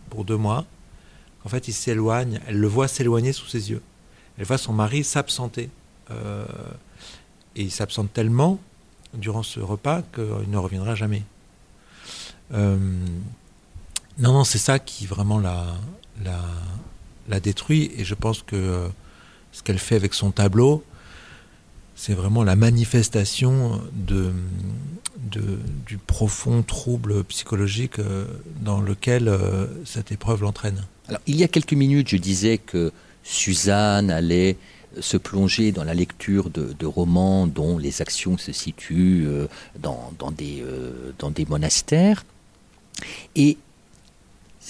pour 0.09 0.25
deux 0.25 0.37
mois. 0.37 0.65
En 1.43 1.49
fait, 1.49 1.67
il 1.67 1.73
s'éloigne, 1.73 2.39
elle 2.47 2.59
le 2.59 2.67
voit 2.67 2.87
s'éloigner 2.87 3.33
sous 3.33 3.47
ses 3.47 3.71
yeux. 3.71 3.81
Elle 4.37 4.45
voit 4.45 4.57
son 4.57 4.73
mari 4.73 5.03
s'absenter. 5.03 5.69
Euh, 6.11 6.45
et 7.55 7.63
il 7.63 7.71
s'absente 7.71 8.13
tellement 8.13 8.59
durant 9.13 9.43
ce 9.43 9.59
repas 9.59 10.03
qu'il 10.13 10.49
ne 10.49 10.57
reviendra 10.57 10.95
jamais. 10.95 11.23
Euh, 12.53 12.77
non, 14.19 14.33
non, 14.33 14.43
c'est 14.43 14.57
ça 14.57 14.79
qui 14.79 15.05
vraiment 15.05 15.39
la, 15.39 15.65
la 17.29 17.39
détruit. 17.39 17.91
Et 17.97 18.03
je 18.03 18.15
pense 18.15 18.41
que 18.41 18.55
euh, 18.55 18.87
ce 19.51 19.63
qu'elle 19.63 19.79
fait 19.79 19.95
avec 19.95 20.13
son 20.13 20.31
tableau, 20.31 20.83
c'est 21.95 22.13
vraiment 22.13 22.43
la 22.43 22.55
manifestation 22.55 23.81
de, 23.93 24.31
du 25.85 25.97
profond 25.97 26.63
trouble 26.63 27.23
psychologique 27.25 27.99
euh, 27.99 28.25
dans 28.61 28.81
lequel 28.81 29.27
euh, 29.27 29.67
cette 29.85 30.11
épreuve 30.11 30.41
l'entraîne. 30.41 30.83
Alors, 31.07 31.21
il 31.27 31.35
y 31.35 31.43
a 31.43 31.47
quelques 31.47 31.73
minutes, 31.73 32.09
je 32.09 32.17
disais 32.17 32.57
que 32.57 32.91
Suzanne 33.23 34.09
allait 34.09 34.57
se 34.99 35.15
plonger 35.15 35.71
dans 35.71 35.83
la 35.83 35.93
lecture 35.93 36.49
de, 36.49 36.73
de 36.77 36.85
romans 36.85 37.47
dont 37.47 37.77
les 37.77 38.01
actions 38.01 38.37
se 38.37 38.51
situent 38.51 39.25
dans, 39.79 40.11
dans 40.19 40.31
des, 40.31 40.65
dans 41.17 41.31
des 41.31 41.45
monastères. 41.45 42.25
Et 43.35 43.57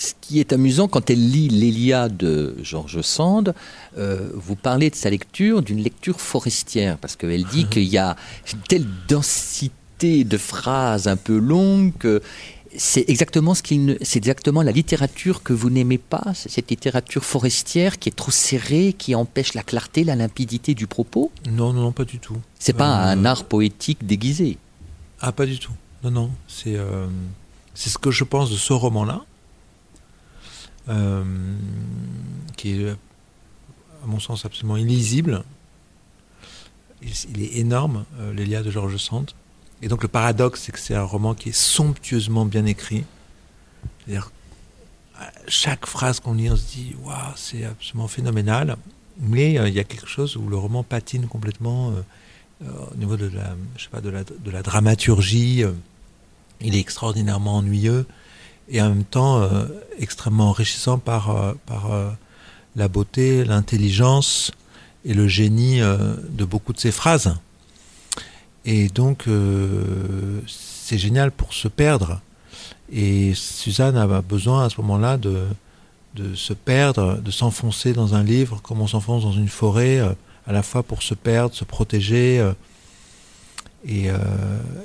ce 0.02 0.14
qui 0.20 0.40
est 0.40 0.52
amusant, 0.52 0.88
quand 0.88 1.10
elle 1.12 1.30
lit 1.30 1.48
l'Élia 1.50 2.10
de 2.10 2.56
Georges 2.64 3.02
Sand, 3.02 3.54
euh, 3.98 4.30
vous 4.34 4.56
parlez 4.56 4.90
de 4.90 4.96
sa 4.96 5.10
lecture 5.12 5.62
d'une 5.62 5.82
lecture 5.82 6.20
forestière, 6.20 6.98
parce 6.98 7.16
qu'elle 7.16 7.46
dit 7.46 7.66
qu'il 7.68 7.84
y 7.84 8.00
a 8.00 8.16
une 8.52 8.60
telle 8.62 8.88
densité 9.08 10.24
de 10.24 10.38
phrases 10.38 11.08
un 11.08 11.18
peu 11.18 11.38
longues 11.38 11.94
que 12.00 12.22
c'est 12.76 13.08
exactement 13.10 13.54
ce 13.54 13.62
qu'il 13.62 13.98
c'est 14.02 14.18
exactement 14.18 14.64
la 14.64 14.72
littérature 14.72 15.44
que 15.44 15.54
vous 15.54 15.70
n'aimez 15.70 16.00
pas, 16.00 16.24
cette 16.34 16.72
littérature 16.72 17.24
forestière 17.24 18.00
qui 18.00 18.10
est 18.10 18.16
trop 18.24 18.32
serrée, 18.32 18.96
qui 18.98 19.14
empêche 19.14 19.54
la 19.54 19.62
clarté, 19.62 20.04
la 20.04 20.16
limpidité 20.16 20.74
du 20.74 20.88
propos. 20.88 21.32
Non, 21.52 21.74
non, 21.74 21.82
non, 21.82 21.92
pas 21.92 22.06
du 22.06 22.18
tout. 22.18 22.38
C'est 22.58 22.74
pas 22.74 22.92
Euh, 22.92 23.12
un 23.14 23.26
art 23.26 23.44
poétique 23.44 24.08
déguisé. 24.08 24.58
Ah, 25.20 25.32
pas 25.32 25.46
du 25.46 25.60
tout. 25.60 25.74
Non, 26.04 26.12
non. 26.12 26.32
C'est 26.48 26.76
euh, 26.76 27.06
c'est 27.76 27.90
ce 27.90 27.98
que 28.00 28.10
je 28.10 28.24
pense 28.24 28.50
de 28.50 28.58
ce 28.58 28.74
roman-là, 28.74 29.22
euh, 30.90 31.24
qui 32.58 32.82
est, 32.82 32.90
à 32.90 34.08
mon 34.08 34.20
sens, 34.20 34.46
absolument 34.46 34.78
illisible. 34.78 35.44
il 37.02 37.42
est 37.42 37.58
énorme, 37.58 38.06
euh, 38.20 38.34
l'Elia 38.34 38.64
de 38.64 38.72
Georges 38.72 38.98
Sand. 38.98 39.32
Et 39.82 39.88
donc 39.88 40.04
le 40.04 40.08
paradoxe, 40.08 40.62
c'est 40.62 40.72
que 40.72 40.80
c'est 40.80 40.96
un 40.96 41.04
roman 41.04 41.34
qui 41.34 41.50
est 41.50 41.58
somptueusement 41.58 42.46
bien 42.46 42.66
écrit. 42.66 43.04
C'est-à-dire, 44.00 44.32
chaque 45.48 45.86
phrase 45.86 46.20
qu'on 46.20 46.34
lit, 46.34 46.50
on 46.50 46.56
se 46.56 46.72
dit, 46.72 46.96
waouh, 47.04 47.16
c'est 47.36 47.66
absolument 47.66 48.08
phénoménal. 48.08 48.78
Mais 49.20 49.60
euh, 49.60 49.68
il 49.68 49.74
y 49.74 49.80
a 49.80 49.84
quelque 49.84 50.08
chose 50.08 50.36
où 50.36 50.48
le 50.48 50.58
roman 50.58 50.84
patine 50.84 51.28
complètement 51.28 51.92
euh, 51.92 52.72
au 52.92 52.96
niveau 52.96 53.18
de 53.18 53.28
la, 53.28 53.56
je 53.76 53.84
sais 53.84 53.90
pas, 53.90 54.02
de 54.02 54.10
la, 54.10 54.62
dramaturgie. 54.62 55.64
il 56.60 56.76
est 56.76 56.80
extraordinairement 56.80 57.58
ennuyeux 57.58 58.06
et 58.70 58.82
en 58.82 58.90
même 58.90 59.04
temps 59.04 59.42
euh, 59.42 59.66
extrêmement 60.00 60.50
enrichissant 60.50 60.98
par, 60.98 61.36
euh, 61.36 61.54
par 61.66 61.92
euh, 61.92 62.10
la 62.76 62.88
beauté, 62.88 63.44
l'intelligence 63.44 64.52
et 65.04 65.14
le 65.14 65.28
génie 65.28 65.80
de 65.80 66.46
beaucoup 66.46 66.74
de 66.74 66.80
ses 66.80 66.92
phrases. 66.92 67.36
Et 68.66 68.88
donc, 68.88 69.26
c'est 70.46 71.00
génial 71.00 71.32
pour 71.32 71.56
se 71.56 71.68
perdre. 71.68 72.22
Et 72.94 73.34
Suzanne 73.34 73.98
a 73.98 74.22
besoin 74.22 74.66
à 74.66 74.70
ce 74.70 74.80
moment-là 74.82 75.18
de, 75.18 75.48
de 76.14 76.36
se 76.36 76.54
perdre, 76.54 77.18
de 77.18 77.32
s'enfoncer 77.32 77.94
dans 77.94 78.14
un 78.14 78.24
livre 78.24 78.62
comme 78.62 78.80
on 78.80 78.86
s'enfonce 78.86 79.24
dans 79.24 79.32
une 79.32 79.48
forêt, 79.48 80.00
à 80.46 80.54
la 80.54 80.62
fois 80.62 80.84
pour 80.84 81.02
se 81.02 81.16
perdre, 81.16 81.56
se 81.56 81.64
protéger. 81.64 82.48
et, 83.88 84.12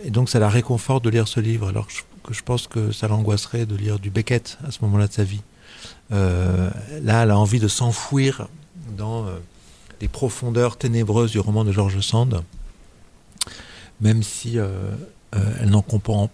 donc, 0.09 0.31
ça 0.31 0.39
la 0.39 0.49
réconforte 0.49 1.05
de 1.05 1.11
lire 1.11 1.29
ce 1.29 1.41
livre, 1.41 1.69
alors 1.69 1.89
je, 1.91 2.01
je 2.33 2.43
pense 2.43 2.67
que 2.67 2.93
ça 2.93 3.09
l'angoisserait 3.09 3.67
de 3.67 3.77
lire 3.77 3.99
du 3.99 4.11
Beckett 4.11 4.59
à 4.67 4.71
ce 4.71 4.79
moment-là 4.83 5.09
de 5.09 5.13
sa 5.13 5.25
vie. 5.25 5.43
Euh, 6.13 6.71
là, 7.03 7.23
elle 7.23 7.31
a 7.31 7.39
envie 7.39 7.61
de 7.61 7.69
s'enfouir 7.69 8.49
dans 8.97 9.27
euh, 9.27 9.37
les 10.01 10.09
profondeurs 10.09 10.77
ténébreuses 10.77 11.33
du 11.33 11.39
roman 11.39 11.65
de 11.65 11.73
George 11.73 12.01
Sand, 12.01 12.43
même 14.01 14.23
si 14.23 14.59
euh, 14.59 14.95
elle 15.33 15.71
n'en 15.71 15.83
comprend, 15.83 16.31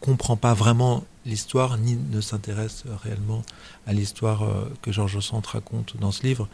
comprend 0.00 0.36
pas 0.36 0.54
vraiment 0.54 1.04
l'histoire, 1.26 1.78
ni 1.78 1.96
ne 1.96 2.20
s'intéresse 2.20 2.84
réellement 3.02 3.42
à 3.86 3.92
l'histoire 3.92 4.42
que 4.82 4.90
George 4.90 5.20
Sand 5.20 5.44
raconte 5.44 5.96
dans 5.98 6.12
ce 6.12 6.22
livre, 6.22 6.48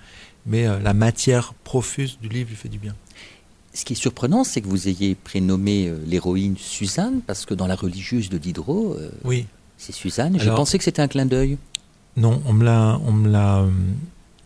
mais 0.44 0.66
la 0.80 0.92
matière 0.92 1.54
profuse 1.54 2.18
du 2.20 2.28
livre 2.28 2.50
lui 2.50 2.56
fait 2.56 2.68
du 2.68 2.78
bien. 2.78 2.94
Ce 3.76 3.84
qui 3.84 3.92
est 3.92 3.96
surprenant, 3.96 4.42
c'est 4.42 4.62
que 4.62 4.68
vous 4.68 4.88
ayez 4.88 5.14
prénommé 5.14 5.86
euh, 5.86 5.98
l'héroïne 6.06 6.56
Suzanne, 6.56 7.20
parce 7.26 7.44
que 7.44 7.52
dans 7.52 7.66
la 7.66 7.74
religieuse 7.76 8.30
de 8.30 8.38
Diderot, 8.38 8.96
euh, 8.98 9.10
Oui, 9.22 9.46
c'est 9.76 9.92
Suzanne. 9.92 10.38
J'ai 10.40 10.48
pensé 10.50 10.78
que 10.78 10.84
c'était 10.84 11.02
un 11.02 11.08
clin 11.08 11.26
d'œil. 11.26 11.58
non, 12.16 12.40
on 12.46 12.54
me 12.54 12.64
l'a, 12.64 12.98
on 13.04 13.12
me 13.12 13.28
l'a, 13.28 13.66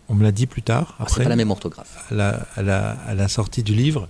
on 0.08 0.14
me 0.14 0.22
l'a 0.24 0.32
dit 0.32 0.46
plus 0.48 0.62
tard. 0.62 0.96
Ah, 0.98 1.04
c'est 1.06 1.12
Après, 1.12 1.22
pas 1.24 1.30
la 1.30 1.36
même 1.36 1.52
orthographe. 1.52 2.06
à 2.10 2.14
la, 2.14 2.46
à 2.56 2.62
la- 2.62 2.90
à 3.06 3.14
la 3.14 3.28
sortie 3.28 3.62
du 3.62 3.72
livre. 3.74 4.08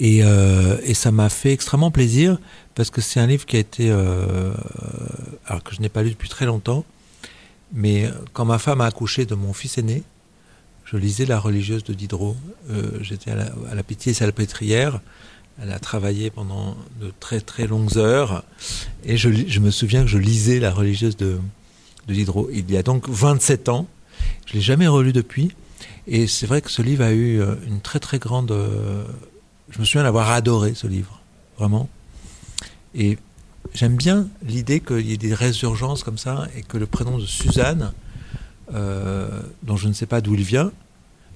Et, 0.00 0.24
euh, 0.24 0.78
et 0.82 0.94
ça 0.94 1.12
m'a 1.12 1.28
fait 1.28 1.52
extrêmement 1.52 1.92
plaisir 1.92 2.38
parce 2.74 2.90
que 2.90 3.00
c'est 3.00 3.20
un 3.20 3.28
livre 3.28 3.46
qui 3.46 3.54
a 3.54 3.60
été, 3.60 3.88
euh, 3.90 4.52
alors 5.46 5.62
que 5.62 5.72
je 5.72 5.80
n'ai 5.80 5.88
pas 5.88 6.02
lu 6.02 6.10
depuis 6.10 6.28
très 6.28 6.46
longtemps, 6.46 6.84
mais 7.72 8.10
quand 8.32 8.44
ma 8.44 8.58
femme 8.58 8.80
a 8.80 8.86
accouché 8.86 9.24
de 9.26 9.36
mon 9.36 9.52
fils 9.52 9.78
aîné, 9.78 10.02
je 10.94 10.98
lisais 10.98 11.26
La 11.26 11.40
religieuse 11.40 11.82
de 11.82 11.92
Diderot. 11.92 12.36
Euh, 12.70 12.98
J'étais 13.00 13.32
à 13.32 13.74
la, 13.74 13.82
pitié 13.82 14.14
salpêtrière. 14.14 15.00
Elle 15.60 15.72
a 15.72 15.80
travaillé 15.80 16.30
pendant 16.30 16.76
de 17.00 17.12
très 17.18 17.40
très 17.40 17.66
longues 17.66 17.98
heures 17.98 18.44
et 19.04 19.16
je, 19.16 19.58
me 19.58 19.70
souviens 19.72 20.02
que 20.02 20.08
je 20.08 20.18
lisais 20.18 20.60
La 20.60 20.70
religieuse 20.70 21.16
de, 21.16 21.40
de 22.06 22.14
Diderot. 22.14 22.48
Il 22.52 22.70
y 22.70 22.76
a 22.76 22.84
donc 22.84 23.08
27 23.08 23.68
ans. 23.70 23.88
Je 24.46 24.54
l'ai 24.54 24.60
jamais 24.60 24.86
relu 24.86 25.12
depuis. 25.12 25.50
Et 26.06 26.28
c'est 26.28 26.46
vrai 26.46 26.60
que 26.62 26.70
ce 26.70 26.80
livre 26.80 27.02
a 27.02 27.10
eu 27.10 27.40
euh, 27.40 27.56
une 27.66 27.80
très 27.80 27.98
très 27.98 28.20
grande. 28.20 28.52
euh, 28.52 29.04
je 29.70 29.80
me 29.80 29.84
souviens 29.84 30.04
d'avoir 30.04 30.30
adoré 30.30 30.74
ce 30.74 30.86
livre, 30.86 31.20
vraiment. 31.58 31.88
Et 32.94 33.18
j'aime 33.72 33.96
bien 33.96 34.28
l'idée 34.46 34.78
qu'il 34.78 35.08
y 35.08 35.12
ait 35.12 35.16
des 35.16 35.34
résurgences 35.34 36.04
comme 36.04 36.18
ça 36.18 36.46
et 36.56 36.62
que 36.62 36.78
le 36.78 36.86
prénom 36.86 37.18
de 37.18 37.26
Suzanne, 37.26 37.92
dont 38.70 39.76
je 39.76 39.88
ne 39.88 39.92
sais 39.92 40.06
pas 40.06 40.20
d'où 40.20 40.34
il 40.34 40.42
vient, 40.42 40.70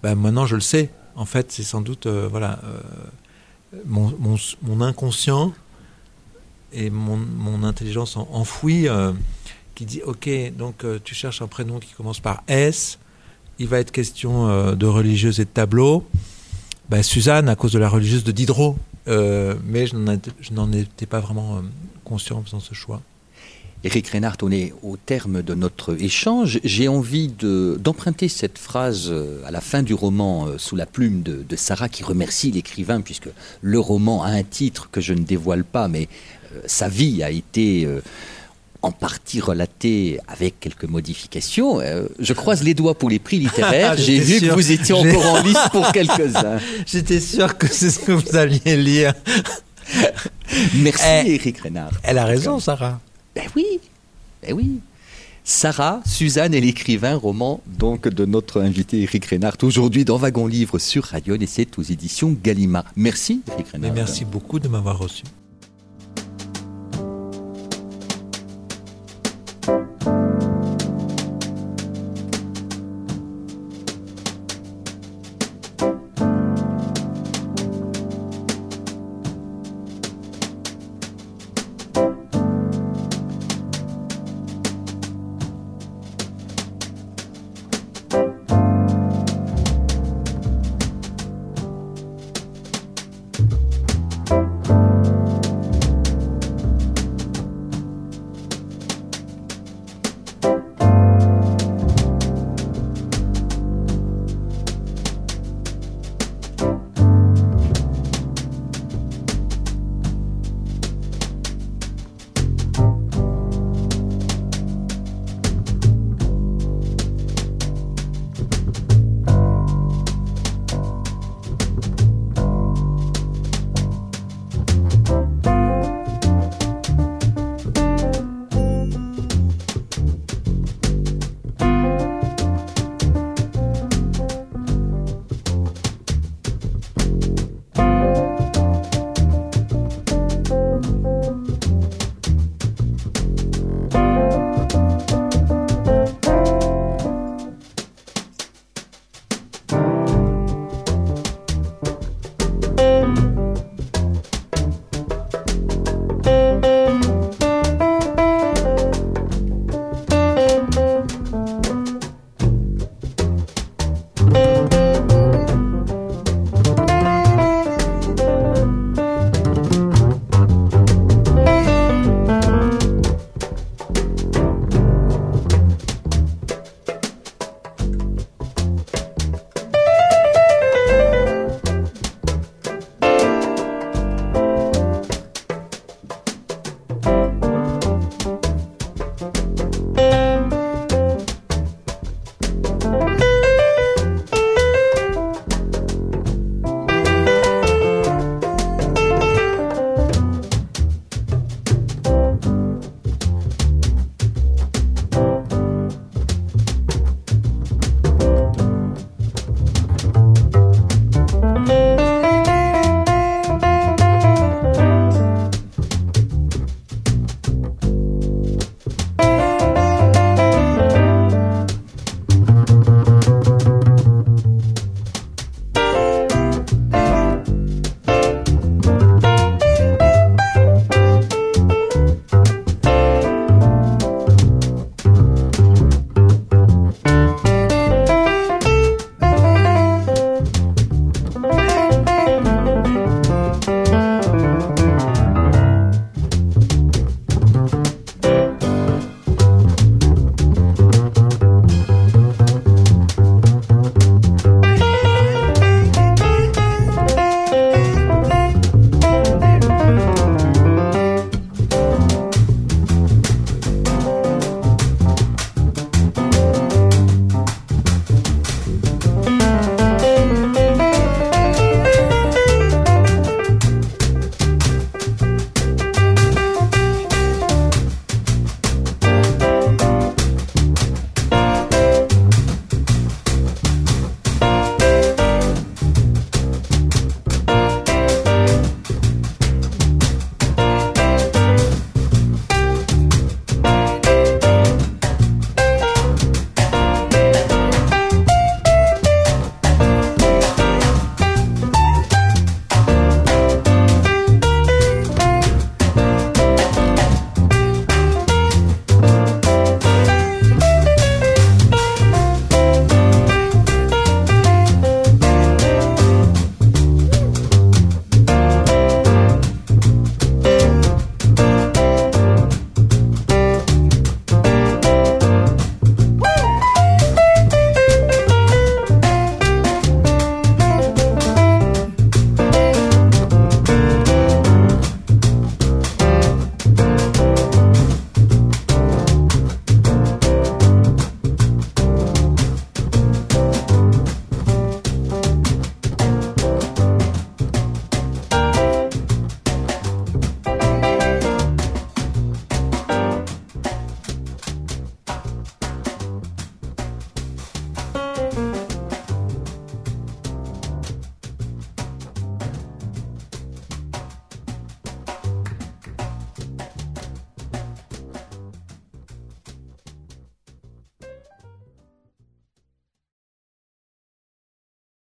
ben 0.03 0.14
maintenant 0.14 0.46
je 0.46 0.55
le 0.55 0.61
sais. 0.61 0.90
En 1.16 1.24
fait, 1.24 1.51
c'est 1.51 1.62
sans 1.64 1.80
doute 1.80 2.07
euh, 2.07 2.28
voilà 2.30 2.61
euh, 2.64 3.78
mon, 3.86 4.80
inconscient 4.80 5.53
et 6.72 6.90
mon, 6.90 7.62
intelligence 7.64 8.16
en- 8.16 8.28
enfouie 8.32 8.88
euh, 8.88 9.12
qui 9.74 9.84
dit 9.84 10.03
ok 10.03 10.28
donc 10.57 10.84
tu 11.05 11.14
cherches 11.14 11.42
un 11.42 11.46
prénom 11.49 11.78
qui 11.80 11.92
commence 11.94 12.20
par 12.20 12.42
S 12.46 12.99
il 13.59 13.66
va 13.66 13.80
être 13.80 13.90
question 13.90 14.74
de 14.76 14.86
religieuse 14.86 15.40
et 15.40 15.44
de 15.44 15.51
tableau. 15.51 16.07
Ben, 16.90 17.03
Suzanne, 17.03 17.49
à 17.49 17.57
cause 17.57 17.72
de 17.72 17.80
la 17.80 17.88
religieuse 17.88 18.22
de 18.22 18.30
Diderot. 18.30 18.76
Mais 19.09 19.86
je 19.88 19.96
n'en 20.53 20.70
étais- 20.72 21.07
pas 21.07 21.18
vraiment 21.18 21.61
conscient 22.05 22.38
en 22.38 22.42
faisant 22.44 22.61
ce 22.61 22.74
choix. 22.74 23.03
Éric 23.84 24.08
Reinhardt, 24.08 24.38
on 24.42 24.50
est 24.50 24.72
au 24.82 24.96
terme 24.96 25.40
de 25.42 25.54
notre 25.54 25.94
échange. 26.02 26.58
J'ai 26.64 26.88
envie 26.88 27.28
de- 27.28 27.78
d'emprunter 27.80 28.28
cette 28.28 28.58
phrase 28.58 29.06
euh, 29.08 29.40
à 29.46 29.52
la 29.52 29.60
fin 29.60 29.82
du 29.84 29.94
roman 29.94 30.46
euh, 30.48 30.58
sous 30.58 30.74
la 30.74 30.84
plume 30.84 31.22
de, 31.22 31.44
de 31.48 31.56
Sarah 31.56 31.88
qui 31.88 32.02
remercie 32.02 32.50
l'écrivain 32.50 33.00
puisque 33.00 33.28
le 33.62 33.78
roman 33.78 34.24
a 34.24 34.30
un 34.30 34.42
titre 34.42 34.88
que 34.90 35.00
je 35.00 35.14
ne 35.14 35.20
dévoile 35.22 35.62
pas, 35.62 35.86
mais 35.86 36.08
euh, 36.54 36.60
sa 36.66 36.88
vie 36.88 37.22
a 37.22 37.30
été 37.30 37.84
euh, 37.84 38.00
en 38.82 38.90
partie 38.90 39.40
relatée 39.40 40.18
avec 40.26 40.58
quelques 40.58 40.84
modifications. 40.84 41.80
Euh, 41.80 42.06
je 42.18 42.32
croise 42.32 42.64
les 42.64 42.74
doigts 42.74 42.98
pour 42.98 43.10
les 43.10 43.20
prix 43.20 43.38
littéraires. 43.38 43.96
J'ai 43.96 44.18
vu 44.18 44.40
que 44.40 44.52
vous 44.54 44.72
étiez 44.72 44.94
encore 44.94 45.26
en 45.34 45.42
liste 45.42 45.68
pour 45.70 45.92
quelques-uns. 45.92 46.58
J'étais 46.84 47.20
sûr 47.20 47.56
que 47.56 47.68
c'est 47.68 47.90
ce 47.90 48.00
que 48.00 48.10
vous 48.10 48.34
alliez 48.36 48.76
lire. 48.76 49.14
Merci 50.74 51.04
Eh, 51.26 51.34
Éric 51.36 51.58
Reinhardt. 51.60 51.94
Elle 52.02 52.18
a 52.18 52.24
raison, 52.24 52.58
Sarah. 52.58 53.00
Ben 53.39 53.47
oui, 53.55 53.78
ben 54.43 54.53
oui. 54.53 54.80
Sarah, 55.45 56.03
Suzanne 56.05 56.55
et 56.55 56.61
l'écrivain, 56.61 57.14
roman 57.14 57.61
donc 57.66 58.09
de 58.09 58.24
notre 58.24 58.61
invité 58.61 59.03
Eric 59.03 59.26
Reinhardt, 59.26 59.59
aujourd'hui 59.62 60.05
dans 60.05 60.16
Wagon 60.16 60.49
Livre 60.49 60.80
sur 60.80 61.05
Radio 61.05 61.36
et 61.36 61.47
c'est 61.47 61.78
aux 61.78 61.82
éditions 61.82 62.36
Gallimard. 62.43 62.86
Merci 62.97 63.43
Eric 63.53 63.68
Reinhardt. 63.68 63.95
merci 63.95 64.24
beaucoup 64.24 64.59
de 64.59 64.66
m'avoir 64.66 64.99
reçu. 64.99 65.22